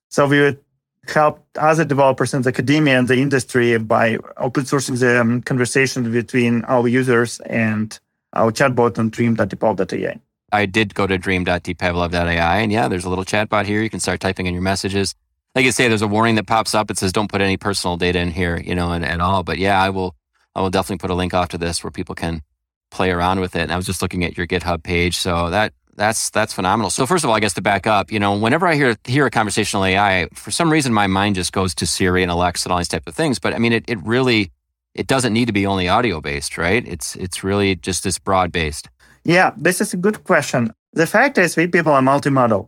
So 0.10 0.28
we 0.28 0.40
would 0.40 0.60
help 1.08 1.46
other 1.58 1.86
developers 1.86 2.34
in 2.34 2.42
the 2.42 2.50
academia 2.50 2.98
and 2.98 3.08
the 3.08 3.18
industry 3.18 3.78
by 3.78 4.18
open 4.38 4.64
sourcing 4.64 5.00
the 5.00 5.22
um, 5.22 5.42
conversation 5.42 6.12
between 6.12 6.64
our 6.66 6.88
users 6.88 7.40
and 7.42 8.00
our 8.34 8.52
chatbot 8.52 8.98
on 8.98 9.10
dream.deeppavlov.ai. 9.10 10.20
I 10.52 10.66
did 10.66 10.94
go 10.96 11.08
to 11.08 11.18
dream.deeppavlov.ai 11.18 12.60
and 12.60 12.72
yeah, 12.72 12.88
there's 12.88 13.06
a 13.06 13.10
little 13.10 13.26
chatbot 13.26 13.66
here. 13.66 13.82
You 13.82 13.90
can 13.90 14.00
start 14.00 14.20
typing 14.20 14.48
in 14.48 14.54
your 14.54 14.64
messages. 14.64 15.16
Like 15.56 15.66
I 15.66 15.70
say, 15.70 15.88
there's 15.88 16.02
a 16.02 16.08
warning 16.08 16.36
that 16.36 16.48
pops 16.48 16.74
up. 16.74 16.90
It 16.90 16.98
says 16.98 17.12
don't 17.12 17.30
put 17.30 17.42
any 17.42 17.58
personal 17.58 17.98
data 17.98 18.20
in 18.20 18.32
here, 18.32 18.58
you 18.58 18.74
know, 18.74 18.92
and, 18.92 19.04
at 19.04 19.20
all. 19.20 19.44
But 19.44 19.58
yeah, 19.58 19.82
I 19.82 19.90
will 19.90 20.16
I 20.56 20.62
will 20.62 20.70
definitely 20.70 20.98
put 20.98 21.10
a 21.10 21.16
link 21.16 21.34
after 21.34 21.58
this 21.58 21.84
where 21.84 21.92
people 21.92 22.16
can 22.16 22.44
play 22.90 23.12
around 23.12 23.40
with 23.40 23.56
it. 23.56 23.62
And 23.62 23.72
I 23.72 23.76
was 23.78 23.86
just 23.86 24.02
looking 24.02 24.24
at 24.24 24.38
your 24.38 24.46
GitHub 24.46 24.84
page, 24.84 25.18
so 25.18 25.50
that 25.50 25.74
that's 25.96 26.30
that's 26.30 26.54
phenomenal. 26.54 26.90
So 26.90 27.06
first 27.06 27.24
of 27.24 27.30
all, 27.30 27.36
I 27.36 27.40
guess 27.40 27.54
to 27.54 27.62
back 27.62 27.88
up, 27.88 28.12
you 28.12 28.20
know, 28.20 28.38
whenever 28.38 28.68
I 28.68 28.76
hear 28.76 28.96
hear 29.06 29.26
a 29.26 29.32
conversational 29.32 29.86
AI, 29.86 30.28
for 30.34 30.52
some 30.52 30.72
reason 30.72 30.94
my 30.94 31.08
mind 31.08 31.36
just 31.36 31.54
goes 31.54 31.74
to 31.76 31.86
Siri 31.86 32.22
and 32.24 32.32
Alexa 32.32 32.68
and 32.68 32.74
all 32.74 32.78
these 32.78 32.88
type 32.88 33.08
of 33.08 33.16
things. 33.16 33.40
But 33.40 33.54
I 33.54 33.60
mean, 33.60 33.74
it 33.74 33.86
it 33.88 34.00
really 34.04 34.52
it 34.94 35.08
doesn't 35.08 35.34
need 35.34 35.46
to 35.46 35.54
be 35.54 35.66
only 35.66 35.88
audio 35.88 36.22
based, 36.22 36.58
right? 36.58 36.86
It's 36.88 37.16
it's 37.16 37.44
really 37.44 37.76
just 37.76 38.04
this 38.04 38.20
broad 38.20 38.52
based. 38.52 38.90
Yeah, 39.24 39.52
this 39.58 39.82
is 39.82 39.94
a 39.94 39.98
good 39.98 40.24
question. 40.24 40.74
The 40.94 41.08
fact 41.08 41.38
is, 41.38 41.56
we 41.56 41.68
people 41.68 41.94
are 41.94 42.02
multimodal. 42.02 42.68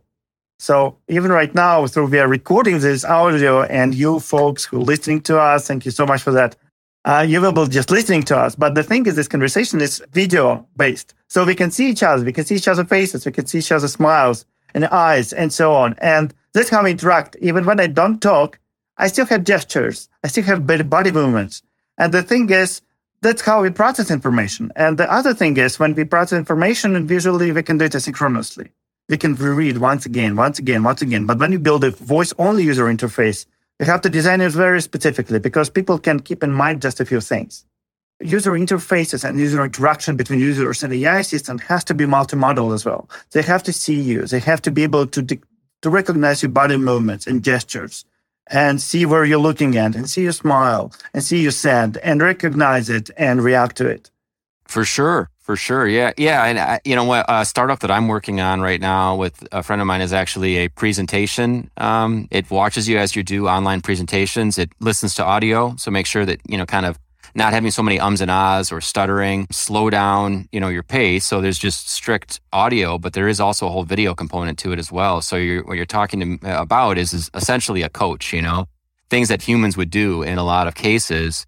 So 0.58 0.96
even 1.08 1.32
right 1.32 1.54
now, 1.54 1.86
through 1.86 2.06
we 2.06 2.20
are 2.20 2.28
recording 2.28 2.78
this 2.78 3.04
audio, 3.04 3.62
and 3.62 3.94
you 3.94 4.20
folks 4.20 4.64
who 4.64 4.78
are 4.78 4.84
listening 4.84 5.20
to 5.22 5.38
us, 5.38 5.66
thank 5.66 5.84
you 5.84 5.90
so 5.90 6.06
much 6.06 6.22
for 6.22 6.30
that 6.32 6.56
uh, 7.04 7.24
you 7.28 7.40
will 7.40 7.52
be 7.52 7.66
just 7.68 7.90
listening 7.90 8.22
to 8.24 8.36
us. 8.36 8.54
But 8.54 8.74
the 8.74 8.82
thing 8.82 9.06
is, 9.06 9.16
this 9.16 9.28
conversation 9.28 9.80
is 9.80 10.02
video 10.12 10.66
based. 10.76 11.14
So 11.28 11.44
we 11.44 11.54
can 11.54 11.70
see 11.70 11.90
each 11.90 12.02
other. 12.02 12.24
We 12.24 12.32
can 12.32 12.44
see 12.44 12.56
each 12.56 12.68
other's 12.68 12.88
faces. 12.88 13.26
We 13.26 13.32
can 13.32 13.46
see 13.46 13.58
each 13.58 13.72
other's 13.72 13.92
smiles 13.92 14.46
and 14.74 14.86
eyes 14.86 15.32
and 15.32 15.52
so 15.52 15.74
on. 15.74 15.94
And 15.98 16.34
that's 16.52 16.70
how 16.70 16.82
we 16.82 16.92
interact. 16.92 17.36
Even 17.40 17.64
when 17.66 17.80
I 17.80 17.88
don't 17.88 18.20
talk, 18.20 18.58
I 18.96 19.08
still 19.08 19.26
have 19.26 19.44
gestures. 19.44 20.08
I 20.22 20.28
still 20.28 20.44
have 20.44 20.66
body 20.66 21.12
movements. 21.12 21.62
And 21.98 22.12
the 22.12 22.22
thing 22.22 22.50
is, 22.50 22.80
that's 23.20 23.42
how 23.42 23.62
we 23.62 23.70
process 23.70 24.10
information. 24.10 24.70
And 24.76 24.98
the 24.98 25.10
other 25.10 25.34
thing 25.34 25.56
is, 25.56 25.78
when 25.78 25.94
we 25.94 26.04
process 26.04 26.38
information 26.38 27.06
visually, 27.06 27.52
we 27.52 27.62
can 27.62 27.78
do 27.78 27.86
it 27.86 27.92
asynchronously. 27.92 28.70
We 29.08 29.16
can 29.16 29.34
reread 29.34 29.78
once 29.78 30.06
again, 30.06 30.36
once 30.36 30.58
again, 30.58 30.82
once 30.82 31.02
again. 31.02 31.26
But 31.26 31.38
when 31.38 31.52
you 31.52 31.58
build 31.58 31.84
a 31.84 31.90
voice 31.90 32.32
only 32.38 32.64
user 32.64 32.84
interface, 32.84 33.46
you 33.80 33.86
have 33.86 34.02
to 34.02 34.10
design 34.10 34.40
it 34.40 34.52
very 34.52 34.80
specifically 34.80 35.38
because 35.38 35.68
people 35.68 35.98
can 35.98 36.20
keep 36.20 36.42
in 36.42 36.52
mind 36.52 36.82
just 36.82 37.00
a 37.00 37.04
few 37.04 37.20
things. 37.20 37.64
User 38.20 38.52
interfaces 38.52 39.28
and 39.28 39.38
user 39.38 39.64
interaction 39.64 40.16
between 40.16 40.38
users 40.38 40.84
and 40.84 40.92
AI 40.92 41.22
system 41.22 41.58
has 41.58 41.82
to 41.84 41.94
be 41.94 42.04
multimodal 42.04 42.72
as 42.72 42.84
well. 42.84 43.10
They 43.32 43.42
have 43.42 43.64
to 43.64 43.72
see 43.72 44.00
you. 44.00 44.26
They 44.26 44.38
have 44.38 44.62
to 44.62 44.70
be 44.70 44.84
able 44.84 45.06
to, 45.08 45.22
de- 45.22 45.40
to 45.82 45.90
recognize 45.90 46.42
your 46.42 46.52
body 46.52 46.76
movements 46.76 47.26
and 47.26 47.42
gestures 47.42 48.04
and 48.46 48.80
see 48.80 49.04
where 49.04 49.24
you're 49.24 49.38
looking 49.38 49.76
at 49.76 49.96
and 49.96 50.08
see 50.08 50.22
your 50.22 50.32
smile 50.32 50.92
and 51.12 51.24
see 51.24 51.42
your 51.42 51.50
sad 51.50 51.98
and 52.04 52.22
recognize 52.22 52.88
it 52.88 53.10
and 53.16 53.42
react 53.42 53.76
to 53.76 53.88
it. 53.88 54.10
For 54.66 54.84
sure. 54.84 55.30
For 55.44 55.56
sure, 55.56 55.86
yeah, 55.86 56.14
yeah, 56.16 56.46
and 56.46 56.58
I, 56.58 56.80
you 56.86 56.96
know 56.96 57.04
what? 57.04 57.26
A 57.28 57.44
startup 57.44 57.80
that 57.80 57.90
I'm 57.90 58.08
working 58.08 58.40
on 58.40 58.62
right 58.62 58.80
now 58.80 59.14
with 59.14 59.46
a 59.52 59.62
friend 59.62 59.82
of 59.82 59.86
mine 59.86 60.00
is 60.00 60.10
actually 60.10 60.56
a 60.56 60.68
presentation. 60.68 61.70
Um, 61.76 62.28
it 62.30 62.50
watches 62.50 62.88
you 62.88 62.96
as 62.96 63.14
you 63.14 63.22
do 63.22 63.46
online 63.46 63.82
presentations. 63.82 64.56
It 64.56 64.70
listens 64.80 65.14
to 65.16 65.22
audio, 65.22 65.76
so 65.76 65.90
make 65.90 66.06
sure 66.06 66.24
that 66.24 66.40
you 66.48 66.56
know, 66.56 66.64
kind 66.64 66.86
of 66.86 66.98
not 67.34 67.52
having 67.52 67.70
so 67.70 67.82
many 67.82 68.00
ums 68.00 68.22
and 68.22 68.30
ahs 68.30 68.72
or 68.72 68.80
stuttering. 68.80 69.46
Slow 69.52 69.90
down, 69.90 70.48
you 70.50 70.60
know, 70.60 70.68
your 70.68 70.82
pace. 70.82 71.26
So 71.26 71.42
there's 71.42 71.58
just 71.58 71.90
strict 71.90 72.40
audio, 72.50 72.96
but 72.96 73.12
there 73.12 73.28
is 73.28 73.38
also 73.38 73.66
a 73.66 73.70
whole 73.70 73.84
video 73.84 74.14
component 74.14 74.58
to 74.60 74.72
it 74.72 74.78
as 74.78 74.90
well. 74.90 75.20
So 75.20 75.36
you're, 75.36 75.62
what 75.64 75.76
you're 75.76 75.84
talking 75.84 76.40
about 76.42 76.96
is, 76.96 77.12
is 77.12 77.30
essentially 77.34 77.82
a 77.82 77.90
coach. 77.90 78.32
You 78.32 78.40
know, 78.40 78.66
things 79.10 79.28
that 79.28 79.42
humans 79.42 79.76
would 79.76 79.90
do 79.90 80.22
in 80.22 80.38
a 80.38 80.44
lot 80.44 80.66
of 80.68 80.74
cases 80.74 81.44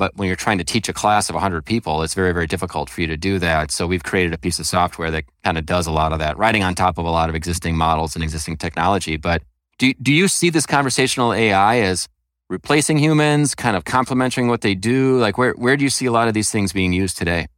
but 0.00 0.16
when 0.16 0.28
you're 0.28 0.34
trying 0.34 0.56
to 0.56 0.64
teach 0.64 0.88
a 0.88 0.94
class 0.94 1.28
of 1.28 1.34
100 1.34 1.62
people, 1.62 2.02
it's 2.02 2.14
very, 2.14 2.32
very 2.32 2.46
difficult 2.46 2.88
for 2.88 3.02
you 3.02 3.06
to 3.06 3.18
do 3.18 3.38
that. 3.38 3.70
So 3.70 3.86
we've 3.86 4.02
created 4.02 4.32
a 4.32 4.38
piece 4.38 4.58
of 4.58 4.66
software 4.66 5.10
that 5.10 5.24
kind 5.44 5.58
of 5.58 5.66
does 5.66 5.86
a 5.86 5.92
lot 5.92 6.14
of 6.14 6.18
that, 6.20 6.38
riding 6.38 6.64
on 6.64 6.74
top 6.74 6.96
of 6.96 7.04
a 7.04 7.10
lot 7.10 7.28
of 7.28 7.34
existing 7.34 7.76
models 7.76 8.14
and 8.14 8.24
existing 8.24 8.56
technology. 8.56 9.18
But 9.18 9.42
do, 9.76 9.92
do 10.00 10.10
you 10.10 10.26
see 10.26 10.48
this 10.48 10.64
conversational 10.64 11.34
AI 11.34 11.80
as 11.80 12.08
replacing 12.48 12.96
humans, 12.96 13.54
kind 13.54 13.76
of 13.76 13.84
complementing 13.84 14.48
what 14.48 14.62
they 14.62 14.74
do? 14.74 15.18
Like 15.18 15.36
where, 15.36 15.52
where 15.52 15.76
do 15.76 15.84
you 15.84 15.90
see 15.90 16.06
a 16.06 16.12
lot 16.12 16.28
of 16.28 16.32
these 16.32 16.50
things 16.50 16.72
being 16.72 16.94
used 16.94 17.18
today? 17.18 17.48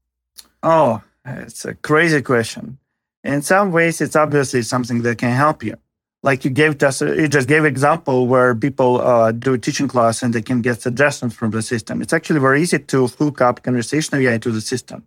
Oh, 0.64 1.00
It's 1.24 1.64
a 1.64 1.74
crazy 1.74 2.22
question. 2.22 2.78
In 3.22 3.42
some 3.42 3.70
ways, 3.70 4.00
it's 4.00 4.16
obviously 4.16 4.62
something 4.62 5.02
that 5.02 5.18
can 5.18 5.31
help 5.31 5.62
you. 5.62 5.76
Like 6.23 6.45
you 6.45 6.51
gave 6.51 6.79
just 6.79 7.01
you 7.01 7.27
just 7.27 7.49
gave 7.49 7.65
example 7.65 8.29
where 8.29 8.55
people 8.55 9.01
uh, 9.01 9.33
do 9.33 9.55
a 9.55 9.59
teaching 9.59 9.89
class 9.89 10.23
and 10.23 10.33
they 10.33 10.43
can 10.43 10.63
get 10.63 10.81
suggestions 10.81 11.35
from 11.35 11.51
the 11.51 11.63
system. 11.63 12.01
It's 12.01 12.13
actually 12.13 12.39
very 12.39 12.63
easy 12.63 12.79
to 12.79 13.09
hook 13.09 13.41
up 13.41 13.63
conversational 13.63 14.23
AI 14.23 14.39
to 14.39 14.53
the 14.53 14.61
system. 14.61 15.05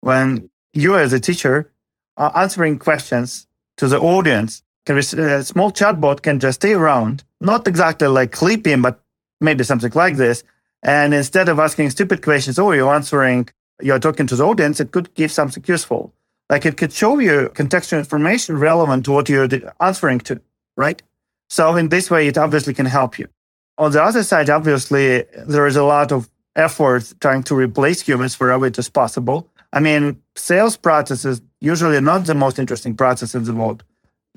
When 0.00 0.50
you 0.74 0.96
as 0.96 1.12
a 1.12 1.20
teacher 1.20 1.72
are 2.18 2.36
answering 2.36 2.78
questions 2.78 3.46
to 3.78 3.88
the 3.88 3.98
audience, 3.98 4.62
a 4.86 5.02
small 5.42 5.72
chatbot 5.72 6.22
can 6.22 6.38
just 6.38 6.60
stay 6.60 6.74
around, 6.74 7.24
not 7.40 7.66
exactly 7.66 8.08
like 8.08 8.32
Clippy, 8.32 8.80
but 8.80 9.00
maybe 9.40 9.64
something 9.64 9.92
like 9.94 10.16
this. 10.16 10.44
And 10.82 11.14
instead 11.14 11.48
of 11.48 11.58
asking 11.58 11.90
stupid 11.90 12.22
questions, 12.22 12.58
oh, 12.58 12.72
you're 12.72 12.92
answering, 12.94 13.48
you're 13.80 13.98
talking 13.98 14.26
to 14.26 14.36
the 14.36 14.46
audience, 14.46 14.80
it 14.80 14.92
could 14.92 15.14
give 15.14 15.32
something 15.32 15.64
useful. 15.66 16.12
Like 16.50 16.64
it 16.64 16.76
could 16.76 16.92
show 16.92 17.18
you 17.18 17.50
contextual 17.54 17.98
information 17.98 18.58
relevant 18.58 19.04
to 19.04 19.12
what 19.12 19.28
you're 19.28 19.48
answering 19.80 20.20
to, 20.20 20.40
right? 20.78 21.02
So 21.50 21.76
in 21.76 21.90
this 21.90 22.10
way, 22.10 22.28
it 22.28 22.38
obviously 22.38 22.72
can 22.72 22.86
help 22.86 23.18
you. 23.18 23.28
On 23.76 23.92
the 23.92 24.02
other 24.02 24.22
side, 24.22 24.48
obviously, 24.48 25.24
there 25.46 25.66
is 25.66 25.76
a 25.76 25.84
lot 25.84 26.12
of 26.12 26.30
effort 26.56 27.12
trying 27.20 27.42
to 27.44 27.54
replace 27.54 28.00
humans 28.00 28.38
wherever 28.40 28.66
it 28.66 28.78
is 28.78 28.88
possible. 28.88 29.46
I 29.72 29.80
mean, 29.80 30.22
sales 30.34 30.76
processes 30.76 31.42
usually 31.60 32.00
not 32.00 32.24
the 32.24 32.34
most 32.34 32.58
interesting 32.58 32.96
process 32.96 33.34
in 33.34 33.44
the 33.44 33.52
world. 33.52 33.84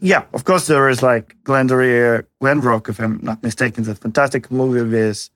Yeah, 0.01 0.23
of 0.34 0.43
course, 0.45 0.67
there 0.67 0.89
is 0.89 1.01
like 1.04 1.36
Glendoria, 1.43 2.25
Glenrock, 2.41 2.89
if 2.89 2.99
I'm 2.99 3.19
not 3.21 3.41
mistaken, 3.43 3.84
that 3.84 3.99
fantastic 3.99 4.51
movie 4.51 4.84
with, 4.89 5.30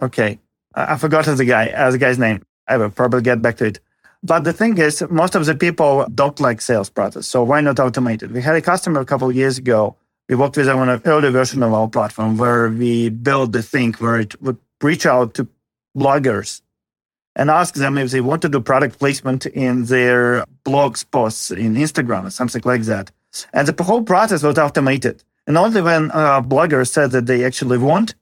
okay, 0.00 0.38
I, 0.74 0.94
I 0.94 0.96
forgot 0.96 1.24
the 1.24 1.44
guy, 1.44 1.68
uh, 1.68 1.90
the 1.90 1.98
guy's 1.98 2.18
name. 2.18 2.42
I 2.68 2.76
will 2.76 2.90
probably 2.90 3.22
get 3.22 3.42
back 3.42 3.56
to 3.56 3.66
it. 3.66 3.80
But 4.22 4.44
the 4.44 4.52
thing 4.52 4.78
is, 4.78 5.02
most 5.10 5.34
of 5.34 5.44
the 5.46 5.54
people 5.56 6.06
don't 6.14 6.38
like 6.38 6.60
sales 6.60 6.88
process. 6.88 7.26
So 7.26 7.42
why 7.42 7.60
not 7.60 7.76
automate 7.76 8.22
it? 8.22 8.30
We 8.30 8.40
had 8.40 8.54
a 8.54 8.62
customer 8.62 9.00
a 9.00 9.04
couple 9.04 9.30
years 9.32 9.58
ago. 9.58 9.96
We 10.32 10.36
worked 10.36 10.56
with 10.56 10.64
them 10.64 10.78
on 10.78 10.88
an 10.88 11.02
early 11.04 11.30
version 11.30 11.62
of 11.62 11.74
our 11.74 11.88
platform 11.88 12.38
where 12.38 12.70
we 12.70 13.10
built 13.10 13.52
the 13.52 13.62
thing 13.62 13.92
where 13.98 14.18
it 14.18 14.40
would 14.40 14.56
reach 14.80 15.04
out 15.04 15.34
to 15.34 15.46
bloggers 15.94 16.62
and 17.36 17.50
ask 17.50 17.74
them 17.74 17.98
if 17.98 18.12
they 18.12 18.22
want 18.22 18.40
to 18.40 18.48
do 18.48 18.58
product 18.58 18.98
placement 18.98 19.44
in 19.44 19.84
their 19.84 20.46
blogs 20.64 21.04
posts 21.10 21.50
in 21.50 21.74
Instagram 21.74 22.24
or 22.24 22.30
something 22.30 22.62
like 22.64 22.80
that. 22.84 23.10
And 23.52 23.68
the 23.68 23.84
whole 23.84 24.02
process 24.02 24.42
was 24.42 24.56
automated. 24.56 25.22
And 25.46 25.58
only 25.58 25.82
when 25.82 26.06
a 26.12 26.40
blogger 26.42 26.88
said 26.88 27.10
that 27.10 27.26
they 27.26 27.44
actually 27.44 27.76
want 27.76 28.14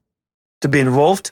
to 0.62 0.68
be 0.68 0.80
involved, 0.80 1.30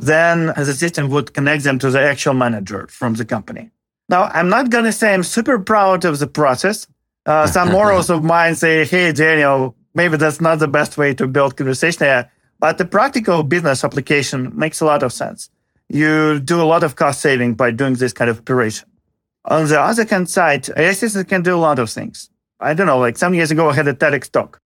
then 0.00 0.46
the 0.56 0.74
system 0.74 1.08
would 1.10 1.34
connect 1.34 1.62
them 1.62 1.78
to 1.78 1.92
the 1.92 2.00
actual 2.00 2.34
manager 2.34 2.88
from 2.88 3.14
the 3.14 3.24
company. 3.24 3.70
Now, 4.08 4.24
I'm 4.24 4.48
not 4.48 4.70
going 4.70 4.86
to 4.86 4.92
say 4.92 5.14
I'm 5.14 5.22
super 5.22 5.60
proud 5.60 6.04
of 6.04 6.18
the 6.18 6.26
process. 6.26 6.88
Uh, 7.26 7.46
some 7.46 7.70
morals 7.78 8.10
of 8.10 8.24
mine 8.24 8.56
say, 8.56 8.84
hey, 8.84 9.12
Daniel, 9.12 9.76
maybe 9.94 10.16
that's 10.16 10.40
not 10.40 10.58
the 10.58 10.68
best 10.68 10.96
way 10.98 11.14
to 11.14 11.26
build 11.26 11.56
conversation 11.56 12.04
AI, 12.04 12.28
but 12.58 12.78
the 12.78 12.84
practical 12.84 13.42
business 13.42 13.84
application 13.84 14.52
makes 14.54 14.80
a 14.80 14.84
lot 14.84 15.02
of 15.02 15.12
sense. 15.12 15.50
You 15.88 16.40
do 16.40 16.60
a 16.60 16.64
lot 16.64 16.82
of 16.82 16.96
cost 16.96 17.20
saving 17.20 17.54
by 17.54 17.70
doing 17.70 17.94
this 17.94 18.12
kind 18.12 18.30
of 18.30 18.38
operation. 18.38 18.88
On 19.46 19.66
the 19.68 19.78
other 19.80 20.04
hand 20.04 20.28
side, 20.30 20.68
AI 20.76 20.92
systems 20.92 21.26
can 21.26 21.42
do 21.42 21.54
a 21.54 21.58
lot 21.68 21.78
of 21.78 21.90
things. 21.90 22.30
I 22.60 22.72
don't 22.72 22.86
know, 22.86 22.98
like 22.98 23.18
some 23.18 23.34
years 23.34 23.50
ago, 23.50 23.68
I 23.68 23.74
had 23.74 23.88
a 23.88 23.94
TEDx 23.94 24.30
talk 24.30 24.60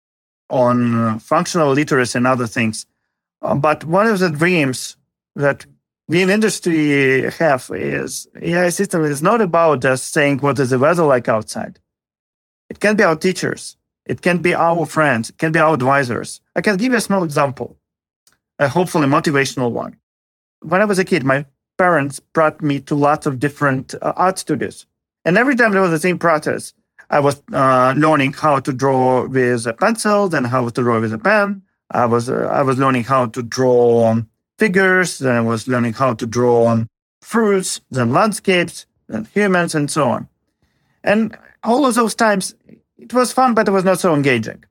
on 0.50 1.18
functional 1.18 1.72
literacy 1.72 2.18
and 2.18 2.26
other 2.26 2.46
things. 2.46 2.86
Uh, 3.42 3.54
but 3.54 3.84
one 3.84 4.06
of 4.06 4.18
the 4.18 4.30
dreams 4.30 4.96
that 5.34 5.66
we 6.08 6.22
in 6.22 6.30
industry 6.30 7.30
have 7.32 7.70
is 7.74 8.28
AI 8.40 8.70
system 8.70 9.04
is 9.04 9.22
not 9.22 9.40
about 9.40 9.82
just 9.82 10.12
saying 10.12 10.38
what 10.38 10.58
is 10.58 10.70
the 10.70 10.78
weather 10.78 11.04
like 11.04 11.28
outside. 11.28 11.78
It 12.70 12.80
can 12.80 12.96
be 12.96 13.04
our 13.04 13.16
teachers. 13.16 13.76
It 14.08 14.22
can 14.22 14.38
be 14.38 14.54
our 14.54 14.86
friends. 14.86 15.30
It 15.30 15.38
can 15.38 15.52
be 15.52 15.58
our 15.58 15.74
advisors. 15.74 16.40
I 16.56 16.62
can 16.62 16.76
give 16.76 16.92
you 16.92 16.98
a 16.98 17.02
small 17.02 17.22
example, 17.22 17.76
a 18.58 18.68
hopefully 18.68 19.06
motivational 19.06 19.70
one. 19.70 19.96
When 20.60 20.80
I 20.80 20.86
was 20.86 20.98
a 20.98 21.04
kid, 21.04 21.24
my 21.24 21.44
parents 21.76 22.18
brought 22.18 22.60
me 22.62 22.80
to 22.80 22.94
lots 22.94 23.26
of 23.26 23.38
different 23.38 23.94
uh, 23.94 24.12
art 24.16 24.38
studios. 24.38 24.86
And 25.24 25.36
every 25.36 25.54
time 25.54 25.72
there 25.72 25.82
was 25.82 25.90
the 25.90 26.00
same 26.00 26.18
process. 26.18 26.72
I 27.10 27.20
was 27.20 27.40
uh, 27.52 27.94
learning 27.96 28.32
how 28.34 28.60
to 28.60 28.72
draw 28.72 29.26
with 29.26 29.66
a 29.66 29.72
pencil, 29.72 30.28
then 30.28 30.44
how 30.44 30.68
to 30.68 30.82
draw 30.82 31.00
with 31.00 31.12
a 31.12 31.18
pen. 31.18 31.62
I 31.90 32.04
was 32.04 32.28
uh, 32.28 32.48
I 32.52 32.62
was 32.62 32.78
learning 32.78 33.04
how 33.04 33.26
to 33.26 33.42
draw 33.42 34.04
on 34.04 34.28
figures, 34.58 35.18
then 35.18 35.36
I 35.36 35.40
was 35.40 35.68
learning 35.68 35.94
how 35.94 36.12
to 36.14 36.26
draw 36.26 36.66
on 36.66 36.88
fruits, 37.22 37.80
then 37.90 38.12
landscapes, 38.12 38.84
then 39.08 39.26
humans, 39.32 39.74
and 39.74 39.90
so 39.90 40.10
on. 40.10 40.28
And 41.02 41.36
all 41.62 41.86
of 41.86 41.94
those 41.94 42.14
times, 42.14 42.54
it 42.98 43.12
was 43.14 43.32
fun, 43.32 43.54
but 43.54 43.68
it 43.68 43.70
was 43.70 43.84
not 43.84 44.00
so 44.00 44.14
engaging. 44.14 44.64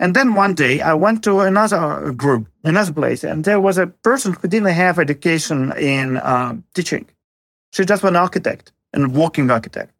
And 0.00 0.14
then 0.14 0.34
one 0.34 0.54
day, 0.54 0.80
I 0.80 0.94
went 0.94 1.22
to 1.24 1.40
another 1.40 2.12
group, 2.12 2.48
another 2.64 2.92
place, 2.92 3.22
and 3.22 3.44
there 3.44 3.60
was 3.60 3.78
a 3.78 3.86
person 3.86 4.32
who 4.32 4.48
didn't 4.48 4.68
have 4.68 4.98
education 4.98 5.72
in 5.78 6.16
uh, 6.16 6.56
teaching. 6.74 7.06
She 7.72 7.84
just 7.84 8.02
was 8.02 8.10
an 8.10 8.16
architect 8.16 8.72
and 8.92 9.14
working 9.14 9.50
architect. 9.50 9.92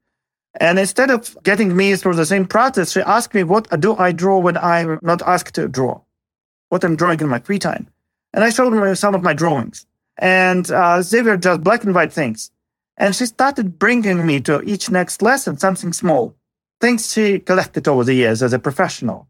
And 0.61 0.79
instead 0.79 1.11
of 1.11 1.37
getting 1.43 1.77
me 1.77 1.97
through 1.97 2.15
the 2.15 2.27
same 2.27 2.47
process, 2.47 2.93
she 2.93 3.01
asked 3.01 3.35
me, 3.35 3.43
what 3.43 3.69
do 3.81 3.97
I 3.97 4.13
draw 4.13 4.39
when 4.39 4.57
I'm 4.57 5.01
not 5.03 5.23
asked 5.23 5.55
to 5.55 5.69
draw? 5.69 6.01
What 6.69 6.85
I'm 6.85 6.97
drawing 6.97 7.21
in 7.21 7.29
my 7.29 7.41
free 7.41 7.59
time. 7.59 7.89
And 8.33 8.45
I 8.45 8.51
showed 8.51 8.73
her 8.73 8.95
some 8.95 9.15
of 9.15 9.23
my 9.23 9.33
drawings. 9.33 9.87
And 10.17 10.71
uh, 10.71 11.03
they 11.03 11.23
were 11.23 11.37
just 11.37 11.63
black 11.63 11.83
and 11.85 11.95
white 11.95 12.13
things. 12.13 12.51
And 12.97 13.15
she 13.15 13.27
started 13.27 13.79
bringing 13.79 14.25
me 14.25 14.41
to 14.43 14.63
each 14.63 14.91
next 14.91 15.23
lesson 15.23 15.59
something 15.59 15.93
small, 15.93 16.37
things 16.85 17.13
she 17.13 17.27
collected 17.51 17.85
over 17.89 18.05
the 18.05 18.15
years 18.23 18.43
as 18.43 18.53
a 18.53 18.59
professional. 18.59 19.27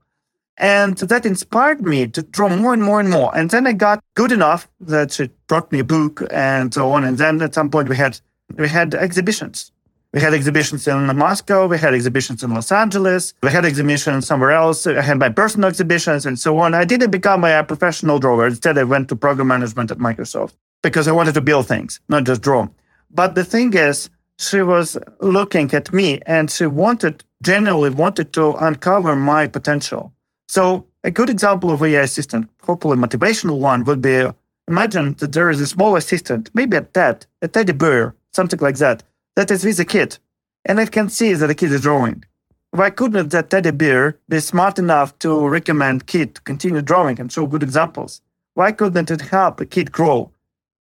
And 0.57 0.97
that 1.13 1.25
inspired 1.33 1.81
me 1.93 2.01
to 2.15 2.21
draw 2.23 2.49
more 2.49 2.75
and 2.77 2.83
more 2.83 3.01
and 3.01 3.11
more. 3.11 3.31
And 3.37 3.51
then 3.51 3.65
I 3.67 3.73
got 3.73 3.99
good 4.15 4.33
enough 4.39 4.69
that 4.93 5.13
she 5.13 5.25
brought 5.49 5.71
me 5.73 5.79
a 5.81 5.89
book 5.97 6.15
and 6.31 6.73
so 6.77 6.83
on. 6.95 7.01
And 7.05 7.17
then 7.19 7.35
at 7.43 7.55
some 7.55 7.71
point 7.71 7.89
we 7.89 7.97
had 7.97 8.21
we 8.63 8.69
had 8.69 8.89
exhibitions 8.95 9.73
we 10.15 10.21
had 10.21 10.33
exhibitions 10.33 10.87
in 10.87 11.17
Moscow, 11.17 11.67
we 11.67 11.77
had 11.77 11.93
exhibitions 11.93 12.45
in 12.45 12.55
Los 12.55 12.71
Angeles, 12.71 13.35
we 13.43 13.51
had 13.51 13.65
exhibitions 13.65 14.29
somewhere 14.29 14.53
else. 14.53 14.87
I 14.87 15.03
had 15.03 15.19
my 15.19 15.29
personal 15.29 15.69
exhibitions 15.69 16.25
and 16.25 16.39
so 16.39 16.57
on. 16.59 16.73
I 16.73 16.85
didn't 16.85 17.11
become 17.11 17.43
a 17.45 17.65
professional 17.65 18.21
drawer. 18.21 18.47
Instead, 18.47 18.79
I 18.79 18.85
went 18.85 19.09
to 19.09 19.17
program 19.17 19.49
management 19.49 19.91
at 19.91 19.99
Microsoft 19.99 20.55
because 20.85 21.09
I 21.09 21.13
wanted 21.19 21.35
to 21.35 21.41
build 21.41 21.67
things, 21.67 21.99
not 22.09 22.23
just 22.23 22.43
draw. 22.43 22.69
But 23.11 23.35
the 23.35 23.43
thing 23.45 23.75
is, 23.75 24.09
she 24.39 24.63
was 24.63 24.99
looking 25.21 25.73
at 25.75 25.93
me 25.93 26.21
and 26.27 26.51
she 26.51 26.67
wanted, 26.67 27.25
generally 27.43 27.91
wanted 27.91 28.33
to 28.35 28.53
uncover 28.55 29.15
my 29.17 29.47
potential. 29.47 30.13
So 30.49 30.87
a 31.03 31.11
good 31.11 31.31
example 31.31 31.71
of 31.71 31.83
AI 31.83 32.01
assistant, 32.03 32.49
hopefully 32.63 32.97
motivational 32.97 33.59
one, 33.59 33.85
would 33.85 34.03
be 34.03 34.27
imagine 34.67 35.15
that 35.19 35.33
there 35.33 35.51
is 35.51 35.61
a 35.61 35.67
small 35.67 35.97
assistant, 35.97 36.51
maybe 36.55 36.77
a 36.77 36.83
pet, 36.83 37.27
a 37.43 37.49
teddy 37.49 37.73
bear, 37.73 38.15
something 38.33 38.61
like 38.61 38.77
that, 38.79 39.03
that 39.37 39.51
is 39.51 39.65
with 39.65 39.81
a 39.81 39.85
kid, 39.85 40.19
and 40.65 40.81
I 40.81 40.87
can 40.87 41.09
see 41.09 41.35
that 41.35 41.47
the 41.47 41.55
kid 41.55 41.73
is 41.73 41.83
drawing. 41.83 42.25
Why 42.71 42.91
couldn't 42.91 43.31
that 43.31 43.51
teddy 43.51 43.71
bear 43.71 44.19
be 44.29 44.41
smart 44.41 44.79
enough 44.79 45.17
to 45.21 45.47
recommend 45.47 46.07
kid 46.07 46.35
to 46.35 46.41
continue 46.41 46.83
drawing 46.83 47.21
and 47.21 47.31
show 47.31 47.47
good 47.47 47.63
examples? 47.63 48.21
Why 48.55 48.73
couldn't 48.73 49.11
it 49.11 49.21
help 49.21 49.61
a 49.61 49.67
kid 49.67 49.93
grow? 49.93 50.31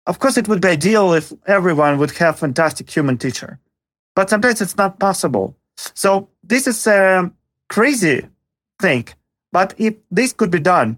Of 0.08 0.20
course, 0.20 0.38
it 0.38 0.48
would 0.48 0.62
be 0.62 0.70
ideal 0.70 1.14
if 1.14 1.34
everyone 1.46 1.98
would 2.00 2.12
have 2.12 2.40
fantastic 2.40 2.90
human 2.90 3.18
teacher, 3.18 3.60
but 4.16 4.30
sometimes 4.30 4.62
it's 4.62 4.78
not 4.78 5.00
possible. 5.00 5.56
So 5.94 6.30
this 6.44 6.66
is 6.66 6.88
a 6.88 7.32
crazy 7.70 8.26
thing. 8.80 9.08
But 9.52 9.74
if 9.78 9.96
this 10.10 10.34
could 10.34 10.50
be 10.50 10.60
done, 10.60 10.98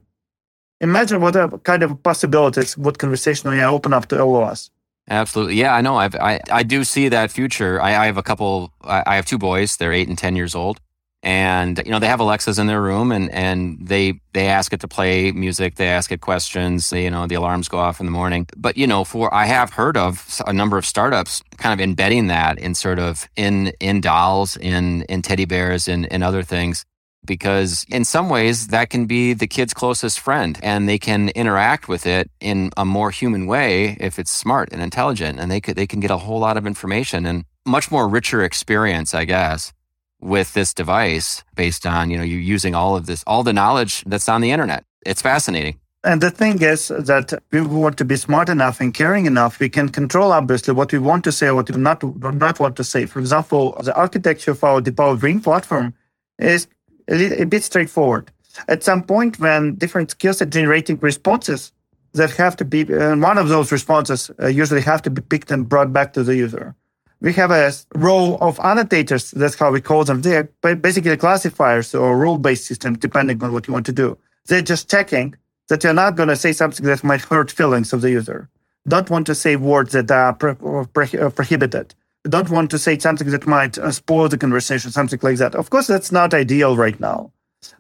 imagine 0.80 1.22
what 1.22 1.63
kind 1.63 1.84
of 1.84 2.02
possibilities 2.04 2.78
would 2.78 3.00
conversational 3.00 3.54
AI 3.54 3.65
open 3.65 3.93
up 3.93 4.08
to 4.08 4.22
all 4.22 4.38
of 4.38 4.43
us. 4.43 4.69
Absolutely. 5.10 5.56
Yeah, 5.56 5.74
I 5.74 5.82
know. 5.82 5.95
I've, 5.98 6.15
I, 6.15 6.39
I 6.52 6.63
do 6.63 6.84
see 6.84 7.10
that 7.10 7.32
future. 7.32 7.82
I, 7.82 7.95
I 7.95 8.06
have 8.06 8.17
a 8.17 8.24
couple, 8.24 8.72
I, 8.84 9.04
I 9.08 9.15
have 9.15 9.26
two 9.26 9.39
boys. 9.39 9.78
They're 9.78 9.93
eight 9.93 10.08
and 10.08 10.17
10 10.17 10.36
years 10.36 10.54
old. 10.54 10.80
And, 11.21 11.82
you 11.86 11.91
know, 11.91 11.99
they 11.99 12.08
have 12.08 12.21
Alexas 12.21 12.60
in 12.60 12.67
their 12.67 12.82
room 12.82 13.12
and, 13.12 13.29
and 13.32 13.77
they, 13.86 14.21
they 14.34 14.47
ask 14.47 14.71
it 14.71 14.79
to 14.82 14.88
play 14.88 15.34
music. 15.34 15.75
They 15.75 15.89
ask 15.89 16.12
it 16.13 16.21
questions. 16.21 16.89
They, 16.89 17.03
you 17.03 17.12
know, 17.12 17.27
the 17.27 17.36
alarms 17.36 17.67
go 17.67 17.77
off 17.77 17.99
in 17.99 18.05
the 18.05 18.12
morning. 18.12 18.47
But, 18.55 18.77
you 18.77 18.88
know, 18.88 19.03
for, 19.03 19.34
I 19.34 19.45
have 19.45 19.73
heard 19.73 19.97
of 19.97 20.41
a 20.47 20.53
number 20.53 20.77
of 20.77 20.86
startups 20.86 21.43
kind 21.58 21.73
of 21.73 21.84
embedding 21.84 22.27
that 22.27 22.58
in 22.58 22.73
sort 22.73 22.99
of 22.99 23.27
in, 23.36 23.73
in 23.82 23.99
dolls, 23.99 24.55
in, 24.55 25.01
in 25.03 25.21
teddy 25.21 25.45
bears 25.45 25.89
and, 25.89 26.12
and 26.12 26.23
other 26.23 26.41
things 26.41 26.86
because 27.25 27.86
in 27.89 28.05
some 28.05 28.29
ways 28.29 28.67
that 28.67 28.89
can 28.89 29.05
be 29.05 29.34
the 29.34 29.47
kid's 29.47 29.73
closest 29.73 30.19
friend 30.19 30.60
and 30.63 30.88
they 30.88 30.97
can 30.97 31.29
interact 31.29 31.88
with 31.88 32.05
it 32.05 32.32
in 32.39 32.71
a 32.77 32.86
more 32.86 33.12
human 33.12 33.45
way 33.45 33.97
if 33.99 34.17
it's 34.17 34.32
smart 34.32 34.69
and 34.71 34.82
intelligent 34.82 35.39
and 35.39 35.51
they 35.51 35.60
could 35.60 35.75
they 35.75 35.88
can 35.88 35.99
get 35.99 36.12
a 36.12 36.17
whole 36.17 36.39
lot 36.39 36.58
of 36.58 36.65
information 36.65 37.25
and 37.25 37.43
much 37.65 37.91
more 37.91 38.08
richer 38.08 38.43
experience 38.43 39.13
i 39.13 39.25
guess 39.25 39.73
with 40.21 40.53
this 40.53 40.73
device 40.73 41.43
based 41.55 41.86
on 41.86 42.10
you 42.10 42.17
know 42.17 42.23
you're 42.23 42.39
using 42.39 42.75
all 42.75 42.95
of 42.95 43.05
this 43.05 43.23
all 43.25 43.43
the 43.43 43.53
knowledge 43.53 44.03
that's 44.05 44.29
on 44.29 44.41
the 44.41 44.51
internet 44.51 44.84
it's 45.05 45.21
fascinating 45.21 45.79
And 46.03 46.21
the 46.21 46.32
thing 46.32 46.62
is 46.62 46.88
that 46.88 47.34
we 47.51 47.60
want 47.60 47.97
to 47.97 48.05
be 48.05 48.15
smart 48.15 48.47
enough 48.47 48.79
and 48.79 48.93
caring 48.93 49.25
enough. 49.25 49.60
We 49.60 49.67
can 49.67 49.89
control 49.89 50.32
obviously 50.32 50.73
what 50.73 50.93
we 50.93 50.99
want 50.99 51.25
to 51.25 51.32
say 51.32 51.47
or 51.47 51.55
what 51.55 51.69
we 51.69 51.75
not, 51.75 52.01
not 52.03 52.58
want 52.60 52.77
to 52.77 52.86
say. 52.86 53.05
For 53.05 53.19
example, 53.19 53.75
the 53.84 53.93
architecture 53.95 54.51
of 54.51 54.63
our 54.63 54.79
DeepPavlov 54.82 55.19
Dream 55.19 55.41
platform 55.41 55.93
is 56.38 56.67
a, 57.10 57.43
bit 57.45 57.63
straightforward. 57.63 58.32
At 58.67 58.84
some 58.84 59.03
point, 59.03 59.39
when 59.39 59.75
different 59.75 60.12
skills 60.12 60.41
are 60.41 60.45
generating 60.45 60.97
responses 60.99 61.73
that 62.13 62.32
have 62.32 62.55
to 62.58 62.65
be, 62.65 62.82
and 62.82 63.21
one 63.21 63.38
of 63.38 63.49
those 63.49 63.71
responses 63.71 64.32
uh, 64.41 64.47
usually 64.47 64.82
have 64.82 65.01
to 65.01 65.10
be 65.10 65.21
picked 65.21 65.51
and 65.51 65.67
brought 65.67 65.91
back 65.91 66.13
to 66.13 66.23
the 66.23 66.36
user. 66.36 66.75
We 67.21 67.34
have 67.34 67.51
a 67.51 67.71
row 67.95 68.38
of 68.39 68.60
annotators. 68.60 69.32
That's 69.32 69.55
how 69.55 69.71
we 69.71 69.82
call 69.82 70.05
them. 70.05 70.21
They're 70.21 70.49
basically 70.62 71.17
classifiers 71.17 71.93
or 71.93 72.17
rule-based 72.17 72.65
systems, 72.65 72.97
depending 72.99 73.43
on 73.43 73.51
what 73.51 73.67
you 73.67 73.73
want 73.73 73.86
to 73.88 73.91
do. 73.91 74.17
They're 74.45 74.62
just 74.62 74.89
checking 74.89 75.36
that 75.67 75.84
you're 75.84 75.93
not 75.93 76.15
going 76.15 76.29
to 76.29 76.36
say 76.36 76.53
something 76.53 76.86
that 76.86 77.03
might 77.03 77.21
hurt 77.29 77.51
feelings 77.51 77.93
of 77.93 78.01
the 78.01 78.12
user. 78.12 78.49
Don't 78.88 79.10
want 79.10 79.27
to 79.27 79.36
say 79.36 79.55
words 79.55 79.91
that 79.91 80.10
are 80.10 80.34
pro- 80.34 80.86
pro- 80.86 81.32
prohibited. 81.32 81.93
Don't 82.23 82.49
want 82.49 82.71
to 82.71 82.79
say 82.79 82.97
something 82.97 83.29
that 83.29 83.47
might 83.47 83.77
uh, 83.77 83.91
spoil 83.91 84.27
the 84.29 84.38
conversation, 84.38 84.91
something 84.91 85.19
like 85.21 85.38
that. 85.38 85.55
Of 85.55 85.69
course, 85.69 85.88
that's 85.88 86.12
not 86.12 86.34
ideal 86.34 86.75
right 86.75 86.99
now, 86.99 87.32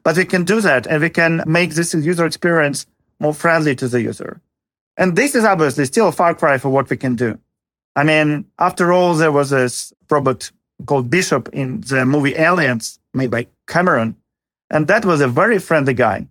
but 0.03 0.17
we 0.17 0.25
can 0.25 0.43
do 0.43 0.61
that 0.61 0.87
and 0.87 1.01
we 1.01 1.09
can 1.09 1.43
make 1.45 1.71
this 1.71 1.93
user 1.93 2.25
experience 2.25 2.85
more 3.19 3.33
friendly 3.33 3.75
to 3.75 3.87
the 3.87 4.01
user. 4.01 4.41
And 4.97 5.15
this 5.15 5.35
is 5.35 5.43
obviously 5.43 5.85
still 5.85 6.09
a 6.09 6.11
far 6.11 6.35
cry 6.35 6.57
for 6.57 6.69
what 6.69 6.89
we 6.89 6.97
can 6.97 7.15
do. 7.15 7.39
I 7.95 8.03
mean, 8.03 8.45
after 8.59 8.93
all, 8.93 9.13
there 9.15 9.31
was 9.31 9.49
this 9.49 9.93
robot 10.09 10.51
called 10.85 11.09
Bishop 11.09 11.49
in 11.53 11.81
the 11.81 12.05
movie 12.05 12.35
Aliens 12.35 12.99
made 13.13 13.31
by 13.31 13.47
Cameron. 13.67 14.15
And 14.69 14.87
that 14.87 15.05
was 15.05 15.21
a 15.21 15.27
very 15.27 15.59
friendly 15.59 15.93
guy. 15.93 16.27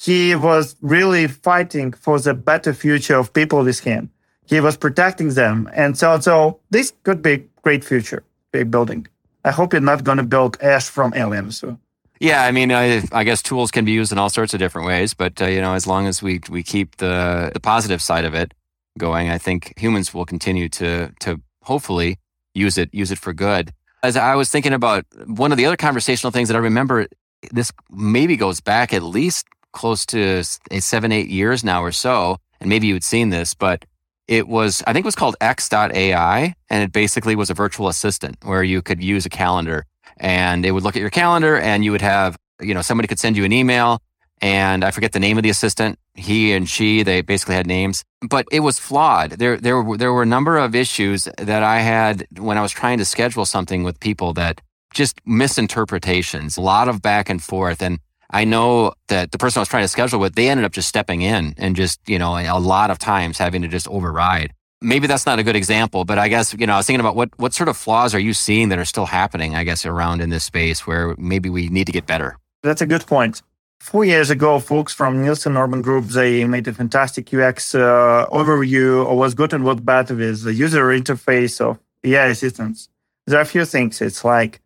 He 0.00 0.34
was 0.34 0.76
really 0.80 1.26
fighting 1.26 1.92
for 1.92 2.18
the 2.18 2.34
better 2.34 2.72
future 2.72 3.16
of 3.16 3.32
people 3.32 3.62
with 3.62 3.80
him. 3.80 4.10
He 4.46 4.60
was 4.60 4.76
protecting 4.76 5.30
them. 5.30 5.68
And 5.72 5.96
so, 5.96 6.18
so 6.20 6.60
this 6.70 6.92
could 7.02 7.22
be 7.22 7.32
a 7.32 7.38
great 7.62 7.84
future, 7.84 8.24
big 8.52 8.70
building. 8.70 9.06
I 9.44 9.50
hope 9.50 9.72
you're 9.72 9.82
not 9.82 10.04
going 10.04 10.18
to 10.18 10.24
build 10.24 10.56
Ash 10.60 10.88
from 10.88 11.14
Aliens. 11.14 11.58
So. 11.58 11.78
Yeah, 12.20 12.44
I 12.44 12.52
mean, 12.52 12.72
I, 12.72 13.02
I, 13.10 13.24
guess 13.24 13.42
tools 13.42 13.72
can 13.72 13.84
be 13.84 13.92
used 13.92 14.12
in 14.12 14.18
all 14.18 14.30
sorts 14.30 14.54
of 14.54 14.60
different 14.60 14.86
ways, 14.86 15.12
but 15.14 15.42
uh, 15.42 15.46
you 15.46 15.60
know, 15.60 15.74
as 15.74 15.88
long 15.88 16.06
as 16.06 16.22
we 16.22 16.40
we 16.48 16.62
keep 16.62 16.96
the 16.98 17.50
the 17.52 17.58
positive 17.58 18.00
side 18.00 18.24
of 18.24 18.34
it 18.34 18.54
going, 18.98 19.30
I 19.30 19.38
think 19.38 19.74
humans 19.76 20.12
will 20.12 20.24
continue 20.24 20.68
to 20.70 21.12
to 21.20 21.40
hopefully 21.62 22.18
use 22.54 22.78
it 22.78 22.90
use 22.92 23.10
it 23.10 23.18
for 23.18 23.32
good. 23.32 23.72
As 24.02 24.16
I 24.16 24.34
was 24.34 24.50
thinking 24.50 24.72
about 24.72 25.04
one 25.26 25.52
of 25.52 25.58
the 25.58 25.66
other 25.66 25.76
conversational 25.76 26.32
things 26.32 26.48
that 26.48 26.56
I 26.56 26.60
remember, 26.60 27.06
this 27.52 27.72
maybe 27.90 28.36
goes 28.36 28.60
back 28.60 28.92
at 28.92 29.02
least 29.02 29.46
close 29.72 30.04
to 30.06 30.42
eh, 30.70 30.80
seven 30.80 31.12
eight 31.12 31.28
years 31.28 31.64
now 31.64 31.82
or 31.82 31.92
so, 31.92 32.38
and 32.60 32.68
maybe 32.68 32.86
you'd 32.86 33.04
seen 33.04 33.30
this, 33.30 33.54
but 33.54 33.84
it 34.28 34.48
was 34.48 34.82
I 34.86 34.92
think 34.92 35.04
it 35.04 35.06
was 35.06 35.14
called 35.16 35.36
X.AI, 35.40 36.54
and 36.70 36.82
it 36.82 36.92
basically 36.92 37.36
was 37.36 37.50
a 37.50 37.54
virtual 37.54 37.88
assistant 37.88 38.36
where 38.42 38.62
you 38.62 38.82
could 38.82 39.02
use 39.02 39.26
a 39.26 39.30
calendar 39.30 39.86
and 40.18 40.64
it 40.64 40.72
would 40.72 40.82
look 40.82 40.96
at 40.96 41.00
your 41.00 41.10
calendar 41.10 41.58
and 41.58 41.84
you 41.84 41.90
would 41.90 42.02
have, 42.02 42.38
you 42.60 42.74
know, 42.74 42.82
somebody 42.82 43.08
could 43.08 43.18
send 43.18 43.36
you 43.36 43.44
an 43.44 43.52
email 43.52 44.00
and 44.42 44.84
I 44.84 44.90
forget 44.90 45.12
the 45.12 45.20
name 45.20 45.38
of 45.38 45.44
the 45.44 45.50
assistant. 45.50 45.98
He 46.14 46.52
and 46.52 46.68
she, 46.68 47.04
they 47.04 47.22
basically 47.22 47.54
had 47.54 47.66
names, 47.66 48.04
but 48.28 48.44
it 48.50 48.60
was 48.60 48.78
flawed. 48.78 49.30
There, 49.30 49.56
there, 49.56 49.80
were, 49.80 49.96
there 49.96 50.12
were 50.12 50.24
a 50.24 50.26
number 50.26 50.58
of 50.58 50.74
issues 50.74 51.28
that 51.38 51.62
I 51.62 51.78
had 51.78 52.26
when 52.36 52.58
I 52.58 52.62
was 52.62 52.72
trying 52.72 52.98
to 52.98 53.04
schedule 53.04 53.46
something 53.46 53.84
with 53.84 54.00
people 54.00 54.32
that 54.34 54.60
just 54.92 55.20
misinterpretations, 55.24 56.56
a 56.56 56.60
lot 56.60 56.88
of 56.88 57.00
back 57.00 57.30
and 57.30 57.42
forth. 57.42 57.80
And 57.80 58.00
I 58.30 58.44
know 58.44 58.92
that 59.08 59.30
the 59.30 59.38
person 59.38 59.60
I 59.60 59.62
was 59.62 59.68
trying 59.68 59.84
to 59.84 59.88
schedule 59.88 60.18
with, 60.18 60.34
they 60.34 60.50
ended 60.50 60.66
up 60.66 60.72
just 60.72 60.88
stepping 60.88 61.22
in 61.22 61.54
and 61.56 61.76
just, 61.76 62.00
you 62.06 62.18
know, 62.18 62.36
a 62.36 62.58
lot 62.58 62.90
of 62.90 62.98
times 62.98 63.38
having 63.38 63.62
to 63.62 63.68
just 63.68 63.88
override 63.88 64.52
maybe 64.82 65.06
that's 65.06 65.26
not 65.26 65.38
a 65.38 65.44
good 65.44 65.54
example, 65.54 66.04
but 66.04 66.18
I 66.18 66.26
guess, 66.26 66.54
you 66.58 66.66
know, 66.66 66.74
I 66.74 66.78
was 66.78 66.86
thinking 66.86 67.00
about 67.00 67.14
what, 67.14 67.30
what 67.38 67.54
sort 67.54 67.68
of 67.68 67.76
flaws 67.76 68.14
are 68.14 68.18
you 68.18 68.34
seeing 68.34 68.68
that 68.70 68.80
are 68.80 68.84
still 68.84 69.06
happening, 69.06 69.54
I 69.54 69.62
guess, 69.62 69.86
around 69.86 70.20
in 70.20 70.30
this 70.30 70.42
space 70.42 70.86
where 70.86 71.14
maybe 71.18 71.48
we 71.48 71.68
need 71.68 71.86
to 71.86 71.92
get 71.92 72.04
better? 72.04 72.36
That's 72.62 72.82
a 72.82 72.86
good 72.86 73.06
point. 73.06 73.42
Four 73.90 74.04
years 74.04 74.30
ago, 74.30 74.58
folks 74.60 74.92
from 74.94 75.22
Nielsen 75.22 75.54
Norman 75.54 75.82
Group, 75.82 76.04
they 76.06 76.44
made 76.44 76.66
a 76.68 76.72
fantastic 76.72 77.34
UX 77.34 77.74
uh, 77.74 78.26
overview 78.30 79.10
of 79.10 79.18
what's 79.18 79.34
good 79.34 79.52
and 79.52 79.64
what's 79.64 79.80
bad 79.80 80.08
with 80.10 80.44
the 80.44 80.54
user 80.54 80.84
interface 81.00 81.60
of 81.60 81.78
AI 82.04 82.26
assistants. 82.26 82.88
There 83.26 83.38
are 83.38 83.42
a 83.42 83.52
few 83.56 83.64
things. 83.64 84.00
It's 84.00 84.24
like 84.24 84.60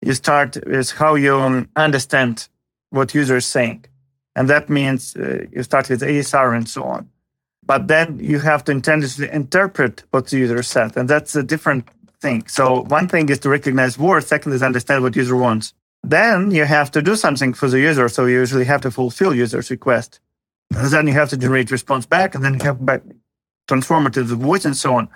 you 0.00 0.14
start 0.14 0.56
with 0.66 0.92
how 0.92 1.16
you 1.16 1.66
understand 1.76 2.48
what 2.90 3.14
user 3.14 3.38
is 3.38 3.46
saying. 3.46 3.84
And 4.36 4.48
that 4.48 4.70
means 4.70 5.16
uh, 5.16 5.46
you 5.52 5.62
start 5.64 5.90
with 5.90 6.02
ASR 6.02 6.56
and 6.56 6.68
so 6.68 6.84
on 6.84 7.10
but 7.70 7.86
then 7.86 8.18
you 8.18 8.40
have 8.40 8.64
to 8.64 8.72
intentionally 8.72 9.30
interpret 9.32 10.02
what 10.10 10.26
the 10.26 10.38
user 10.38 10.60
said. 10.60 10.96
And 10.96 11.08
that's 11.08 11.36
a 11.36 11.42
different 11.44 11.86
thing. 12.20 12.44
So 12.48 12.82
one 12.82 13.06
thing 13.06 13.28
is 13.28 13.38
to 13.40 13.48
recognize 13.48 13.96
words. 13.96 14.26
Second 14.26 14.52
is 14.54 14.62
understand 14.62 15.04
what 15.04 15.14
user 15.14 15.36
wants. 15.36 15.72
Then 16.02 16.50
you 16.50 16.64
have 16.64 16.90
to 16.92 17.02
do 17.02 17.14
something 17.16 17.52
for 17.54 17.68
the 17.68 17.80
user. 17.80 18.08
So 18.08 18.26
you 18.26 18.36
usually 18.38 18.64
have 18.64 18.80
to 18.82 18.90
fulfill 18.90 19.34
user's 19.34 19.70
request. 19.70 20.20
And 20.74 20.88
then 20.90 21.06
you 21.06 21.12
have 21.14 21.30
to 21.30 21.36
generate 21.36 21.70
response 21.70 22.06
back 22.06 22.34
and 22.34 22.44
then 22.44 22.54
you 22.54 22.60
have 22.64 22.84
back 22.84 23.02
transform 23.68 24.06
it 24.06 24.12
to 24.14 24.24
the 24.24 24.34
voice 24.34 24.64
and 24.64 24.76
so 24.76 24.94
on. 24.94 25.08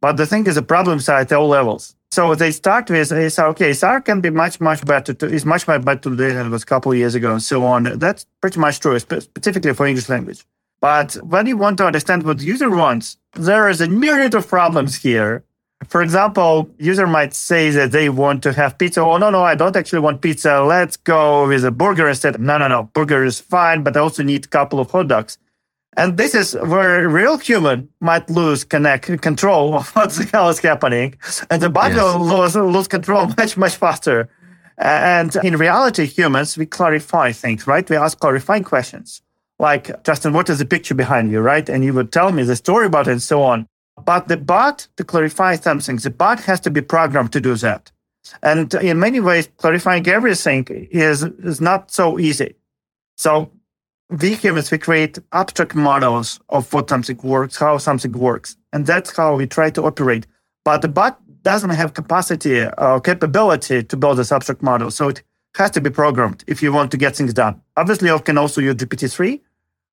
But 0.00 0.16
the 0.16 0.26
thing 0.26 0.46
is 0.46 0.56
a 0.56 0.62
problem 0.62 1.00
side 1.00 1.32
at 1.32 1.38
all 1.38 1.48
levels. 1.48 1.94
So 2.10 2.34
they 2.34 2.50
start 2.50 2.90
with 2.90 3.10
ASR. 3.10 3.48
Okay, 3.52 3.70
ASR 3.70 4.04
can 4.04 4.20
be 4.20 4.28
much, 4.28 4.60
much 4.60 4.84
better. 4.84 5.14
To, 5.14 5.26
is 5.26 5.46
much, 5.46 5.66
much 5.66 5.82
better 5.82 6.10
today 6.10 6.32
than 6.34 6.46
it 6.48 6.50
was 6.50 6.64
a 6.64 6.66
couple 6.66 6.92
of 6.92 6.98
years 6.98 7.14
ago 7.14 7.32
and 7.32 7.42
so 7.42 7.64
on. 7.64 7.84
That's 7.98 8.26
pretty 8.42 8.60
much 8.60 8.80
true, 8.80 8.98
specifically 8.98 9.72
for 9.72 9.86
English 9.86 10.08
language. 10.10 10.44
But 10.82 11.14
when 11.22 11.46
you 11.46 11.56
want 11.56 11.78
to 11.78 11.86
understand 11.86 12.24
what 12.24 12.38
the 12.38 12.44
user 12.44 12.68
wants, 12.68 13.16
there 13.34 13.68
is 13.68 13.80
a 13.80 13.88
myriad 13.88 14.34
of 14.34 14.48
problems 14.48 14.96
here. 14.96 15.44
For 15.88 16.02
example, 16.02 16.70
user 16.78 17.06
might 17.06 17.34
say 17.34 17.70
that 17.70 17.92
they 17.92 18.08
want 18.08 18.42
to 18.44 18.52
have 18.52 18.78
pizza. 18.78 19.00
Oh, 19.00 19.16
no, 19.18 19.30
no, 19.30 19.42
I 19.42 19.54
don't 19.54 19.76
actually 19.76 20.00
want 20.00 20.20
pizza. 20.20 20.62
Let's 20.62 20.96
go 20.96 21.48
with 21.48 21.64
a 21.64 21.70
burger 21.70 22.08
instead. 22.08 22.40
No, 22.40 22.58
no, 22.58 22.68
no. 22.68 22.84
Burger 22.94 23.24
is 23.24 23.40
fine, 23.40 23.82
but 23.82 23.96
I 23.96 24.00
also 24.00 24.22
need 24.22 24.44
a 24.44 24.48
couple 24.48 24.80
of 24.80 24.90
hot 24.90 25.08
dogs. 25.08 25.38
And 25.96 26.16
this 26.16 26.34
is 26.34 26.54
where 26.54 27.04
a 27.04 27.08
real 27.08 27.36
human 27.36 27.88
might 28.00 28.30
lose 28.30 28.64
connect 28.64 29.20
control 29.20 29.74
of 29.74 29.88
what 29.94 30.10
the 30.10 30.24
hell 30.24 30.48
is 30.48 30.58
happening. 30.58 31.16
And 31.50 31.60
the 31.60 31.68
bot 31.68 31.92
yes. 31.92 32.00
will 32.00 32.24
lose, 32.24 32.56
lose 32.56 32.88
control 32.88 33.26
much, 33.36 33.56
much 33.56 33.76
faster. 33.76 34.28
And 34.78 35.36
in 35.44 35.56
reality, 35.56 36.06
humans, 36.06 36.56
we 36.56 36.64
clarify 36.66 37.32
things, 37.32 37.66
right? 37.66 37.88
We 37.88 37.96
ask 37.96 38.18
clarifying 38.18 38.64
questions 38.64 39.22
like, 39.58 40.02
Justin, 40.02 40.32
what 40.32 40.50
is 40.50 40.58
the 40.58 40.64
picture 40.66 40.94
behind 40.94 41.30
you, 41.30 41.40
right? 41.40 41.68
And 41.68 41.84
you 41.84 41.94
would 41.94 42.10
tell 42.12 42.32
me 42.32 42.42
the 42.42 42.56
story 42.56 42.86
about 42.86 43.06
it 43.06 43.12
and 43.12 43.22
so 43.22 43.42
on. 43.42 43.68
But 44.04 44.28
the 44.28 44.36
bot, 44.36 44.88
to 44.96 45.04
clarify 45.04 45.56
something, 45.56 45.96
the 45.96 46.10
bot 46.10 46.40
has 46.40 46.60
to 46.60 46.70
be 46.70 46.80
programmed 46.80 47.32
to 47.32 47.40
do 47.40 47.54
that. 47.56 47.90
And 48.42 48.72
in 48.74 48.98
many 48.98 49.20
ways, 49.20 49.48
clarifying 49.56 50.06
everything 50.08 50.66
is, 50.90 51.22
is 51.22 51.60
not 51.60 51.90
so 51.90 52.18
easy. 52.18 52.54
So 53.16 53.50
we 54.08 54.34
humans, 54.34 54.70
we 54.70 54.78
create 54.78 55.18
abstract 55.32 55.74
models 55.74 56.40
of 56.48 56.72
what 56.72 56.88
something 56.88 57.18
works, 57.22 57.56
how 57.56 57.78
something 57.78 58.12
works. 58.12 58.56
And 58.72 58.86
that's 58.86 59.16
how 59.16 59.36
we 59.36 59.46
try 59.46 59.70
to 59.70 59.82
operate. 59.82 60.26
But 60.64 60.82
the 60.82 60.88
bot 60.88 61.18
doesn't 61.42 61.70
have 61.70 61.94
capacity 61.94 62.64
or 62.78 63.00
capability 63.00 63.82
to 63.82 63.96
build 63.96 64.18
this 64.18 64.32
abstract 64.32 64.62
model. 64.62 64.90
So 64.90 65.08
it 65.08 65.22
has 65.56 65.70
to 65.72 65.80
be 65.80 65.90
programmed 65.90 66.44
if 66.46 66.62
you 66.62 66.72
want 66.72 66.90
to 66.92 66.96
get 66.96 67.16
things 67.16 67.34
done. 67.34 67.60
Obviously, 67.76 68.08
you 68.08 68.18
can 68.20 68.38
also 68.38 68.60
use 68.60 68.76
GPT-3, 68.76 69.40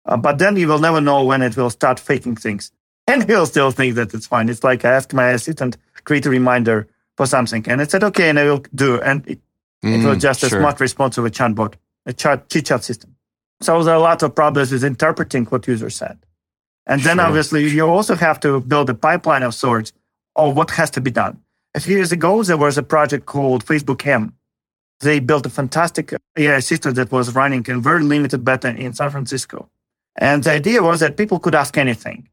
uh, 0.05 0.17
but 0.17 0.37
then 0.37 0.55
you 0.55 0.67
will 0.67 0.79
never 0.79 1.01
know 1.01 1.23
when 1.23 1.41
it 1.41 1.57
will 1.57 1.69
start 1.69 1.99
faking 1.99 2.35
things. 2.35 2.71
And 3.09 3.27
he'll 3.27 3.47
still 3.47 3.71
think 3.71 3.95
that 3.95 4.13
it's 4.13 4.27
fine. 4.27 4.49
It's 4.49 4.63
like 4.63 4.85
I 4.85 4.91
asked 4.91 5.13
my 5.13 5.29
assistant, 5.29 5.77
create 6.03 6.27
a 6.27 6.29
reminder 6.29 6.87
for 7.17 7.25
something. 7.25 7.65
And 7.67 7.81
it 7.81 7.89
said, 7.89 8.03
okay, 8.03 8.29
and 8.29 8.37
I 8.37 8.43
will 8.43 8.63
do. 8.75 9.01
And 9.01 9.27
it, 9.27 9.39
mm, 9.83 10.03
it 10.03 10.07
was 10.07 10.19
just 10.19 10.41
sure. 10.41 10.47
a 10.47 10.61
smart 10.61 10.79
response 10.79 11.17
of 11.17 11.25
a 11.25 11.31
chatbot, 11.31 11.73
a 12.05 12.13
chat, 12.13 12.49
chit-chat 12.49 12.83
system. 12.83 13.15
So 13.61 13.81
there 13.83 13.95
are 13.95 13.97
a 13.97 13.99
lot 14.11 14.21
of 14.21 14.35
problems 14.35 14.71
with 14.71 14.83
interpreting 14.83 15.45
what 15.45 15.67
user 15.67 15.89
said. 15.89 16.19
And 16.85 17.01
then 17.01 17.17
sure. 17.17 17.25
obviously 17.25 17.67
you 17.67 17.87
also 17.87 18.15
have 18.15 18.39
to 18.41 18.61
build 18.61 18.91
a 18.91 18.93
pipeline 18.93 19.41
of 19.41 19.55
sorts 19.55 19.91
of 20.35 20.55
what 20.55 20.69
has 20.71 20.91
to 20.91 21.01
be 21.01 21.09
done. 21.09 21.41
A 21.73 21.79
few 21.79 21.95
years 21.95 22.11
ago, 22.11 22.43
there 22.43 22.57
was 22.57 22.77
a 22.77 22.83
project 22.83 23.25
called 23.25 23.65
Facebook 23.65 24.05
M. 24.05 24.33
They 24.99 25.19
built 25.19 25.47
a 25.47 25.49
fantastic 25.49 26.13
AI 26.37 26.59
system 26.59 26.93
that 26.93 27.11
was 27.11 27.33
running 27.33 27.65
in 27.67 27.81
very 27.81 28.03
limited 28.03 28.45
beta 28.45 28.69
in 28.69 28.93
San 28.93 29.09
Francisco. 29.09 29.67
And 30.15 30.43
the 30.43 30.51
idea 30.51 30.83
was 30.83 30.99
that 30.99 31.17
people 31.17 31.39
could 31.39 31.55
ask 31.55 31.75
anything. 31.77 32.29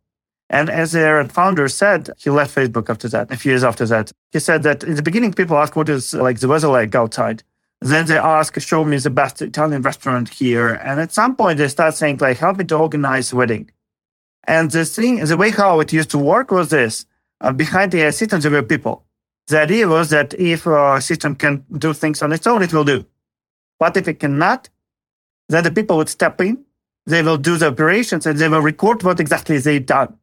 And 0.49 0.71
as 0.71 0.93
their 0.93 1.25
founder 1.25 1.69
said, 1.69 2.11
he 2.19 2.31
left 2.31 2.55
Facebook 2.55 2.89
after 2.89 3.09
that, 3.09 3.33
a 3.33 3.37
few 3.37 3.53
years 3.53 3.65
after 3.65 3.85
that. 3.87 4.13
He 4.31 4.39
said 4.39 4.63
that 4.63 4.85
in 4.85 4.95
the 4.95 5.03
beginning, 5.03 5.33
people 5.33 5.57
ask 5.57 5.75
what 5.75 5.89
is 5.89 6.15
like 6.15 6.39
the 6.39 6.49
weather 6.49 6.69
like 6.69 6.95
outside. 6.95 7.43
Then 7.81 8.07
they 8.07 8.17
ask, 8.17 8.59
show 8.61 8.85
me 8.85 8.97
the 8.99 9.11
best 9.11 9.43
Italian 9.43 9.83
restaurant 9.83 10.29
here. 10.29 10.75
And 10.75 11.01
at 11.01 11.13
some 11.13 11.37
point, 11.37 11.59
they 11.59 11.69
start 11.69 11.95
saying, 11.95 12.19
like, 12.19 12.39
help 12.39 12.59
me 12.59 12.65
to 12.65 12.77
organize 12.77 13.33
a 13.33 13.37
wedding. 13.37 13.71
And 14.45 14.71
the 14.71 14.85
thing, 14.85 15.25
the 15.25 15.37
way 15.37 15.51
how 15.51 15.81
it 15.81 15.93
used 15.93 16.11
to 16.11 16.19
work 16.19 16.51
was 16.51 16.71
this. 16.71 17.07
Uh, 17.41 17.53
behind 17.53 17.93
the 17.93 18.11
system, 18.13 18.41
there 18.41 18.51
were 18.51 18.63
people. 18.63 19.05
The 19.49 19.61
idea 19.61 19.89
was 19.89 20.11
that 20.11 20.33
if 20.35 20.67
a 20.67 21.01
system 21.01 21.35
can 21.35 21.65
do 21.77 21.93
things 21.93 22.23
on 22.23 22.33
its 22.33 22.47
own, 22.47 22.63
it 22.63 22.73
will 22.73 22.85
do. 22.85 23.05
But 23.79 23.97
if 23.97 24.09
it 24.09 24.21
cannot, 24.21 24.71
then 25.49 25.65
the 25.65 25.71
people 25.71 25.99
would 25.99 26.09
step 26.09 26.41
in 26.41 26.65
they 27.07 27.23
will 27.23 27.39
do 27.39 27.57
the 27.57 27.69
operations 27.69 28.27
and 28.27 28.39
they 28.39 28.49
will 28.49 28.61
record 28.61 29.03
what 29.03 29.21
exactly 29.21 29.59
they've 29.59 29.87
done. 29.87 30.19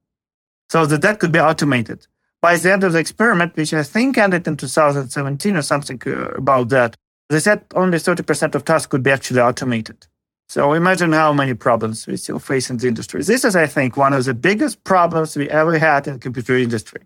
So 0.70 0.86
that 0.86 1.02
that 1.02 1.20
could 1.20 1.32
be 1.32 1.40
automated. 1.40 2.08
By 2.42 2.58
the 2.58 2.74
end 2.74 2.84
of 2.84 2.94
the 2.94 3.00
experiment, 3.00 3.56
which 3.56 3.74
I 3.74 3.84
think 3.84 4.18
ended 4.18 4.48
in 4.48 4.58
2017 4.58 5.56
or 5.56 5.62
something 5.62 6.02
uh, 6.06 6.30
about 6.32 6.70
that, 6.70 6.96
they 7.30 7.40
said 7.40 7.64
only 7.74 7.98
30% 7.98 8.56
of 8.56 8.66
tasks 8.66 8.88
could 8.88 9.04
be 9.04 9.12
actually 9.12 9.40
automated. 9.40 10.08
So 10.50 10.74
imagine 10.74 11.14
how 11.14 11.34
many 11.34 11.54
problems 11.54 12.06
we 12.06 12.18
still 12.18 12.40
face 12.40 12.70
in 12.70 12.78
the 12.78 12.88
industry. 12.88 13.24
This 13.24 13.46
is, 13.46 13.56
I 13.56 13.66
think, 13.66 13.98
one 13.98 14.14
of 14.14 14.26
the 14.26 14.34
biggest 14.34 14.84
problems 14.84 15.36
we 15.36 15.50
ever 15.50 15.80
had 15.80 16.08
in 16.08 16.14
the 16.14 16.20
computer 16.20 16.56
industry. 16.58 17.02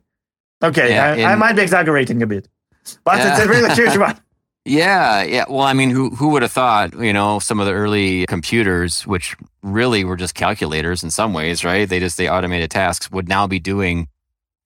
Okay, 0.63 0.89
yeah, 0.89 1.05
I, 1.05 1.15
in, 1.15 1.25
I, 1.25 1.35
might 1.35 1.55
be 1.55 1.61
exaggerating 1.61 2.21
a 2.23 2.27
bit, 2.27 2.49
but 3.03 3.19
yeah. 3.19 3.37
it's 3.37 3.45
a 3.45 3.47
really 3.47 3.73
huge 3.75 3.95
one. 4.07 4.19
Yeah, 4.67 5.23
yeah. 5.23 5.45
Well, 5.47 5.61
I 5.61 5.71
mean, 5.73 5.89
who 5.91 6.09
who 6.09 6.29
would 6.29 6.41
have 6.41 6.51
thought? 6.51 6.93
You 6.99 7.13
know, 7.13 7.39
some 7.39 7.59
of 7.61 7.65
the 7.67 7.71
early 7.73 8.25
computers, 8.25 9.07
which 9.07 9.35
really 9.63 10.03
were 10.03 10.17
just 10.17 10.35
calculators 10.35 11.03
in 11.03 11.11
some 11.11 11.33
ways, 11.33 11.63
right? 11.63 11.87
They 11.87 11.99
just 11.99 12.17
they 12.17 12.29
automated 12.29 12.69
tasks, 12.69 13.09
would 13.09 13.29
now 13.29 13.47
be 13.47 13.59
doing 13.59 14.09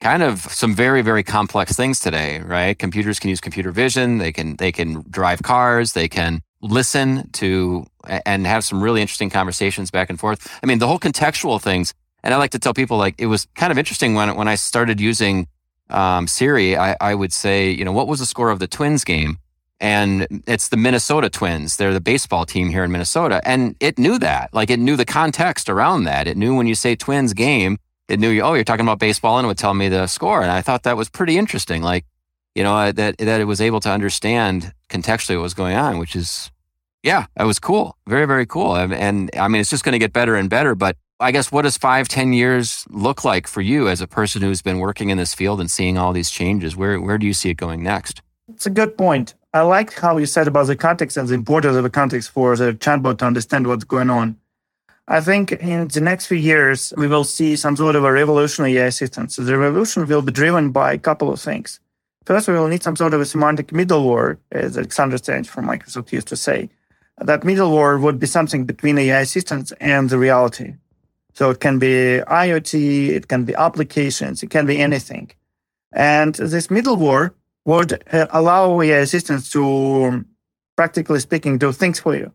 kind 0.02 0.24
of 0.24 0.42
some 0.42 0.76
very 0.76 1.04
very 1.04 1.24
complex 1.24 1.76
things 1.76 2.00
today, 2.00 2.40
right? 2.42 2.80
Computers 2.80 3.20
can 3.20 3.30
use 3.30 3.42
computer 3.42 3.72
vision. 3.72 4.18
They 4.18 4.32
can 4.32 4.56
they 4.58 4.72
can 4.72 5.06
drive 5.12 5.44
cars. 5.44 5.94
They 5.94 6.08
can 6.10 6.42
listen 6.62 7.30
to 7.34 7.86
and 8.26 8.48
have 8.48 8.64
some 8.64 8.82
really 8.82 9.02
interesting 9.02 9.30
conversations 9.30 9.92
back 9.92 10.10
and 10.10 10.20
forth. 10.20 10.50
I 10.64 10.68
mean, 10.68 10.80
the 10.80 10.88
whole 10.88 11.00
contextual 11.00 11.62
things. 11.62 11.94
And 12.24 12.34
I 12.34 12.38
like 12.38 12.52
to 12.52 12.60
tell 12.60 12.74
people 12.74 12.98
like 12.98 13.16
it 13.20 13.28
was 13.28 13.48
kind 13.56 13.72
of 13.72 13.78
interesting 13.78 14.16
when 14.16 14.36
when 14.36 14.48
I 14.48 14.56
started 14.56 15.02
using 15.02 15.48
um, 15.92 16.28
Siri. 16.28 16.78
I, 16.78 16.98
I 17.02 17.16
would 17.16 17.34
say, 17.34 17.70
you 17.72 17.86
know, 17.86 17.94
what 17.94 18.08
was 18.08 18.20
the 18.20 18.28
score 18.28 18.52
of 18.52 18.60
the 18.60 18.68
Twins 18.68 19.04
game? 19.04 19.38
And 19.82 20.44
it's 20.46 20.70
the 20.70 20.78
Minnesota 20.78 21.28
Twins. 21.28 21.78
They're 21.78 21.92
the 21.92 22.00
baseball 22.00 22.46
team 22.46 22.70
here 22.70 22.84
in 22.84 22.92
Minnesota. 22.92 23.42
And 23.44 23.76
it 23.80 23.98
knew 23.98 24.20
that. 24.20 24.54
Like 24.54 24.70
it 24.70 24.80
knew 24.80 24.96
the 24.96 25.06
context 25.06 25.70
around 25.70 26.04
that. 26.04 26.28
It 26.28 26.38
knew 26.38 26.56
when 26.56 26.68
you 26.68 26.76
say 26.76 26.96
Twins 26.96 27.34
game, 27.34 27.80
it 28.08 28.20
knew, 28.20 28.30
you, 28.30 28.44
oh, 28.44 28.54
you're 28.54 28.64
talking 28.64 28.86
about 28.86 29.00
baseball 29.00 29.40
and 29.40 29.46
it 29.46 29.48
would 29.48 29.58
tell 29.58 29.74
me 29.74 29.90
the 29.90 30.06
score. 30.06 30.44
And 30.44 30.52
I 30.52 30.62
thought 30.62 30.84
that 30.84 30.98
was 30.98 31.10
pretty 31.10 31.36
interesting. 31.36 31.82
Like, 31.82 32.06
you 32.54 32.62
know, 32.62 32.92
that, 32.92 33.18
that 33.18 33.42
it 33.42 33.46
was 33.46 33.60
able 33.60 33.80
to 33.80 33.90
understand 33.90 34.72
contextually 34.88 35.36
what 35.36 35.44
was 35.44 35.56
going 35.56 35.76
on, 35.76 35.98
which 35.98 36.16
is, 36.16 36.52
yeah, 37.02 37.26
that 37.36 37.46
was 37.46 37.58
cool. 37.58 37.98
Very, 38.08 38.28
very 38.28 38.46
cool. 38.46 38.76
And, 38.76 38.94
and 38.94 39.32
I 39.36 39.48
mean, 39.48 39.62
it's 39.62 39.72
just 39.72 39.84
going 39.84 39.94
to 39.94 40.00
get 40.00 40.14
better 40.14 40.36
and 40.36 40.48
better. 40.48 40.76
But 40.76 40.96
I 41.20 41.32
guess 41.32 41.52
what 41.52 41.64
does 41.64 41.78
five, 41.78 42.08
ten 42.08 42.34
years 42.34 42.86
look 42.90 43.24
like 43.24 43.48
for 43.48 43.62
you 43.62 43.88
as 43.88 44.00
a 44.00 44.08
person 44.08 44.44
who's 44.44 44.62
been 44.62 44.78
working 44.78 45.10
in 45.10 45.18
this 45.18 45.34
field 45.34 45.60
and 45.60 45.72
seeing 45.72 45.98
all 45.98 46.14
these 46.14 46.30
changes? 46.30 46.76
Where, 46.76 47.02
where 47.02 47.18
do 47.18 47.26
you 47.26 47.34
see 47.34 47.50
it 47.50 47.56
going 47.56 47.82
next? 47.82 48.22
It's 48.54 48.66
a 48.66 48.70
good 48.70 48.98
point. 48.98 49.34
I 49.54 49.62
like 49.62 49.94
how 49.94 50.18
you 50.18 50.26
said 50.26 50.48
about 50.48 50.68
the 50.68 50.76
context 50.76 51.18
and 51.18 51.28
the 51.28 51.34
importance 51.34 51.76
of 51.76 51.84
the 51.84 51.90
context 51.90 52.32
for 52.32 52.56
the 52.56 52.74
chatbot 52.74 53.18
to 53.20 53.26
understand 53.26 53.68
what's 53.68 53.84
going 53.84 54.10
on. 54.10 54.38
I 55.08 55.20
think 55.22 55.52
in 55.54 55.88
the 55.88 56.02
next 56.02 56.28
few 56.28 56.38
years, 56.38 56.94
we 56.98 57.08
will 57.08 57.24
see 57.24 57.56
some 57.56 57.76
sort 57.76 57.96
of 57.96 58.04
a 58.04 58.12
revolutionary 58.12 58.78
AI 58.78 58.90
system. 58.90 59.30
So 59.30 59.44
the 59.44 59.58
revolution 59.58 60.06
will 60.06 60.22
be 60.22 60.32
driven 60.32 60.72
by 60.72 60.94
a 60.94 60.98
couple 60.98 61.32
of 61.32 61.40
things. 61.42 61.80
First, 62.26 62.48
we 62.48 62.54
will 62.54 62.68
need 62.68 62.84
some 62.84 62.96
sort 62.96 63.14
of 63.14 63.22
a 63.22 63.26
semantic 63.26 63.68
middleware, 63.68 64.38
as 64.52 64.78
Alexander 64.78 65.18
Stanish 65.18 65.48
from 65.48 65.66
Microsoft 65.66 66.12
used 66.12 66.28
to 66.28 66.36
say. 66.36 66.70
That 67.18 67.42
middleware 67.42 68.02
would 68.02 68.20
be 68.20 68.28
something 68.28 68.66
between 68.66 68.98
AI 68.98 69.24
systems 69.24 69.72
and 69.74 70.10
the 70.10 70.18
reality. 70.18 70.76
So 71.34 71.50
it 71.50 71.60
can 71.60 71.80
be 71.80 72.22
IoT, 72.28 73.10
it 73.10 73.28
can 73.28 73.44
be 73.46 73.56
applications, 73.56 74.44
it 74.44 74.50
can 74.50 74.66
be 74.66 74.80
anything. 74.80 75.32
And 75.94 76.36
this 76.36 76.68
middleware 76.68 77.32
would 77.66 78.04
uh, 78.14 78.28
allow 78.32 78.82
your 78.82 79.00
assistants 79.00 79.52
to, 79.52 80.26
practically 80.76 81.20
speaking, 81.20 81.58
do 81.58 81.72
things 81.72 82.00
for 82.00 82.16
you. 82.16 82.32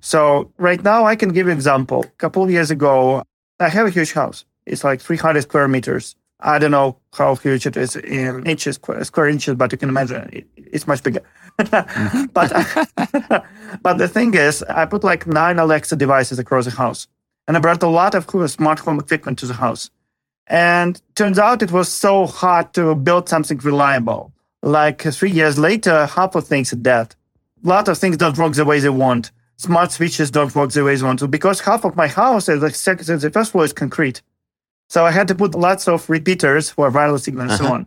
So 0.00 0.52
right 0.58 0.82
now, 0.82 1.04
I 1.04 1.16
can 1.16 1.30
give 1.30 1.46
an 1.46 1.52
example. 1.52 2.04
A 2.04 2.08
couple 2.18 2.42
of 2.42 2.50
years 2.50 2.70
ago, 2.70 3.22
I 3.58 3.68
have 3.68 3.86
a 3.86 3.90
huge 3.90 4.12
house. 4.12 4.44
It's 4.66 4.84
like 4.84 5.00
300 5.00 5.42
square 5.42 5.68
meters. 5.68 6.16
I 6.42 6.58
don't 6.58 6.70
know 6.70 6.96
how 7.12 7.34
huge 7.34 7.66
it 7.66 7.76
is 7.76 7.96
in 7.96 8.46
inches, 8.46 8.78
square 9.02 9.28
inches, 9.28 9.54
but 9.56 9.72
you 9.72 9.78
can 9.78 9.90
imagine 9.90 10.30
it, 10.32 10.46
it's 10.56 10.86
much 10.86 11.02
bigger. 11.02 11.20
Mm-hmm. 11.58 12.24
but 12.32 13.44
but 13.82 13.98
the 13.98 14.08
thing 14.08 14.32
is, 14.34 14.62
I 14.62 14.86
put 14.86 15.04
like 15.04 15.26
nine 15.26 15.58
Alexa 15.58 15.96
devices 15.96 16.38
across 16.38 16.64
the 16.64 16.70
house, 16.70 17.08
and 17.46 17.58
I 17.58 17.60
brought 17.60 17.82
a 17.82 17.88
lot 17.88 18.14
of 18.14 18.26
smart 18.50 18.78
home 18.78 18.98
equipment 18.98 19.38
to 19.40 19.46
the 19.46 19.54
house. 19.54 19.90
And 20.46 21.00
turns 21.14 21.38
out 21.38 21.62
it 21.62 21.72
was 21.72 21.88
so 21.92 22.26
hard 22.26 22.72
to 22.74 22.94
build 22.94 23.28
something 23.28 23.58
reliable 23.58 24.32
like 24.62 25.02
three 25.02 25.30
years 25.30 25.58
later, 25.58 26.06
half 26.06 26.34
of 26.34 26.46
things 26.46 26.72
are 26.72 26.76
dead. 26.76 27.14
A 27.64 27.68
lot 27.68 27.88
of 27.88 27.98
things 27.98 28.16
don't 28.16 28.36
work 28.36 28.54
the 28.54 28.64
way 28.64 28.80
they 28.80 28.88
want. 28.88 29.32
Smart 29.56 29.92
switches 29.92 30.30
don't 30.30 30.54
work 30.54 30.70
the 30.70 30.84
way 30.84 30.96
they 30.96 31.02
want 31.02 31.18
to 31.18 31.28
because 31.28 31.60
half 31.60 31.84
of 31.84 31.96
my 31.96 32.06
house 32.06 32.48
is 32.48 32.62
like 32.62 32.74
second, 32.74 33.20
the 33.20 33.30
first 33.30 33.52
floor 33.52 33.64
is 33.64 33.72
concrete. 33.72 34.22
So 34.88 35.04
I 35.04 35.10
had 35.12 35.28
to 35.28 35.34
put 35.34 35.54
lots 35.54 35.86
of 35.86 36.08
repeaters 36.10 36.70
for 36.70 36.90
wireless 36.90 37.24
signal 37.24 37.42
and 37.42 37.52
uh-huh. 37.52 37.64
so 37.64 37.74
on. 37.74 37.86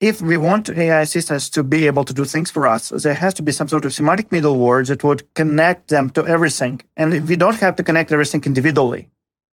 If 0.00 0.20
we 0.20 0.36
want 0.36 0.68
AI 0.68 1.02
assistants 1.02 1.48
to 1.50 1.62
be 1.62 1.86
able 1.86 2.04
to 2.04 2.12
do 2.12 2.24
things 2.24 2.50
for 2.50 2.66
us, 2.66 2.88
there 2.88 3.14
has 3.14 3.34
to 3.34 3.42
be 3.42 3.52
some 3.52 3.68
sort 3.68 3.84
of 3.84 3.94
semantic 3.94 4.30
middleware 4.30 4.84
that 4.88 5.04
would 5.04 5.32
connect 5.34 5.88
them 5.88 6.10
to 6.10 6.26
everything. 6.26 6.80
And 6.96 7.28
we 7.28 7.36
don't 7.36 7.60
have 7.60 7.76
to 7.76 7.84
connect 7.84 8.10
everything 8.10 8.42
individually. 8.44 9.08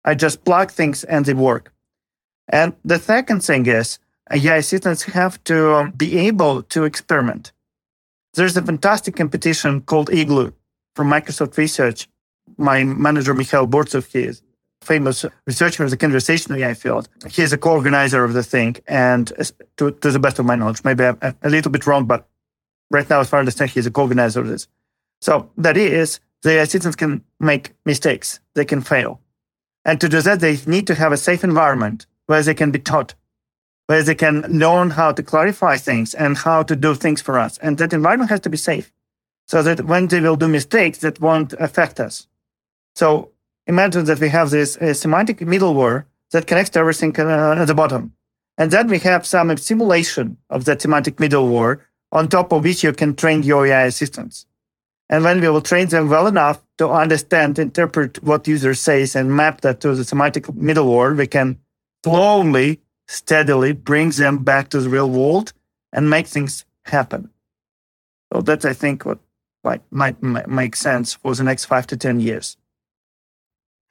I 0.05 0.15
just 0.15 0.45
plug 0.45 0.71
things 0.71 1.03
and 1.05 1.25
they 1.25 1.33
work. 1.33 1.73
And 2.49 2.75
the 2.85 2.99
second 2.99 3.43
thing 3.43 3.65
is 3.67 3.99
AI 4.31 4.57
assistants 4.57 5.03
have 5.03 5.43
to 5.45 5.93
be 5.97 6.19
able 6.19 6.63
to 6.63 6.85
experiment. 6.85 7.53
There's 8.35 8.57
a 8.57 8.63
fantastic 8.63 9.17
competition 9.17 9.83
called 9.83 10.11
Igloo 10.11 10.53
from 10.97 11.09
Microsoft 11.11 11.57
Research. 11.57 12.09
My 12.57 12.85
manager, 12.85 13.35
Mikhail 13.35 13.67
Burtsev, 13.67 14.11
he 14.13 14.25
is 14.25 14.43
famous 14.83 15.25
researcher 15.47 15.85
in 15.85 15.91
the 15.91 15.97
conversational 15.97 16.59
AI 16.59 16.75
field. 16.75 17.09
He 17.31 17.43
is 17.43 17.53
a 17.53 17.59
co-organizer 17.59 18.23
of 18.23 18.33
the 18.33 18.43
thing, 18.43 18.77
and 18.87 19.33
to, 19.77 19.91
to 19.91 20.11
the 20.11 20.19
best 20.19 20.39
of 20.39 20.47
my 20.47 20.55
knowledge, 20.55 20.85
maybe 20.85 21.05
I'm 21.05 21.19
a 21.43 21.51
little 21.51 21.71
bit 21.71 21.87
wrong, 21.87 22.05
but 22.05 22.29
right 22.91 23.09
now, 23.09 23.21
as 23.21 23.29
far 23.29 23.39
as 23.39 23.43
I 23.43 23.45
understand, 23.45 23.71
he's 23.71 23.87
a 23.87 23.91
co-organizer 23.91 24.41
of 24.41 24.49
this. 24.49 24.69
So 25.21 25.51
that 25.57 25.77
is, 25.77 26.21
the 26.43 26.61
assistants 26.61 26.97
can 26.97 27.25
make 27.41 27.73
mistakes, 27.87 28.41
they 28.55 28.65
can 28.65 28.83
fail. 28.83 29.21
And 29.85 30.01
to 30.01 30.09
do 30.09 30.21
that, 30.23 30.41
they 30.41 30.59
need 30.67 30.87
to 30.87 30.95
have 30.95 31.13
a 31.13 31.17
safe 31.17 31.45
environment 31.45 32.07
where 32.27 32.43
they 32.43 32.55
can 32.55 32.71
be 32.71 32.79
taught 32.79 33.15
where 33.87 34.03
they 34.03 34.15
can 34.15 34.43
learn 34.43 34.91
how 34.91 35.13
to 35.13 35.23
clarify 35.23 35.77
things 35.77 36.15
and 36.15 36.37
how 36.39 36.63
to 36.63 36.75
do 36.75 36.95
things 36.95 37.21
for 37.21 37.39
us. 37.39 37.59
And 37.59 37.79
that 37.79 37.93
environment 37.93 38.31
has 38.31 38.41
to 38.41 38.51
be 38.51 38.57
safe 38.57 38.93
so 39.47 39.63
that 39.63 39.85
when 39.85 40.09
they 40.09 40.21
will 40.21 40.37
do 40.37 40.49
mistakes, 40.49 40.99
that 40.99 41.21
won't 41.21 41.53
affect 41.55 42.01
us. 42.01 42.27
So 42.95 43.31
imagine 43.67 44.07
that 44.07 44.21
we 44.21 44.29
have 44.31 44.51
this 44.51 44.77
uh, 44.77 44.95
semantic 44.95 45.39
middleware 45.41 46.05
that 46.31 46.47
connects 46.47 46.71
to 46.71 46.79
everything 46.81 47.19
uh, 47.19 47.57
at 47.59 47.67
the 47.67 47.75
bottom. 47.75 48.15
And 48.57 48.71
then 48.71 48.89
we 48.89 48.99
have 49.01 49.27
some 49.27 49.55
simulation 49.57 50.39
of 50.49 50.65
that 50.65 50.81
semantic 50.81 51.17
middleware 51.17 51.81
on 52.13 52.29
top 52.29 52.53
of 52.53 52.63
which 52.63 52.85
you 52.85 52.93
can 52.93 53.15
train 53.15 53.43
your 53.43 53.67
AI 53.67 53.83
assistants. 53.83 54.47
And 55.11 55.23
when 55.25 55.41
we 55.41 55.49
will 55.49 55.61
train 55.61 55.89
them 55.89 56.09
well 56.09 56.27
enough 56.27 56.63
to 56.79 56.89
understand, 56.89 57.59
interpret 57.59 58.23
what 58.23 58.49
user 58.49 58.75
says 58.75 59.15
and 59.15 59.37
map 59.37 59.61
that 59.61 59.81
to 59.81 59.95
the 59.95 60.05
semantic 60.05 60.47
middleware, 60.47 61.17
we 61.17 61.27
can 61.27 61.59
slowly 62.05 62.81
steadily 63.07 63.73
brings 63.73 64.17
them 64.17 64.45
back 64.45 64.71
to 64.71 64.81
the 64.81 64.89
real 64.89 65.11
world 65.11 65.53
and 65.93 66.11
make 66.11 66.27
things 66.27 66.65
happen. 66.83 67.31
So 68.33 68.41
that's, 68.41 68.65
I 68.65 68.73
think, 68.73 69.05
what 69.05 69.19
like 69.63 69.83
might, 69.91 70.23
might 70.23 70.49
make 70.49 70.77
sense 70.77 71.15
for 71.15 71.35
the 71.35 71.45
next 71.45 71.67
five 71.67 71.87
to 71.89 71.97
ten 71.97 72.21
years. 72.21 72.57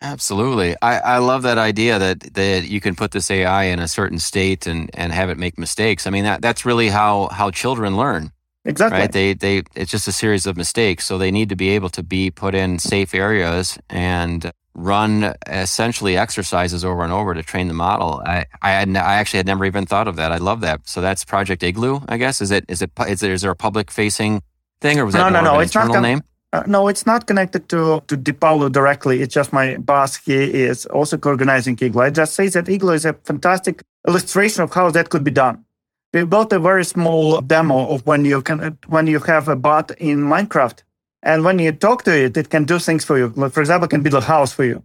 Absolutely. 0.02 0.76
I, 0.82 1.00
I 1.00 1.18
love 1.20 1.44
that 1.44 1.58
idea 1.58 1.98
that, 1.98 2.20
that 2.34 2.66
you 2.66 2.82
can 2.82 2.94
put 2.94 3.12
this 3.12 3.32
AI 3.32 3.64
in 3.64 3.80
a 3.80 3.88
certain 3.88 4.20
state 4.20 4.68
and, 4.68 4.90
and 4.94 5.14
have 5.14 5.30
it 5.30 5.38
make 5.38 5.58
mistakes. 5.58 6.06
I 6.06 6.10
mean, 6.10 6.26
that, 6.26 6.42
that's 6.42 6.66
really 6.66 6.90
how, 6.90 7.30
how 7.32 7.52
children 7.52 7.96
learn. 7.96 8.32
Exactly. 8.66 9.00
Right. 9.00 9.12
They, 9.12 9.34
they, 9.34 9.64
it's 9.76 9.92
just 9.92 10.08
a 10.10 10.12
series 10.12 10.46
of 10.46 10.58
mistakes. 10.58 11.06
So 11.06 11.18
they 11.18 11.32
need 11.32 11.50
to 11.50 11.56
be 11.56 11.70
able 11.70 11.90
to 11.92 12.04
be 12.04 12.32
put 12.32 12.54
in 12.54 12.80
safe 12.80 13.16
areas 13.16 13.78
and 13.90 14.52
run 14.76 15.34
essentially 15.48 16.18
exercises 16.18 16.84
over 16.84 17.04
and 17.04 17.14
over 17.14 17.34
to 17.34 17.44
train 17.44 17.68
the 17.68 17.74
model. 17.74 18.22
I 18.26 18.46
I, 18.62 18.72
had, 18.72 18.90
I 18.96 19.16
actually 19.16 19.38
had 19.38 19.46
never 19.46 19.66
even 19.66 19.86
thought 19.86 20.08
of 20.08 20.16
that. 20.16 20.32
I 20.32 20.38
love 20.38 20.62
that. 20.62 20.82
So 20.88 21.02
that's 21.02 21.24
Project 21.24 21.64
Igloo, 21.64 22.02
I 22.08 22.18
guess. 22.18 22.42
Is 22.42 22.52
it 22.52 22.66
is 22.68 22.82
it 22.82 22.92
is 23.08 23.20
there, 23.20 23.34
is 23.34 23.42
there 23.42 23.52
a 23.52 23.56
public 23.56 23.92
facing 23.92 24.42
thing 24.82 25.00
or 25.00 25.06
was 25.06 25.14
that 25.14 25.30
no, 25.32 25.42
no, 25.42 25.54
no. 25.54 25.60
it's 25.60 25.76
internal 25.76 25.96
not 25.96 26.02
name? 26.02 26.24
Uh, 26.52 26.64
no, 26.68 26.88
it's 26.88 27.06
not 27.06 27.26
connected 27.26 27.68
to 27.70 28.04
to 28.08 28.18
DeepPavlov 28.18 28.72
directly. 28.72 29.22
It's 29.22 29.34
just 29.34 29.54
my 29.54 29.78
boss. 29.78 30.18
He 30.18 30.36
is 30.36 30.86
also 30.88 31.18
co-organizing 31.18 31.78
Igloo. 31.80 32.04
I 32.04 32.10
just 32.10 32.34
say 32.36 32.48
that 32.50 32.70
Igloo 32.70 32.94
is 32.94 33.06
a 33.06 33.14
fantastic 33.14 33.84
illustration 34.08 34.64
of 34.64 34.74
how 34.74 34.92
that 34.92 35.10
could 35.10 35.24
be 35.24 35.32
done. 35.32 35.66
We 36.14 36.26
built 36.26 36.54
a 36.54 36.60
very 36.60 36.86
small 36.86 37.42
demo 37.42 37.88
of 37.88 38.06
when 38.06 38.24
you 38.26 38.42
can 38.42 38.78
when 38.88 39.08
you 39.08 39.20
have 39.20 39.48
a 39.48 39.56
bot 39.56 39.92
in 39.98 40.20
Minecraft 40.20 40.84
and 41.24 41.44
when 41.46 41.58
you 41.58 41.72
talk 41.72 42.04
to 42.04 42.16
it, 42.16 42.36
it 42.36 42.50
can 42.50 42.66
do 42.66 42.78
things 42.80 43.06
for 43.06 43.18
you. 43.18 43.30
For 43.50 43.62
example, 43.62 43.86
it 43.86 43.90
can 43.90 44.04
build 44.04 44.16
a 44.16 44.22
house 44.22 44.54
for 44.54 44.66
you. 44.66 44.84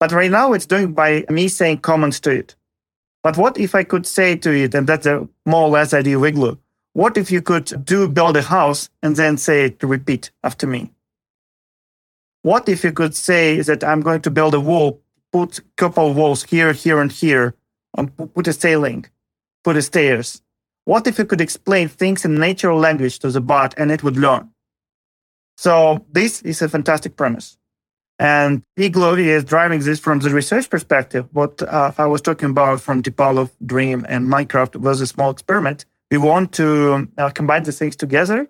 But 0.00 0.10
right 0.10 0.30
now 0.30 0.54
it's 0.54 0.66
doing 0.66 0.92
by 0.92 1.24
me 1.28 1.48
saying 1.48 1.78
comments 1.78 2.18
to 2.20 2.30
it. 2.30 2.56
But 3.22 3.36
what 3.36 3.58
if 3.58 3.74
I 3.74 3.84
could 3.84 4.06
say 4.06 4.36
to 4.36 4.50
it, 4.52 4.74
and 4.74 4.86
that's 4.86 5.06
a 5.06 5.28
more 5.44 5.64
or 5.64 5.70
less 5.70 5.92
idea 5.92 6.18
Igloo, 6.20 6.56
what 6.94 7.18
if 7.18 7.30
you 7.30 7.42
could 7.42 7.84
do 7.84 8.08
build 8.08 8.36
a 8.36 8.42
house 8.42 8.88
and 9.02 9.16
then 9.16 9.36
say 9.36 9.68
to 9.68 9.86
repeat 9.86 10.30
after 10.42 10.66
me? 10.66 10.92
What 12.42 12.68
if 12.68 12.84
you 12.84 12.92
could 12.92 13.14
say 13.14 13.60
that 13.60 13.84
I'm 13.84 14.00
going 14.00 14.22
to 14.22 14.30
build 14.30 14.54
a 14.54 14.60
wall, 14.60 15.02
put 15.32 15.58
a 15.58 15.62
couple 15.76 16.08
of 16.08 16.16
walls 16.16 16.44
here, 16.44 16.72
here, 16.72 17.00
and 17.00 17.12
here, 17.12 17.54
and 17.98 18.16
put 18.34 18.46
a 18.46 18.52
ceiling, 18.52 19.06
put 19.62 19.76
a 19.76 19.82
stairs? 19.82 20.40
What 20.84 21.06
if 21.06 21.18
you 21.18 21.26
could 21.26 21.40
explain 21.40 21.88
things 21.88 22.24
in 22.24 22.36
natural 22.36 22.78
language 22.78 23.18
to 23.18 23.30
the 23.30 23.40
bot 23.40 23.74
and 23.76 23.90
it 23.90 24.02
would 24.02 24.16
learn? 24.16 24.50
So 25.56 26.04
this 26.12 26.42
is 26.42 26.62
a 26.62 26.68
fantastic 26.68 27.16
premise. 27.16 27.56
And 28.18 28.62
Igloo 28.76 29.16
is 29.16 29.44
driving 29.44 29.80
this 29.80 30.00
from 30.00 30.20
the 30.20 30.30
research 30.30 30.70
perspective. 30.70 31.28
What 31.32 31.62
uh, 31.62 31.92
I 31.98 32.06
was 32.06 32.22
talking 32.22 32.50
about 32.50 32.80
from 32.80 33.02
DeepPavlov, 33.02 33.50
Dream, 33.64 34.06
and 34.08 34.26
Minecraft 34.28 34.76
was 34.76 35.00
a 35.00 35.06
small 35.06 35.30
experiment. 35.30 35.84
We 36.10 36.18
want 36.18 36.52
to 36.52 37.08
uh, 37.18 37.30
combine 37.30 37.64
the 37.64 37.72
things 37.72 37.96
together. 37.96 38.48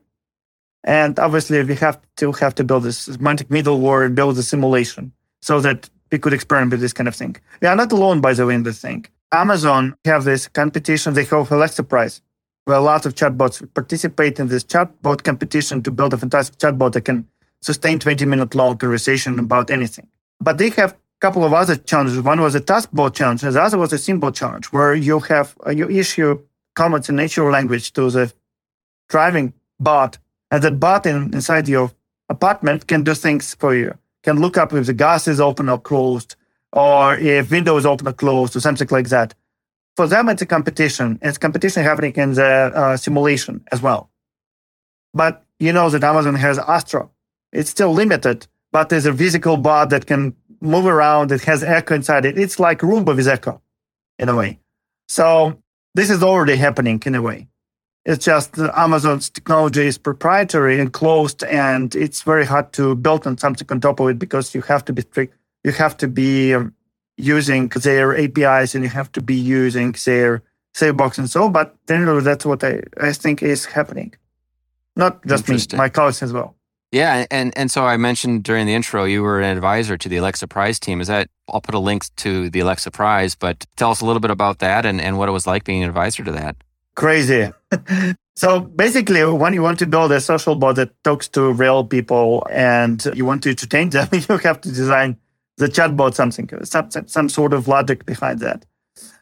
And 0.85 1.19
obviously, 1.19 1.65
we 1.65 1.75
have 1.77 2.01
to 2.19 2.31
have 2.33 2.55
to 2.57 2.65
build 2.65 2.85
this 2.85 2.99
semantic 2.99 3.49
middleware 3.49 4.07
and 4.07 4.15
build 4.15 4.39
a 4.39 4.43
simulation 4.43 5.13
so 5.43 5.61
that 5.61 5.91
we 6.13 6.19
could 6.19 6.33
experiment 6.33 6.71
with 6.71 6.81
this 6.81 6.93
kind 6.93 7.09
of 7.09 7.17
thing. 7.17 7.37
We 7.61 7.67
are 7.67 7.75
not 7.75 7.91
alone, 7.91 8.21
by 8.21 8.35
the 8.35 8.47
way, 8.47 8.55
in 8.55 8.63
this 8.63 8.81
thing. 8.81 9.07
Amazon 9.33 9.97
have 10.05 10.23
this 10.23 10.47
competition. 10.47 11.15
They 11.15 11.25
have 11.25 11.51
Alexa 11.51 11.83
Prize, 11.83 12.23
where 12.67 12.77
a 12.77 12.81
lot 12.81 13.07
of 13.07 13.15
chatbots 13.15 13.63
participate 13.75 14.39
in 14.39 14.49
this 14.49 14.65
chatbot 14.65 15.23
competition 15.23 15.83
to 15.83 15.91
build 15.91 16.13
a 16.13 16.19
fantastic 16.19 16.59
chatbot 16.59 16.93
that 16.93 17.03
can 17.03 17.27
sustain 17.63 17.99
20 17.99 18.27
minute 18.27 18.55
long 18.55 18.77
conversation 18.77 19.39
about 19.39 19.71
anything. 19.71 20.07
But 20.41 20.59
they 20.59 20.71
have 20.71 20.93
a 20.93 20.97
couple 21.21 21.45
of 21.45 21.53
other 21.53 21.77
challenges. 21.77 22.21
One 22.21 22.41
was 22.41 22.57
a 22.57 22.61
taskbot 22.61 23.15
challenge, 23.15 23.45
and 23.45 23.55
the 23.55 23.63
other 23.63 23.79
was 23.79 23.93
a 23.93 23.97
SimBot 23.97 24.35
challenge, 24.35 24.67
where 24.67 24.95
you 24.95 25.21
have 25.21 25.57
uh, 25.65 25.71
you 25.71 25.89
issue 25.89 26.41
comments 26.75 27.09
in 27.09 27.17
natural 27.17 27.51
language 27.51 27.93
to 27.93 28.11
the 28.11 28.33
driving 29.09 29.55
bot, 29.79 30.19
and 30.51 30.63
that 30.63 30.81
bot 30.81 31.07
in, 31.07 31.33
inside 31.35 31.69
your 31.69 31.93
apartment 32.29 32.89
can 32.89 33.05
do 33.05 33.15
things 33.15 33.55
for 33.55 33.77
you. 33.77 33.95
Can 34.25 34.41
look 34.41 34.57
up 34.57 34.73
if 34.73 34.87
the 34.87 34.93
gas 34.93 35.29
is 35.29 35.41
open 35.41 35.69
or 35.69 35.79
closed, 35.79 36.35
or 36.73 37.15
if 37.17 37.53
window 37.53 37.77
is 37.77 37.87
open 37.87 38.09
or 38.09 38.13
closed, 38.13 38.57
or 38.57 38.61
something 38.61 38.89
like 38.91 39.09
that. 39.11 39.35
For 39.97 40.07
them, 40.07 40.29
it's 40.29 40.43
a 40.43 40.47
competition. 40.47 41.19
It's 41.23 41.39
competition 41.39 41.83
happening 41.83 42.13
in 42.17 42.35
the 42.35 42.45
uh, 42.45 42.97
simulation 42.97 43.65
as 43.73 43.81
well. 43.81 44.11
But 45.15 45.45
you 45.59 45.73
know 45.73 45.89
that 45.89 46.05
Amazon 46.05 46.35
has 46.35 46.59
Astro, 46.59 47.11
it's 47.53 47.71
still 47.71 47.93
limited, 47.93 48.47
but 48.73 48.91
there's 48.91 49.07
a 49.07 49.15
physical 49.15 49.57
bot 49.57 49.89
that 49.91 50.07
can 50.07 50.35
move 50.61 50.85
around. 50.85 51.33
It 51.33 51.43
has 51.43 51.65
Echo 51.65 51.95
inside 51.95 52.27
it. 52.27 52.39
It's 52.39 52.61
like 52.61 52.81
Roomba 52.81 53.17
with 53.17 53.27
Echo 53.27 53.63
in 54.19 54.29
a 54.29 54.37
way. 54.37 54.61
So 55.09 55.63
this 55.95 56.11
is 56.11 56.23
already 56.23 56.57
happening 56.57 57.03
in 57.07 57.15
a 57.15 57.23
way. 57.23 57.49
It's 58.05 58.25
just 58.25 58.59
Amazon's 58.59 59.31
technology 59.31 59.87
is 59.87 59.99
proprietary 59.99 60.79
and 60.79 60.93
closed, 60.93 61.43
and 61.45 61.95
it's 61.95 62.23
very 62.23 62.45
hard 62.45 62.73
to 62.75 62.95
build 62.95 63.27
on 63.27 63.39
something 63.39 63.67
on 63.71 63.81
top 63.81 63.99
of 63.99 64.09
it 64.11 64.19
because 64.19 64.55
you 64.55 64.61
have 64.63 64.85
to 64.85 64.93
be 64.93 65.03
strict. 65.03 65.35
You 65.65 65.73
have 65.73 65.97
to 65.97 66.07
be 66.07 66.55
um, 66.55 66.75
using 67.17 67.69
their 67.69 68.17
APIs 68.17 68.75
and 68.75 68.85
you 68.85 68.91
have 68.91 69.11
to 69.13 69.21
be 69.21 69.35
using 69.35 69.95
their 70.05 70.43
sandbox 70.75 71.19
and 71.19 71.31
so. 71.31 71.49
But 71.49 71.75
generally, 71.87 72.23
that's 72.23 72.45
what 72.45 72.63
I, 72.63 72.83
I 73.01 73.13
think 73.13 73.43
is 73.43 73.65
happening. 73.65 74.15
Not 74.95 75.25
just 75.27 75.49
me, 75.49 75.59
my 75.77 75.89
colleagues 75.89 76.23
as 76.23 76.33
well. 76.33 76.57
Yeah, 76.93 77.27
and 77.31 77.53
and 77.57 77.71
so 77.71 77.85
I 77.85 77.97
mentioned 77.97 78.45
during 78.45 78.67
the 78.67 78.75
intro 78.75 79.05
you 79.05 79.23
were 79.23 79.41
an 79.41 79.57
advisor 79.57 79.97
to 79.99 80.09
the 80.09 80.17
Alexa 80.17 80.47
Prize 80.47 80.79
team. 80.79 81.01
Is 81.01 81.09
that 81.09 81.29
I'll 81.49 81.61
put 81.61 81.75
a 81.75 81.79
link 81.79 82.05
to 82.17 82.49
the 82.49 82.61
Alexa 82.61 82.91
Prize, 82.91 83.35
but 83.35 83.67
tell 83.77 83.91
us 83.91 84.01
a 84.01 84.07
little 84.07 84.21
bit 84.21 84.31
about 84.31 84.61
that 84.61 84.87
and, 84.87 85.01
and 85.01 85.19
what 85.19 85.29
it 85.29 85.33
was 85.33 85.47
like 85.47 85.65
being 85.65 85.83
an 85.83 85.89
advisor 85.89 86.25
to 86.25 86.33
that. 86.33 86.57
Crazy. 86.95 87.53
so 88.37 88.61
basically, 88.61 89.25
when 89.25 89.53
you 89.53 89.63
want 89.63 89.79
to 89.81 89.87
build 89.87 90.13
a 90.13 90.21
social 90.21 90.55
bot 90.55 90.77
that 90.77 90.91
talks 91.05 91.29
to 91.29 91.53
real 91.53 91.85
people 91.85 92.47
and 92.51 93.05
you 93.15 93.25
want 93.25 93.43
to 93.43 93.51
entertain 93.51 93.91
them, 93.91 94.09
you 94.13 94.39
have 94.39 94.61
to 94.63 94.69
design 94.71 95.19
the 95.57 95.67
chatbot 95.67 96.15
something, 96.15 96.49
some, 96.65 96.91
some 97.07 97.29
sort 97.29 97.53
of 97.53 97.69
logic 97.69 98.05
behind 98.05 98.41
that. 98.41 98.67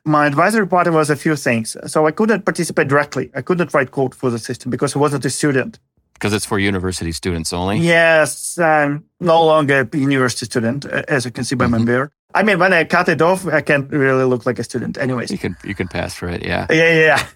My 0.04 0.26
advisory 0.26 0.66
part 0.66 0.92
was 0.92 1.10
a 1.10 1.16
few 1.16 1.36
things. 1.36 1.76
So 1.86 2.06
I 2.06 2.10
couldn't 2.10 2.44
participate 2.44 2.88
directly. 2.88 3.30
I 3.34 3.42
couldn't 3.42 3.72
write 3.72 3.90
code 3.90 4.14
for 4.14 4.30
the 4.30 4.38
system 4.38 4.70
because 4.70 4.94
I 4.94 4.98
wasn't 4.98 5.24
a 5.24 5.30
student 5.30 5.78
because 6.14 6.32
it's 6.32 6.46
for 6.46 6.58
university 6.58 7.12
students 7.12 7.52
only. 7.52 7.78
Yes, 7.78 8.56
I'm 8.58 9.04
no 9.20 9.44
longer 9.44 9.88
a 9.92 9.96
university 9.96 10.46
student, 10.46 10.86
as 10.86 11.24
you 11.24 11.30
can 11.30 11.44
see 11.44 11.54
by 11.54 11.66
mm-hmm. 11.66 11.78
my 11.78 11.84
beard. 11.84 12.10
I 12.34 12.42
mean, 12.42 12.58
when 12.58 12.72
I 12.72 12.84
cut 12.84 13.08
it 13.08 13.20
off, 13.20 13.46
I 13.46 13.60
can't 13.60 13.90
really 13.90 14.24
look 14.24 14.46
like 14.46 14.58
a 14.58 14.64
student. 14.64 14.96
Anyways, 14.96 15.30
you 15.30 15.38
can 15.38 15.56
you 15.64 15.74
can 15.74 15.88
pass 15.88 16.14
for 16.14 16.28
it. 16.28 16.44
Yeah. 16.44 16.66
Yeah, 16.70 16.92
yeah. 16.94 17.26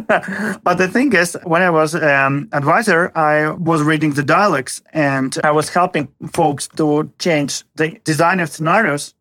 but 0.62 0.74
the 0.74 0.88
thing 0.88 1.12
is, 1.12 1.36
when 1.44 1.62
I 1.62 1.70
was 1.70 1.94
um, 1.94 2.48
advisor, 2.52 3.12
I 3.16 3.50
was 3.50 3.82
reading 3.82 4.12
the 4.12 4.22
dialogues 4.22 4.82
and 4.92 5.36
I 5.42 5.50
was 5.50 5.68
helping 5.68 6.08
folks 6.32 6.68
to 6.76 7.10
change 7.18 7.64
the 7.74 8.00
design 8.04 8.40
of 8.40 8.50
scenarios 8.50 9.14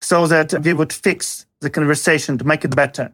so 0.00 0.26
that 0.26 0.54
we 0.64 0.72
would 0.72 0.92
fix 0.92 1.46
the 1.60 1.70
conversation 1.70 2.38
to 2.38 2.44
make 2.44 2.64
it 2.64 2.74
better 2.74 3.12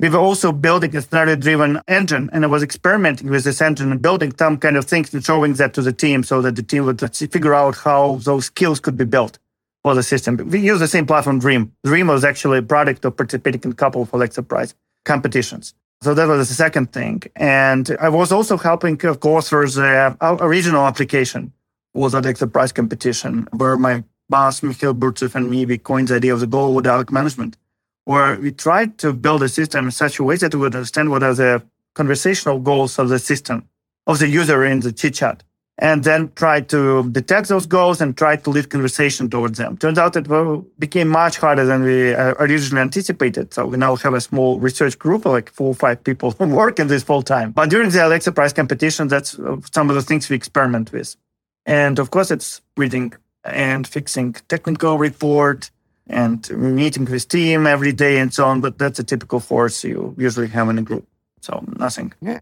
we 0.00 0.08
were 0.08 0.18
also 0.18 0.52
building 0.52 0.94
a 0.94 1.02
scenario 1.02 1.34
driven 1.34 1.80
engine 1.88 2.30
and 2.32 2.44
I 2.44 2.48
was 2.48 2.62
experimenting 2.62 3.28
with 3.30 3.44
this 3.44 3.60
engine 3.60 3.90
and 3.90 4.00
building 4.00 4.32
some 4.38 4.56
kind 4.56 4.76
of 4.76 4.84
things 4.84 5.12
and 5.12 5.24
showing 5.24 5.54
that 5.54 5.74
to 5.74 5.82
the 5.82 5.92
team 5.92 6.22
so 6.22 6.40
that 6.42 6.54
the 6.54 6.62
team 6.62 6.86
would 6.86 7.00
figure 7.16 7.54
out 7.54 7.76
how 7.76 8.16
those 8.22 8.46
skills 8.46 8.78
could 8.78 8.96
be 8.96 9.04
built 9.04 9.38
for 9.82 9.94
the 9.94 10.02
system. 10.02 10.36
We 10.36 10.60
use 10.60 10.78
the 10.78 10.88
same 10.88 11.06
platform, 11.06 11.40
Dream. 11.40 11.72
Dream 11.84 12.06
was 12.06 12.24
actually 12.24 12.58
a 12.58 12.62
product 12.62 13.04
of 13.04 13.16
participating 13.16 13.62
in 13.64 13.72
a 13.72 13.74
couple 13.74 14.02
of 14.02 14.12
Alexa 14.12 14.42
Prize 14.44 14.74
competitions. 15.04 15.74
So 16.00 16.14
that 16.14 16.28
was 16.28 16.48
the 16.48 16.54
second 16.54 16.92
thing. 16.92 17.22
And 17.34 17.96
I 18.00 18.08
was 18.08 18.30
also 18.30 18.56
helping 18.56 19.04
of 19.04 19.20
course, 19.20 19.48
for 19.48 19.66
the 19.66 20.16
uh, 20.20 20.36
original 20.40 20.86
application 20.86 21.52
was 21.94 22.14
at 22.14 22.22
the 22.22 22.46
Prize 22.46 22.72
competition 22.72 23.48
where 23.52 23.76
my 23.76 24.04
boss, 24.28 24.62
Mikhail 24.62 24.94
Burtsev, 24.94 25.34
and 25.34 25.50
me, 25.50 25.66
we 25.66 25.78
coined 25.78 26.08
the 26.08 26.16
idea 26.16 26.34
of 26.34 26.40
the 26.40 26.46
goal 26.46 26.80
dialogue 26.80 27.10
management 27.10 27.56
where 28.04 28.38
we 28.40 28.52
tried 28.52 28.96
to 28.98 29.12
build 29.12 29.42
a 29.42 29.48
system 29.48 29.86
in 29.86 29.90
such 29.90 30.18
a 30.18 30.24
way 30.24 30.36
that 30.36 30.54
we 30.54 30.60
would 30.60 30.74
understand 30.74 31.10
what 31.10 31.22
are 31.22 31.34
the 31.34 31.62
conversational 31.94 32.58
goals 32.58 32.98
of 32.98 33.08
the 33.08 33.18
system, 33.18 33.68
of 34.06 34.18
the 34.18 34.28
user 34.28 34.64
in 34.64 34.80
the 34.80 34.92
chit 34.92 35.14
chat, 35.14 35.42
and 35.78 36.02
then 36.02 36.32
try 36.34 36.60
to 36.60 37.08
detect 37.10 37.48
those 37.48 37.66
goals 37.66 38.00
and 38.00 38.16
try 38.16 38.34
to 38.34 38.50
lead 38.50 38.68
conversation 38.68 39.30
towards 39.30 39.58
them. 39.58 39.76
Turns 39.76 39.96
out 39.96 40.16
it 40.16 40.28
became 40.78 41.08
much 41.08 41.38
harder 41.38 41.64
than 41.64 41.84
we 41.84 42.14
uh, 42.14 42.34
originally 42.40 42.82
anticipated. 42.82 43.54
So 43.54 43.66
we 43.66 43.76
now 43.76 43.94
have 43.96 44.14
a 44.14 44.20
small 44.20 44.58
research 44.58 44.98
group 44.98 45.24
of 45.24 45.32
like 45.32 45.50
four 45.50 45.68
or 45.68 45.74
five 45.74 46.02
people 46.02 46.30
who 46.38 46.48
work 46.48 46.80
in 46.80 46.88
this 46.88 47.04
full 47.04 47.22
time. 47.22 47.52
But 47.52 47.70
during 47.70 47.90
the 47.90 48.04
Alexa 48.04 48.32
Prize 48.32 48.52
competition, 48.52 49.06
that's 49.06 49.38
uh, 49.38 49.56
some 49.72 49.88
of 49.88 49.94
the 49.94 50.02
things 50.02 50.28
we 50.28 50.36
experiment 50.36 50.92
with. 50.92 51.14
And 51.64 51.98
of 51.98 52.10
course, 52.10 52.30
it's 52.30 52.60
reading 52.76 53.12
and 53.44 53.86
fixing 53.86 54.32
technical 54.48 54.98
report, 54.98 55.70
and 56.08 56.48
meeting 56.50 57.04
with 57.04 57.28
team 57.28 57.66
every 57.66 57.92
day 57.92 58.18
and 58.18 58.32
so 58.32 58.46
on. 58.46 58.60
But 58.60 58.78
that's 58.78 58.98
a 58.98 59.04
typical 59.04 59.40
force 59.40 59.84
you 59.84 60.14
usually 60.18 60.48
have 60.48 60.68
in 60.70 60.78
a 60.78 60.82
group. 60.82 61.06
So 61.40 61.64
nothing. 61.78 62.12
Yeah, 62.20 62.40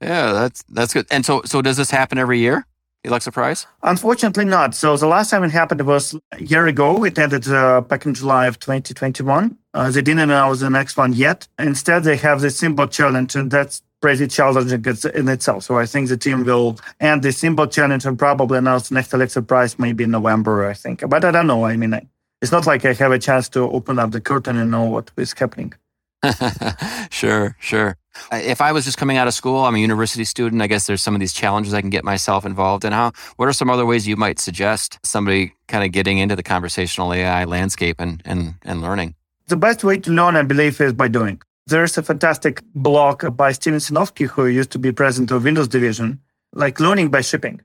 yeah, 0.00 0.32
that's 0.32 0.62
that's 0.64 0.92
good. 0.92 1.06
And 1.10 1.24
so, 1.24 1.42
so 1.44 1.62
does 1.62 1.76
this 1.76 1.90
happen 1.90 2.18
every 2.18 2.38
year? 2.38 2.66
Alexa 3.06 3.32
Prize? 3.32 3.66
Unfortunately, 3.82 4.44
not. 4.44 4.74
So 4.74 4.96
the 4.96 5.06
last 5.06 5.30
time 5.30 5.44
it 5.44 5.50
happened 5.50 5.82
was 5.86 6.16
a 6.32 6.42
year 6.42 6.66
ago. 6.66 7.04
It 7.04 7.18
ended 7.18 7.46
uh, 7.48 7.82
back 7.82 8.06
in 8.06 8.14
July 8.14 8.46
of 8.46 8.58
2021. 8.58 9.58
Uh, 9.74 9.90
they 9.90 10.00
didn't 10.00 10.20
announce 10.20 10.60
the 10.60 10.70
next 10.70 10.96
one 10.96 11.12
yet. 11.12 11.46
Instead, 11.58 12.04
they 12.04 12.16
have 12.16 12.40
the 12.40 12.48
SimBot 12.48 12.90
challenge, 12.90 13.36
and 13.36 13.50
that's 13.50 13.82
pretty 14.00 14.26
challenging 14.26 14.84
in 15.14 15.28
itself. 15.28 15.64
So 15.64 15.78
I 15.78 15.86
think 15.86 16.08
the 16.08 16.16
team 16.16 16.44
will 16.44 16.78
end 17.00 17.22
the 17.22 17.28
SimBot 17.28 17.72
challenge 17.72 18.06
and 18.06 18.18
probably 18.18 18.58
announce 18.58 18.88
the 18.88 18.94
next 18.94 19.12
Alexa 19.12 19.42
Prize 19.42 19.78
maybe 19.78 20.04
in 20.04 20.10
November, 20.10 20.66
I 20.66 20.74
think. 20.74 21.08
But 21.08 21.24
I 21.24 21.30
don't 21.30 21.46
know. 21.46 21.64
I 21.64 21.76
mean, 21.76 21.94
I, 21.94 22.06
it's 22.40 22.52
not 22.52 22.66
like 22.66 22.84
I 22.84 22.92
have 22.94 23.12
a 23.12 23.18
chance 23.18 23.48
to 23.50 23.60
open 23.60 23.98
up 23.98 24.10
the 24.12 24.20
curtain 24.20 24.56
and 24.56 24.70
know 24.70 24.84
what 24.84 25.10
is 25.16 25.32
happening. 25.32 25.74
sure, 27.10 27.56
sure. 27.60 27.96
If 28.32 28.60
I 28.60 28.72
was 28.72 28.84
just 28.84 28.98
coming 28.98 29.16
out 29.16 29.28
of 29.28 29.34
school, 29.34 29.64
I'm 29.64 29.74
a 29.74 29.78
university 29.78 30.24
student. 30.24 30.62
I 30.62 30.66
guess 30.66 30.86
there's 30.86 31.02
some 31.02 31.14
of 31.14 31.20
these 31.20 31.32
challenges 31.32 31.74
I 31.74 31.80
can 31.80 31.90
get 31.90 32.04
myself 32.04 32.44
involved 32.44 32.84
in. 32.84 32.92
How? 32.92 33.12
What 33.36 33.48
are 33.48 33.52
some 33.52 33.70
other 33.70 33.86
ways 33.86 34.06
you 34.06 34.16
might 34.16 34.38
suggest 34.38 34.98
somebody 35.02 35.54
kind 35.68 35.84
of 35.84 35.92
getting 35.92 36.18
into 36.18 36.36
the 36.36 36.42
conversational 36.42 37.12
AI 37.12 37.44
landscape 37.44 37.96
and 38.00 38.22
and 38.24 38.54
and 38.62 38.82
learning? 38.82 39.14
The 39.48 39.56
best 39.56 39.84
way 39.84 39.98
to 39.98 40.10
learn, 40.10 40.36
I 40.36 40.42
believe, 40.42 40.80
is 40.80 40.92
by 40.92 41.08
doing. 41.08 41.40
There's 41.66 41.96
a 41.98 42.02
fantastic 42.02 42.62
blog 42.74 43.36
by 43.36 43.52
Steven 43.52 43.80
Sinofsky, 43.80 44.26
who 44.26 44.46
used 44.46 44.70
to 44.72 44.78
be 44.78 44.92
president 44.92 45.30
of 45.30 45.44
Windows 45.44 45.68
division, 45.68 46.20
like 46.52 46.80
learning 46.80 47.10
by 47.10 47.22
shipping. 47.22 47.60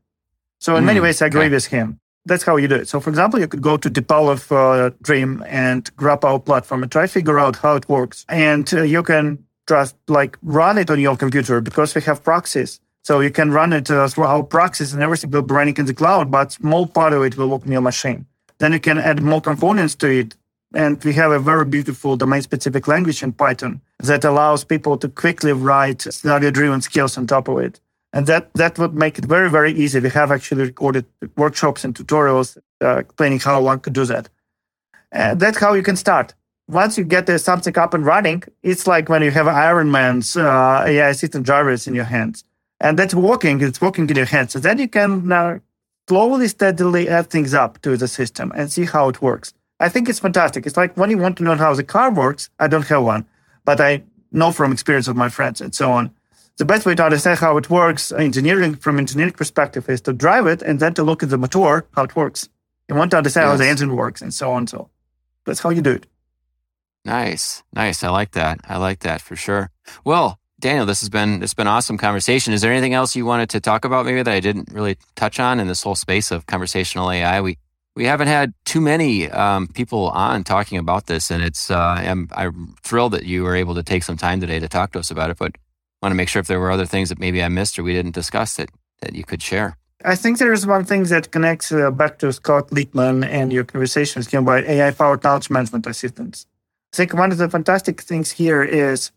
So 0.60 0.76
in 0.76 0.84
mm, 0.84 0.88
many 0.88 1.00
ways, 1.00 1.22
I 1.22 1.28
agree 1.28 1.42
okay. 1.42 1.50
with 1.50 1.66
him 1.68 2.00
that's 2.26 2.44
how 2.44 2.56
you 2.58 2.68
do 2.68 2.76
it. 2.76 2.88
So, 2.88 3.00
for 3.00 3.10
example, 3.10 3.40
you 3.40 3.48
could 3.48 3.62
go 3.62 3.78
to 3.78 3.90
DeepPavlov 3.90 4.52
uh, 4.52 4.92
Dream 5.02 5.44
and 5.48 5.90
grab 5.96 6.24
our 6.24 6.40
platform 6.40 6.84
and 6.84 6.92
try 6.92 7.04
to 7.04 7.08
figure 7.08 7.40
out 7.40 7.58
how 7.58 7.76
it 7.76 7.90
works. 7.90 8.26
And 8.30 8.72
uh, 8.74 8.84
you 8.84 9.04
can 9.04 9.44
just 9.70 9.96
like 10.08 10.38
run 10.42 10.78
it 10.78 10.90
on 10.90 11.00
your 11.00 11.16
computer 11.16 11.62
because 11.62 11.96
we 11.96 12.02
have 12.02 12.24
proxies. 12.24 12.72
So 13.04 13.22
you 13.22 13.32
can 13.40 13.52
run 13.52 13.72
it 13.80 13.90
uh, 13.90 14.08
through 14.08 14.26
our 14.26 14.44
proxies 14.44 14.94
and 14.94 15.02
everything 15.02 15.32
will 15.32 15.48
be 15.52 15.54
running 15.54 15.78
in 15.78 15.86
the 15.86 15.94
cloud, 15.94 16.26
but 16.30 16.52
small 16.52 16.86
part 16.86 17.14
of 17.14 17.22
it 17.24 17.38
will 17.38 17.50
work 17.50 17.64
on 17.66 17.72
your 17.72 17.82
machine. 17.82 18.26
Then 18.60 18.74
you 18.74 18.80
can 18.80 18.98
add 18.98 19.22
more 19.22 19.42
components 19.42 19.96
to 19.96 20.08
it. 20.22 20.36
And 20.76 21.04
we 21.04 21.14
have 21.14 21.32
a 21.32 21.40
very 21.40 21.66
beautiful 21.66 22.16
domain 22.16 22.44
specific 22.44 22.88
language 22.88 23.24
in 23.24 23.32
Python 23.32 23.82
that 24.10 24.24
allows 24.24 24.64
people 24.64 24.98
to 25.00 25.08
quickly 25.10 25.52
write 25.52 26.02
scenario 26.02 26.52
driven 26.52 26.82
skills 26.82 27.18
on 27.18 27.26
top 27.26 27.48
of 27.48 27.58
it. 27.58 27.80
And 28.14 28.28
that, 28.28 28.54
that 28.54 28.78
would 28.78 28.94
make 28.94 29.18
it 29.18 29.26
very, 29.26 29.50
very 29.50 29.74
easy. 29.74 30.00
We 30.00 30.10
have 30.10 30.32
actually 30.32 30.64
recorded 30.66 31.06
workshops 31.36 31.84
and 31.84 31.96
tutorials 31.96 32.58
uh, 32.84 32.98
explaining 32.98 33.40
how 33.40 33.62
one 33.62 33.80
could 33.80 33.94
do 33.94 34.06
that. 34.06 34.30
And 35.12 35.40
that's 35.40 35.58
how 35.58 35.74
you 35.74 35.84
can 35.84 35.96
start. 35.96 36.36
Once 36.70 37.00
you 37.00 37.04
get 37.04 37.28
something 37.42 37.76
up 37.80 37.96
and 37.96 38.06
running, 38.06 38.44
it's 38.62 38.86
like 38.86 39.10
when 39.10 39.24
you 39.24 39.32
have 39.32 39.48
Iron 39.48 39.90
Man's 39.90 40.38
uh, 40.38 40.84
AI 40.86 41.14
system 41.14 41.44
Jarvis 41.44 41.88
in 41.88 41.96
your 41.96 42.06
hands. 42.06 42.44
And 42.80 42.98
that's 42.98 43.16
working, 43.16 43.60
it's 43.62 43.82
working 43.82 44.08
in 44.08 44.16
your 44.16 44.26
hands. 44.26 44.54
So 44.54 44.60
then 44.60 44.78
you 44.78 44.88
can 44.88 45.28
now 45.28 45.60
slowly, 46.08 46.48
steadily 46.48 47.10
add 47.10 47.30
things 47.32 47.56
up 47.56 47.82
to 47.82 47.98
the 47.98 48.08
system 48.08 48.52
and 48.56 48.72
see 48.72 48.86
how 48.86 49.10
it 49.10 49.20
works. 49.20 49.54
I 49.80 49.90
think 49.90 50.08
it's 50.10 50.20
fantastic. 50.20 50.68
It's 50.68 50.78
like 50.78 50.96
when 50.96 51.10
you 51.10 51.18
want 51.18 51.38
to 51.38 51.44
know 51.44 51.56
how 51.56 51.74
the 51.74 51.84
car 51.84 52.12
works, 52.12 52.50
I 52.60 52.68
don't 52.68 52.86
have 52.88 53.04
one, 53.04 53.26
but 53.66 53.82
I 53.82 54.04
know 54.32 54.52
from 54.52 54.72
experience 54.72 55.08
of 55.08 55.16
my 55.16 55.30
friends 55.30 55.62
and 55.62 55.74
so 55.74 55.92
on 55.92 56.12
the 56.58 56.66
best 56.66 56.86
way 56.86 56.94
to 56.94 57.04
understand 57.04 57.40
how 57.40 57.56
it 57.58 57.70
works 57.70 58.12
engineering 58.12 58.76
from 58.76 59.00
engineering 59.00 59.32
perspective 59.32 59.90
is 59.90 60.02
to 60.02 60.14
drive 60.14 60.46
it 60.46 60.62
and 60.62 60.80
then 60.80 60.94
to 60.94 61.04
look 61.04 61.24
at 61.24 61.30
the 61.30 61.38
motor 61.38 61.88
how 61.96 62.04
it 62.04 62.16
works 62.16 62.50
you 62.88 62.96
want 62.96 63.10
to 63.12 63.18
understand 63.18 63.46
yes. 63.46 63.52
how 63.52 63.58
the 63.58 63.68
engine 63.68 63.96
works 63.96 64.22
and 64.22 64.34
so 64.34 64.52
on 64.52 64.68
so 64.68 64.90
that's 65.46 65.62
how 65.62 65.70
you 65.70 65.82
do 65.82 65.92
it 65.92 66.06
nice 67.06 67.64
nice. 67.74 68.04
I 68.04 68.10
like 68.10 68.32
that. 68.32 68.60
I 68.68 68.78
like 68.78 69.00
that 69.00 69.22
for 69.22 69.36
sure. 69.36 69.70
Well 70.04 70.40
daniel 70.60 70.86
this 70.86 71.00
has 71.00 71.08
been 71.08 71.42
it's 71.42 71.54
been 71.54 71.68
awesome 71.68 71.98
conversation. 71.98 72.54
Is 72.54 72.62
there 72.62 72.72
anything 72.72 72.94
else 72.94 73.16
you 73.16 73.26
wanted 73.26 73.50
to 73.52 73.60
talk 73.60 73.86
about 73.86 74.06
maybe 74.06 74.22
that 74.22 74.34
i 74.34 74.40
didn't 74.40 74.70
really 74.72 74.98
touch 75.16 75.40
on 75.40 75.60
in 75.60 75.68
this 75.68 75.84
whole 75.84 75.96
space 75.96 76.32
of 76.32 76.46
conversational 76.46 77.12
ai 77.12 77.42
we 77.42 77.58
we 77.96 78.06
haven't 78.06 78.28
had 78.28 78.54
too 78.66 78.80
many 78.80 79.30
um, 79.30 79.68
people 79.68 80.10
on 80.10 80.44
talking 80.44 80.78
about 80.78 81.08
this 81.08 81.32
and 81.32 81.44
it's 81.44 81.70
uh, 81.72 81.96
I'm, 81.98 82.30
I'm 82.32 82.76
thrilled 82.84 83.14
that 83.14 83.26
you 83.26 83.44
were 83.44 83.56
able 83.56 83.76
to 83.76 83.84
take 83.84 84.04
some 84.04 84.18
time 84.18 84.40
today 84.40 84.60
to 84.60 84.70
talk 84.70 84.92
to 84.94 85.00
us 85.00 85.12
about 85.12 85.30
it 85.30 85.38
but 85.38 85.52
I 85.56 86.06
want 86.06 86.12
to 86.12 86.16
make 86.16 86.30
sure 86.30 86.40
if 86.40 86.48
there 86.48 86.60
were 86.60 86.72
other 86.72 86.86
things 86.86 87.10
that 87.10 87.20
maybe 87.20 87.44
I 87.44 87.50
missed 87.50 87.78
or 87.78 87.84
we 87.84 87.94
didn't 87.94 88.16
discuss 88.16 88.56
that 88.56 88.70
that 89.02 89.16
you 89.16 89.24
could 89.24 89.42
share. 89.42 89.78
I 90.06 90.16
think 90.16 90.38
there 90.38 90.54
is 90.54 90.66
one 90.66 90.86
thing 90.86 91.04
that 91.06 91.32
connects 91.32 91.72
uh, 91.72 91.92
back 91.92 92.20
to 92.20 92.32
Scott 92.32 92.70
Litman 92.70 93.26
and 93.26 93.52
your 93.52 93.66
conversation 93.66 94.22
with 94.22 94.32
him 94.34 94.44
about 94.44 94.64
AI-powered 94.64 95.24
knowledge 95.24 95.50
management 95.50 95.88
assistants. 95.88 96.46
I 96.94 96.98
think 96.98 97.14
one 97.14 97.32
of 97.32 97.38
the 97.38 97.50
fantastic 97.50 98.02
things 98.02 98.32
here 98.32 98.64
is 98.64 99.12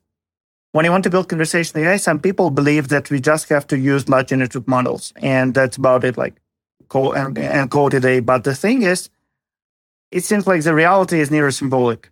when 0.73 0.85
you 0.85 0.91
want 0.91 1.05
to 1.05 1.11
build 1.11 1.29
conversational 1.29 1.85
AI, 1.85 1.97
some 1.97 2.18
people 2.18 2.51
believe 2.51 2.89
that 2.89 3.11
we 3.11 3.20
just 3.20 3.49
have 3.49 3.66
to 3.68 3.79
use 3.79 4.09
large 4.09 4.29
generative 4.29 4.66
models, 4.68 5.12
and 5.16 5.55
that's 5.55 5.77
about 5.77 6.05
it, 6.05 6.16
like 6.16 6.41
call 6.89 7.12
and, 7.12 7.37
and 7.39 7.70
call 7.70 7.91
today. 7.91 8.20
But 8.20 8.45
the 8.45 8.55
thing 8.55 8.83
is, 8.83 9.11
it 10.11 10.25
seems 10.25 10.47
like 10.47 10.62
the 10.62 10.75
reality 10.75 11.20
is 11.20 11.31
neuro-symbolic, 11.31 12.11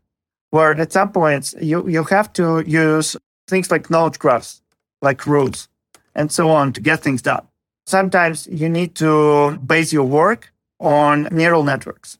where 0.50 0.72
at 0.72 0.92
some 0.92 1.12
points 1.12 1.54
you, 1.60 1.86
you 1.88 2.04
have 2.04 2.32
to 2.34 2.62
use 2.66 3.16
things 3.46 3.70
like 3.70 3.90
knowledge 3.90 4.18
graphs, 4.18 4.62
like 5.02 5.26
rules, 5.26 5.68
and 6.14 6.32
so 6.32 6.50
on 6.50 6.72
to 6.72 6.80
get 6.80 7.00
things 7.00 7.22
done. 7.22 7.46
Sometimes 7.86 8.46
you 8.46 8.68
need 8.68 8.94
to 8.96 9.56
base 9.58 9.92
your 9.92 10.04
work 10.04 10.52
on 10.78 11.28
neural 11.30 11.64
networks. 11.64 12.18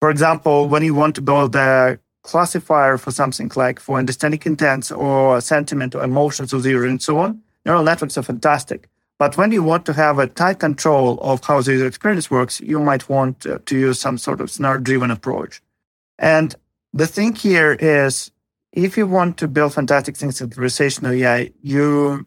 For 0.00 0.10
example, 0.10 0.68
when 0.68 0.82
you 0.82 0.94
want 0.94 1.14
to 1.16 1.22
build 1.22 1.54
a 1.56 1.98
classifier 2.26 2.98
for 2.98 3.12
something 3.12 3.50
like 3.54 3.78
for 3.78 3.98
understanding 3.98 4.42
intents 4.44 4.90
or 4.90 5.40
sentiment 5.40 5.94
or 5.94 6.02
emotions 6.02 6.52
of 6.52 6.62
the 6.62 6.70
user 6.70 6.86
and 6.86 7.00
so 7.00 7.18
on, 7.18 7.40
neural 7.64 7.84
networks 7.84 8.18
are 8.18 8.22
fantastic. 8.22 8.88
But 9.18 9.36
when 9.38 9.52
you 9.52 9.62
want 9.62 9.86
to 9.86 9.92
have 9.92 10.18
a 10.18 10.26
tight 10.26 10.58
control 10.58 11.18
of 11.22 11.42
how 11.44 11.62
the 11.62 11.72
user 11.72 11.86
experience 11.86 12.30
works, 12.30 12.60
you 12.60 12.78
might 12.80 13.08
want 13.08 13.40
to, 13.40 13.60
to 13.60 13.78
use 13.78 13.98
some 14.00 14.18
sort 14.18 14.40
of 14.40 14.50
scenario 14.50 14.80
driven 14.80 15.10
approach. 15.10 15.62
And 16.18 16.54
the 16.92 17.06
thing 17.06 17.34
here 17.34 17.72
is 17.72 18.30
if 18.72 18.96
you 18.98 19.06
want 19.06 19.38
to 19.38 19.48
build 19.48 19.72
fantastic 19.74 20.16
things 20.16 20.40
in 20.40 20.50
conversational 20.50 21.12
AI, 21.12 21.52
you 21.62 22.26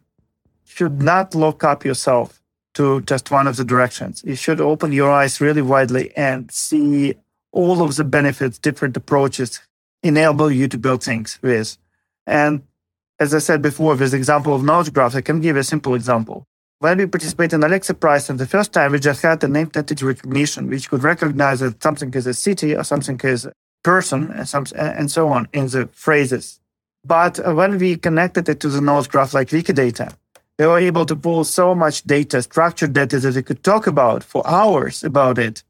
should 0.65 1.01
not 1.01 1.35
lock 1.35 1.63
up 1.63 1.83
yourself 1.83 2.41
to 2.75 3.01
just 3.01 3.31
one 3.31 3.47
of 3.47 3.57
the 3.57 3.65
directions. 3.65 4.23
You 4.25 4.35
should 4.35 4.61
open 4.61 4.91
your 4.93 5.11
eyes 5.11 5.41
really 5.41 5.61
widely 5.61 6.15
and 6.15 6.49
see 6.51 7.15
all 7.51 7.81
of 7.81 7.95
the 7.97 8.03
benefits 8.03 8.57
different 8.57 8.95
approaches 8.95 9.59
enable 10.03 10.51
you 10.51 10.67
to 10.67 10.77
build 10.77 11.03
things 11.03 11.39
with. 11.41 11.77
And 12.25 12.63
as 13.19 13.33
I 13.33 13.39
said 13.39 13.61
before, 13.61 13.95
with 13.95 14.11
the 14.11 14.17
example 14.17 14.55
of 14.55 14.63
knowledge 14.63 14.93
graphs, 14.93 15.15
I 15.15 15.21
can 15.21 15.41
give 15.41 15.57
a 15.57 15.63
simple 15.63 15.95
example. 15.95 16.45
When 16.79 16.97
we 16.97 17.05
participated 17.07 17.55
in 17.55 17.63
Alexa 17.63 17.93
Prize, 17.95 18.29
and 18.29 18.39
the 18.39 18.47
first 18.47 18.71
time 18.71 18.93
we 18.93 18.99
just 18.99 19.21
had 19.21 19.41
the 19.41 19.49
name 19.49 19.69
entity 19.75 20.05
recognition, 20.05 20.69
which 20.69 20.89
could 20.89 21.03
recognize 21.03 21.59
that 21.59 21.83
something 21.83 22.13
is 22.13 22.25
a 22.25 22.33
city 22.33 22.73
or 22.73 22.85
something 22.85 23.19
is 23.23 23.45
a 23.45 23.51
person 23.83 24.31
and, 24.31 24.47
some, 24.47 24.65
and 24.75 25.11
so 25.11 25.27
on 25.27 25.49
in 25.51 25.67
the 25.67 25.89
phrases. 25.91 26.61
But 27.03 27.39
when 27.55 27.77
we 27.77 27.97
connected 27.97 28.47
it 28.47 28.61
to 28.61 28.69
the 28.69 28.79
knowledge 28.79 29.09
graph 29.09 29.33
like 29.33 29.49
Wikidata, 29.49 30.13
we 30.57 30.67
were 30.67 30.79
able 30.79 31.05
to 31.05 31.15
pull 31.15 31.43
so 31.43 31.75
much 31.75 32.03
data, 32.03 32.41
structured 32.41 32.93
data 32.93 33.19
that 33.19 33.35
we 33.35 33.43
could 33.43 33.63
talk 33.63 33.87
about 33.87 34.23
for 34.23 34.45
hours 34.47 35.03
about 35.03 35.37
it. 35.37 35.63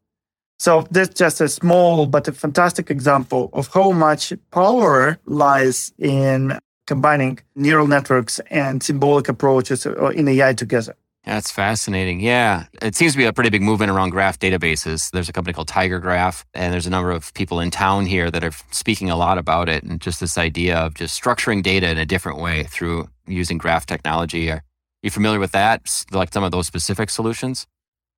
So 0.59 0.85
that's 0.91 1.13
just 1.13 1.39
a 1.39 1.47
small 1.47 2.05
but 2.05 2.27
a 2.27 2.33
fantastic 2.33 2.91
example 2.91 3.49
of 3.53 3.69
how 3.73 3.91
much 3.91 4.33
power 4.51 5.17
lies 5.25 5.93
in 5.97 6.59
combining 6.85 7.39
neural 7.55 7.87
networks 7.87 8.39
and 8.49 8.83
symbolic 8.83 9.29
approaches 9.29 9.85
uh, 9.85 10.07
in 10.07 10.27
AI 10.27 10.53
together. 10.53 10.95
That's 11.23 11.51
fascinating. 11.51 12.19
Yeah. 12.19 12.65
It 12.81 12.95
seems 12.95 13.11
to 13.13 13.17
be 13.17 13.25
a 13.25 13.31
pretty 13.31 13.49
big 13.49 13.61
movement 13.61 13.91
around 13.91 14.09
graph 14.09 14.39
databases. 14.39 15.11
There's 15.11 15.29
a 15.29 15.33
company 15.33 15.53
called 15.53 15.67
TigerGraph, 15.67 16.43
and 16.53 16.73
there's 16.73 16.87
a 16.87 16.89
number 16.89 17.11
of 17.11 17.33
people 17.35 17.59
in 17.59 17.71
town 17.71 18.05
here 18.05 18.31
that 18.31 18.43
are 18.43 18.53
speaking 18.71 19.09
a 19.09 19.15
lot 19.15 19.37
about 19.37 19.69
it 19.69 19.83
and 19.83 20.01
just 20.01 20.19
this 20.19 20.37
idea 20.37 20.77
of 20.77 20.95
just 20.95 21.21
structuring 21.21 21.61
data 21.61 21.89
in 21.89 21.97
a 21.97 22.05
different 22.05 22.39
way 22.39 22.63
through 22.63 23.07
using 23.27 23.57
graph 23.57 23.85
technology. 23.85 24.49
Are 24.49 24.63
you 25.03 25.11
familiar 25.11 25.39
with 25.39 25.51
that? 25.51 26.05
Like 26.11 26.33
some 26.33 26.43
of 26.43 26.51
those 26.51 26.67
specific 26.67 27.09
solutions? 27.09 27.67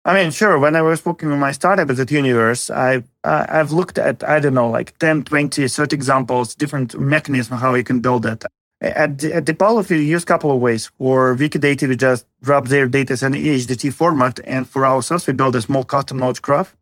I 0.04 0.16
mean, 0.16 0.32
sure. 0.32 0.58
When 0.58 0.76
I 0.76 0.82
was 0.82 1.06
working 1.06 1.30
with 1.30 1.38
my 1.38 1.52
startup 1.52 1.88
Zet 1.90 2.10
Universe, 2.10 2.72
I, 2.72 3.04
uh, 3.24 3.46
I've 3.48 3.72
looked 3.72 4.00
at, 4.00 4.24
I 4.24 4.40
don't 4.40 4.56
know, 4.56 4.70
like 4.70 4.98
10, 4.98 5.24
20, 5.24 5.68
30 5.68 5.96
examples, 5.96 6.56
different 6.56 7.00
mechanisms 7.00 7.62
how 7.62 7.76
you 7.76 7.84
can 7.84 8.00
build 8.00 8.24
that. 8.24 8.46
At, 8.82 9.24
at 9.24 9.46
DeepPavlov, 9.46 9.92
we 9.92 10.04
use 10.04 10.24
a 10.24 10.26
couple 10.26 10.52
of 10.52 10.60
ways. 10.60 10.90
For 10.98 11.36
Wikidata, 11.36 11.88
we 11.88 11.96
just 11.96 12.26
drop 12.42 12.68
their 12.68 12.88
data 12.88 13.14
in 13.24 13.34
the 13.34 13.48
HDT 13.48 13.94
format. 13.94 14.40
And 14.44 14.68
for 14.68 14.88
ourselves, 14.88 15.28
we 15.28 15.34
build 15.34 15.56
a 15.56 15.62
small 15.62 15.84
custom 15.84 16.18
knowledge 16.18 16.42
graph 16.42 16.76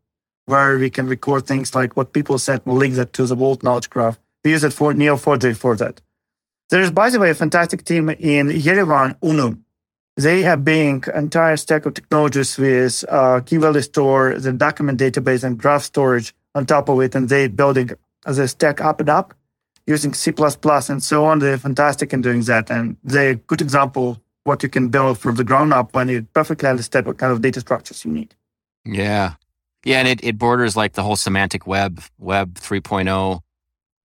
where 0.50 0.80
we 0.80 0.90
can 0.90 1.08
record 1.08 1.46
things 1.46 1.76
like 1.76 1.96
what 1.96 2.12
people 2.12 2.40
said, 2.40 2.62
we'll 2.66 2.76
link 2.76 2.96
that 2.96 3.14
to 3.14 3.26
the 3.26 3.36
Vault 3.36 3.62
knowledge 3.64 3.90
graph. 3.90 4.18
We 4.44 4.52
use 4.52 4.64
it 4.64 4.74
for 4.74 4.94
Neo4j 4.94 5.56
for 5.56 5.76
that. 5.76 6.02
There 6.70 6.82
is, 6.82 6.92
by 6.92 7.10
the 7.10 7.20
way, 7.20 7.30
a 7.30 7.36
fantastic 7.36 7.84
team 7.84 8.10
in 8.10 8.48
Yerevan, 8.48 9.16
Unum. 9.22 9.64
They 10.20 10.42
have 10.42 10.66
built 10.66 11.08
entire 11.16 11.56
stack 11.56 11.86
of 11.86 11.94
technologies 11.94 12.58
with 12.58 13.06
uh, 13.08 13.40
key 13.40 13.56
value 13.56 13.82
store, 13.82 14.38
the 14.38 14.52
document 14.52 15.00
database, 15.00 15.46
and 15.46 15.58
graph 15.58 15.84
storage 15.84 16.36
on 16.54 16.66
top 16.66 16.90
of 16.90 17.00
it. 17.00 17.16
And 17.16 17.30
they 17.30 17.48
building 17.48 17.92
a 18.26 18.48
stack 18.50 18.82
up 18.82 19.00
and 19.00 19.08
up 19.08 19.34
using 19.88 20.14
C++ 20.14 20.34
and 20.90 21.02
so 21.02 21.24
on. 21.24 21.40
They're 21.40 21.58
fantastic 21.58 22.12
in 22.12 22.20
doing 22.20 22.42
that. 22.42 22.70
And 22.70 22.98
they're 23.02 23.30
a 23.30 23.36
good 23.36 23.62
example 23.62 24.22
what 24.44 24.62
you 24.62 24.68
can 24.68 24.90
build 24.90 25.20
from 25.20 25.36
the 25.36 25.46
ground 25.46 25.72
up 25.72 25.96
when 25.96 26.10
you 26.10 26.24
perfectly 26.34 26.68
understand 26.68 27.06
what 27.06 27.18
kind 27.18 27.32
of 27.32 27.40
data 27.40 27.62
structures 27.62 28.04
you 28.04 28.12
need. 28.12 28.36
Yeah. 28.84 29.36
Yeah. 29.86 30.00
And 30.00 30.08
it, 30.10 30.22
it 30.22 30.38
borders 30.38 30.76
like 30.76 30.94
the 30.94 31.04
whole 31.04 31.16
semantic 31.16 31.66
web, 31.66 32.02
web 32.18 32.56
3.0 32.56 33.40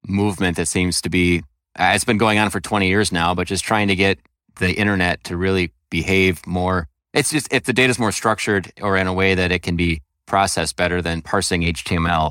movement 0.06 0.58
that 0.58 0.68
seems 0.68 1.00
to 1.00 1.10
be, 1.10 1.42
uh, 1.76 1.90
it's 1.92 2.04
been 2.04 2.18
going 2.18 2.38
on 2.38 2.50
for 2.50 2.60
20 2.60 2.86
years 2.86 3.10
now, 3.10 3.34
but 3.34 3.48
just 3.48 3.64
trying 3.64 3.88
to 3.88 3.96
get 3.96 4.20
the 4.60 4.72
internet 4.74 5.24
to 5.24 5.36
really 5.36 5.72
behave 5.98 6.44
more. 6.46 6.78
It's 7.18 7.30
just, 7.30 7.46
if 7.52 7.62
the 7.68 7.76
data 7.80 7.90
is 7.94 8.00
more 8.04 8.14
structured 8.20 8.64
or 8.84 8.92
in 8.96 9.06
a 9.06 9.16
way 9.20 9.30
that 9.40 9.50
it 9.56 9.62
can 9.66 9.76
be 9.76 9.92
processed 10.26 10.74
better 10.82 10.98
than 11.06 11.22
parsing 11.22 11.62
HTML, 11.62 12.26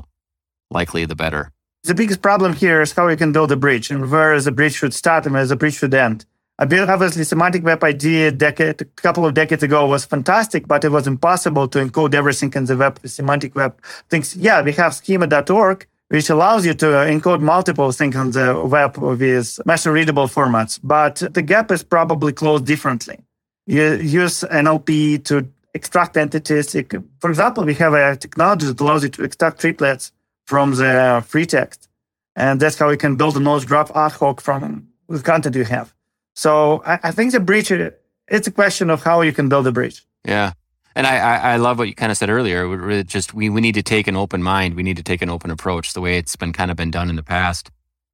likely 0.78 1.02
the 1.06 1.18
better. 1.24 1.42
The 1.84 1.94
biggest 1.94 2.20
problem 2.28 2.52
here 2.64 2.80
is 2.84 2.92
how 2.92 3.08
you 3.08 3.16
can 3.16 3.32
build 3.32 3.50
a 3.52 3.56
bridge 3.56 3.86
and 3.90 4.10
where 4.10 4.38
the 4.40 4.52
bridge 4.58 4.76
should 4.80 4.94
start 5.02 5.24
and 5.26 5.34
where 5.34 5.46
the 5.46 5.56
bridge 5.56 5.76
should 5.80 5.94
end. 5.94 6.18
I 6.58 6.64
built 6.66 6.88
obviously 6.88 7.24
semantic 7.24 7.62
web 7.64 7.82
idea 7.82 8.28
a 8.28 8.30
decade, 8.46 8.80
a 8.80 8.84
couple 9.06 9.24
of 9.26 9.32
decades 9.34 9.62
ago 9.68 9.80
was 9.94 10.04
fantastic, 10.04 10.62
but 10.72 10.84
it 10.84 10.92
was 10.96 11.06
impossible 11.14 11.66
to 11.72 11.78
encode 11.84 12.14
everything 12.14 12.52
in 12.54 12.64
the 12.66 12.76
web, 12.76 12.94
semantic 13.18 13.52
web 13.60 13.72
things. 14.10 14.36
Yeah, 14.36 14.62
we 14.62 14.72
have 14.80 14.92
schema.org, 14.94 15.78
which 16.14 16.28
allows 16.30 16.62
you 16.68 16.74
to 16.82 16.88
uh, 16.98 17.06
encode 17.06 17.40
multiple 17.40 17.90
things 17.92 18.16
on 18.16 18.30
the 18.30 18.46
web 18.76 18.92
with 18.98 19.48
machine 19.66 19.92
readable 19.98 20.28
formats, 20.36 20.78
but 20.82 21.16
the 21.36 21.42
gap 21.42 21.66
is 21.76 21.82
probably 21.82 22.32
closed 22.32 22.66
differently. 22.66 23.18
You 23.66 23.94
use 23.94 24.42
NLP 24.42 25.24
to 25.24 25.48
extract 25.72 26.16
entities. 26.16 26.76
For 27.20 27.30
example, 27.30 27.64
we 27.64 27.74
have 27.74 27.94
a 27.94 28.16
technology 28.16 28.66
that 28.66 28.80
allows 28.80 29.02
you 29.02 29.08
to 29.10 29.24
extract 29.24 29.60
triplets 29.60 30.12
from 30.46 30.74
the 30.74 31.24
free 31.26 31.46
text. 31.46 31.88
And 32.36 32.60
that's 32.60 32.78
how 32.78 32.90
you 32.90 32.96
can 32.96 33.16
build 33.16 33.36
a 33.36 33.40
knowledge 33.40 33.66
graph 33.66 33.90
ad 33.94 34.12
hoc 34.12 34.40
from 34.40 34.88
the 35.08 35.20
content 35.20 35.56
you 35.56 35.64
have. 35.64 35.94
So 36.34 36.82
I, 36.84 36.98
I 37.04 37.10
think 37.12 37.32
the 37.32 37.40
bridge, 37.40 37.70
it's 37.70 38.46
a 38.46 38.50
question 38.50 38.90
of 38.90 39.02
how 39.02 39.20
you 39.22 39.32
can 39.32 39.48
build 39.48 39.66
a 39.66 39.72
bridge. 39.72 40.04
Yeah. 40.24 40.52
And 40.96 41.06
I, 41.06 41.16
I, 41.16 41.36
I 41.52 41.56
love 41.56 41.78
what 41.78 41.88
you 41.88 41.94
kind 41.94 42.12
of 42.12 42.18
said 42.18 42.30
earlier. 42.30 42.68
We 42.68 43.02
just 43.04 43.34
we, 43.34 43.50
we 43.50 43.60
need 43.60 43.74
to 43.74 43.82
take 43.82 44.06
an 44.06 44.16
open 44.16 44.42
mind. 44.42 44.74
We 44.74 44.82
need 44.82 44.96
to 44.96 45.02
take 45.02 45.22
an 45.22 45.30
open 45.30 45.50
approach. 45.50 45.92
The 45.92 46.00
way 46.00 46.18
it's 46.18 46.36
been 46.36 46.52
kind 46.52 46.70
of 46.70 46.76
been 46.76 46.90
done 46.90 47.10
in 47.10 47.16
the 47.16 47.22
past 47.22 47.70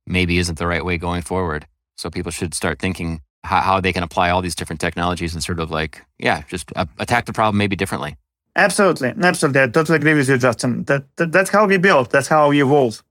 maybe 0.07 0.39
isn't 0.39 0.59
the 0.59 0.67
right 0.67 0.85
way 0.85 0.99
going 0.99 1.23
forward. 1.23 1.67
So 1.97 2.11
people 2.11 2.33
should 2.33 2.55
start 2.55 2.79
thinking 2.79 3.21
how, 3.45 3.61
how 3.61 3.81
they 3.81 3.93
can 3.93 4.03
apply 4.03 4.31
all 4.31 4.43
these 4.43 4.55
different 4.55 4.81
technologies 4.81 5.35
and 5.35 5.43
sort 5.43 5.61
of 5.61 5.71
like, 5.71 6.05
yeah, 6.19 6.43
just 6.49 6.71
uh, 6.77 6.87
attack 6.99 7.27
the 7.27 7.33
problem 7.33 7.59
maybe 7.59 7.77
differently. 7.77 8.17
Absolutely. 8.57 9.15
Absolutely. 9.23 9.63
I 9.63 9.67
totally 9.69 9.97
agree 9.97 10.15
with 10.15 10.29
you, 10.29 10.39
Justin. 10.39 10.85
That, 10.85 11.05
that 11.17 11.33
That's 11.33 11.51
how 11.51 11.67
we 11.67 11.79
build, 11.79 12.11
that's 12.11 12.29
how 12.29 12.49
we 12.49 12.63
evolve. 12.63 13.03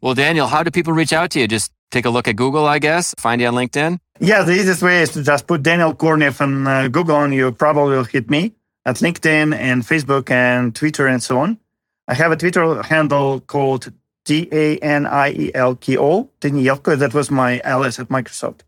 Well, 0.00 0.14
Daniel, 0.14 0.46
how 0.46 0.62
do 0.62 0.70
people 0.70 0.92
reach 0.92 1.12
out 1.12 1.30
to 1.32 1.40
you? 1.40 1.48
Just 1.48 1.72
take 1.90 2.04
a 2.04 2.10
look 2.10 2.28
at 2.28 2.36
Google, 2.36 2.66
I 2.66 2.78
guess, 2.78 3.14
find 3.18 3.40
you 3.40 3.46
on 3.46 3.54
LinkedIn? 3.54 3.98
Yeah, 4.20 4.42
the 4.42 4.52
easiest 4.52 4.82
way 4.82 5.02
is 5.02 5.10
to 5.10 5.22
just 5.22 5.46
put 5.46 5.62
Daniel 5.62 5.94
Kornev 5.94 6.40
on 6.40 6.66
uh, 6.66 6.88
Google 6.88 7.22
and 7.22 7.34
you 7.34 7.52
probably 7.52 7.96
will 7.96 8.04
hit 8.04 8.30
me 8.30 8.52
at 8.84 8.96
LinkedIn 8.96 9.54
and 9.54 9.82
Facebook 9.82 10.30
and 10.30 10.74
Twitter 10.74 11.06
and 11.06 11.22
so 11.22 11.38
on. 11.38 11.58
I 12.08 12.14
have 12.14 12.32
a 12.32 12.36
Twitter 12.36 12.82
handle 12.82 13.40
called 13.40 13.92
D 14.24 14.48
A 14.52 14.78
N 14.78 15.06
I 15.06 15.30
E 15.30 15.50
L 15.54 15.74
K 15.74 15.96
O, 15.98 16.30
Danielko. 16.40 16.98
That 16.98 17.14
was 17.14 17.30
my 17.30 17.60
alias 17.64 17.98
at 17.98 18.08
Microsoft. 18.08 18.60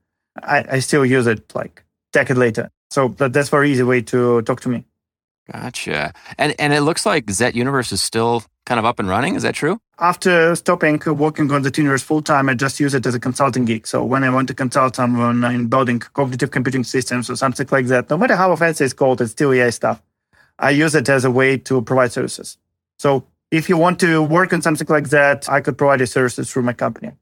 I, 0.43 0.65
I 0.73 0.79
still 0.81 1.05
use 1.05 1.27
it 1.27 1.55
like 1.55 1.85
decade 2.13 2.37
later. 2.37 2.71
So 2.91 3.09
that, 3.19 3.33
that's 3.33 3.49
a 3.49 3.51
very 3.51 3.71
easy 3.71 3.83
way 3.83 4.03
to 4.03 4.43
talk 4.43 4.61
to 4.63 4.69
me. 4.69 4.85
Gotcha. 5.53 6.13
And 6.37 6.55
and 6.59 6.73
it 6.73 6.83
looks 6.83 7.07
like 7.07 7.31
Zet 7.31 7.55
Universe 7.55 7.91
is 7.93 8.03
still 8.03 8.43
kind 8.67 8.79
of 8.79 8.85
up 8.85 8.99
and 8.99 9.09
running. 9.09 9.35
Is 9.35 9.43
that 9.43 9.55
true? 9.55 9.81
After 9.99 10.55
stopping 10.55 11.01
working 11.07 11.51
on 11.51 11.63
the 11.63 11.73
Universe 11.75 12.03
full 12.03 12.23
time, 12.23 12.49
I 12.51 12.55
just 12.55 12.79
use 12.79 12.95
it 12.95 13.07
as 13.07 13.15
a 13.15 13.21
consulting 13.21 13.65
gig. 13.65 13.87
So 13.87 14.05
when 14.05 14.25
I 14.25 14.31
want 14.31 14.49
to 14.49 14.55
consult 14.55 14.97
someone 14.97 15.43
in 15.45 15.69
building 15.69 16.01
cognitive 16.01 16.51
computing 16.51 16.85
systems 16.85 17.31
or 17.31 17.37
something 17.37 17.67
like 17.71 17.87
that, 17.87 18.11
no 18.11 18.19
matter 18.19 18.37
how 18.37 18.55
fancy 18.57 18.85
it's 18.85 18.93
called, 18.93 19.23
it's 19.23 19.33
still 19.33 19.53
AI 19.53 19.71
stuff. 19.71 20.03
I 20.59 20.71
use 20.71 20.95
it 20.95 21.09
as 21.09 21.25
a 21.25 21.31
way 21.31 21.57
to 21.57 21.81
provide 21.83 22.13
services. 22.13 22.59
So 22.99 23.25
if 23.51 23.69
you 23.69 23.79
want 23.79 24.01
to 24.01 24.23
work 24.23 24.53
on 24.53 24.61
something 24.61 24.87
like 24.89 25.09
that, 25.11 25.49
I 25.49 25.61
could 25.61 25.79
provide 25.79 26.01
you 26.01 26.07
services 26.07 26.51
through 26.51 26.65
my 26.65 26.75
company. 26.75 27.13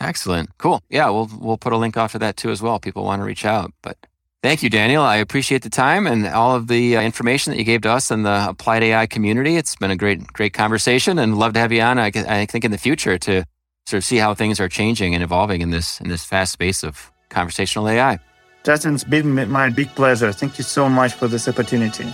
Excellent. 0.00 0.56
Cool. 0.58 0.82
Yeah, 0.88 1.10
we'll 1.10 1.28
we'll 1.40 1.58
put 1.58 1.72
a 1.72 1.76
link 1.76 1.96
off 1.96 2.12
to 2.12 2.18
that 2.20 2.36
too 2.36 2.50
as 2.50 2.62
well. 2.62 2.78
People 2.78 3.04
want 3.04 3.20
to 3.20 3.24
reach 3.24 3.44
out, 3.44 3.72
but 3.82 3.96
Thank 4.40 4.62
you, 4.62 4.70
Daniel. 4.70 5.02
I 5.02 5.16
appreciate 5.16 5.62
the 5.62 5.70
time 5.70 6.06
and 6.06 6.24
all 6.28 6.54
of 6.54 6.68
the 6.68 6.96
uh, 6.96 7.02
information 7.02 7.50
that 7.50 7.58
you 7.58 7.64
gave 7.64 7.80
to 7.80 7.90
us 7.90 8.12
and 8.12 8.24
the 8.24 8.46
applied 8.48 8.84
AI 8.84 9.06
community. 9.08 9.56
It's 9.56 9.74
been 9.74 9.90
a 9.90 9.96
great, 9.96 10.24
great 10.32 10.52
conversation, 10.52 11.18
and 11.18 11.36
love 11.36 11.54
to 11.54 11.58
have 11.58 11.72
you 11.72 11.82
on. 11.82 11.98
I, 11.98 12.12
I 12.14 12.46
think 12.46 12.64
in 12.64 12.70
the 12.70 12.78
future 12.78 13.18
to 13.18 13.44
sort 13.86 13.98
of 13.98 14.04
see 14.04 14.18
how 14.18 14.34
things 14.34 14.60
are 14.60 14.68
changing 14.68 15.12
and 15.14 15.24
evolving 15.24 15.60
in 15.60 15.70
this 15.70 16.00
in 16.00 16.08
this 16.08 16.24
fast 16.24 16.52
space 16.52 16.84
of 16.84 17.10
conversational 17.30 17.88
AI. 17.88 18.20
Justin, 18.62 18.94
it's 18.94 19.02
been 19.02 19.50
my 19.50 19.70
big 19.70 19.88
pleasure. 19.96 20.30
Thank 20.30 20.58
you 20.58 20.64
so 20.64 20.88
much 20.88 21.14
for 21.14 21.26
this 21.26 21.48
opportunity. 21.48 22.06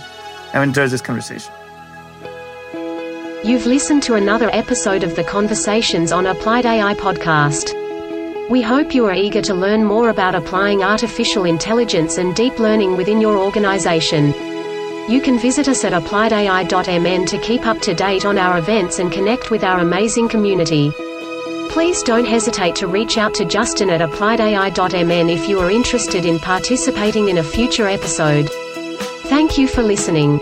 I've 0.51 0.63
enjoyed 0.63 0.89
this 0.89 1.01
conversation. 1.01 1.53
You've 3.45 3.67
listened 3.67 4.01
to 4.03 4.15
another 4.15 4.49
episode 4.53 5.03
of 5.03 5.15
the 5.15 5.23
Conversations 5.23 6.11
on 6.11 6.25
Applied 6.25 6.65
AI 6.65 6.95
podcast. 6.95 8.49
We 8.49 8.63
hope 8.63 8.95
you 8.95 9.05
are 9.05 9.13
eager 9.13 9.43
to 9.43 9.53
learn 9.53 9.83
more 9.83 10.09
about 10.09 10.33
applying 10.33 10.81
artificial 10.81 11.45
intelligence 11.45 12.17
and 12.17 12.35
deep 12.35 12.57
learning 12.57 12.97
within 12.97 13.21
your 13.21 13.37
organization. 13.37 14.33
You 15.07 15.21
can 15.21 15.37
visit 15.37 15.67
us 15.67 15.85
at 15.85 15.93
appliedai.mn 15.93 17.27
to 17.27 17.37
keep 17.37 17.67
up 17.67 17.81
to 17.81 17.93
date 17.93 18.25
on 18.25 18.39
our 18.39 18.57
events 18.57 18.97
and 18.97 19.11
connect 19.11 19.51
with 19.51 19.63
our 19.63 19.77
amazing 19.77 20.27
community. 20.27 20.91
Please 21.69 22.01
don't 22.01 22.25
hesitate 22.25 22.75
to 22.77 22.87
reach 22.87 23.19
out 23.19 23.35
to 23.35 23.45
Justin 23.45 23.91
at 23.91 24.01
appliedai.mn 24.01 25.29
if 25.29 25.47
you 25.47 25.59
are 25.59 25.69
interested 25.69 26.25
in 26.25 26.39
participating 26.39 27.29
in 27.29 27.37
a 27.37 27.43
future 27.43 27.87
episode. 27.87 28.49
Thank 29.29 29.59
you 29.59 29.67
for 29.67 29.83
listening. 29.83 30.39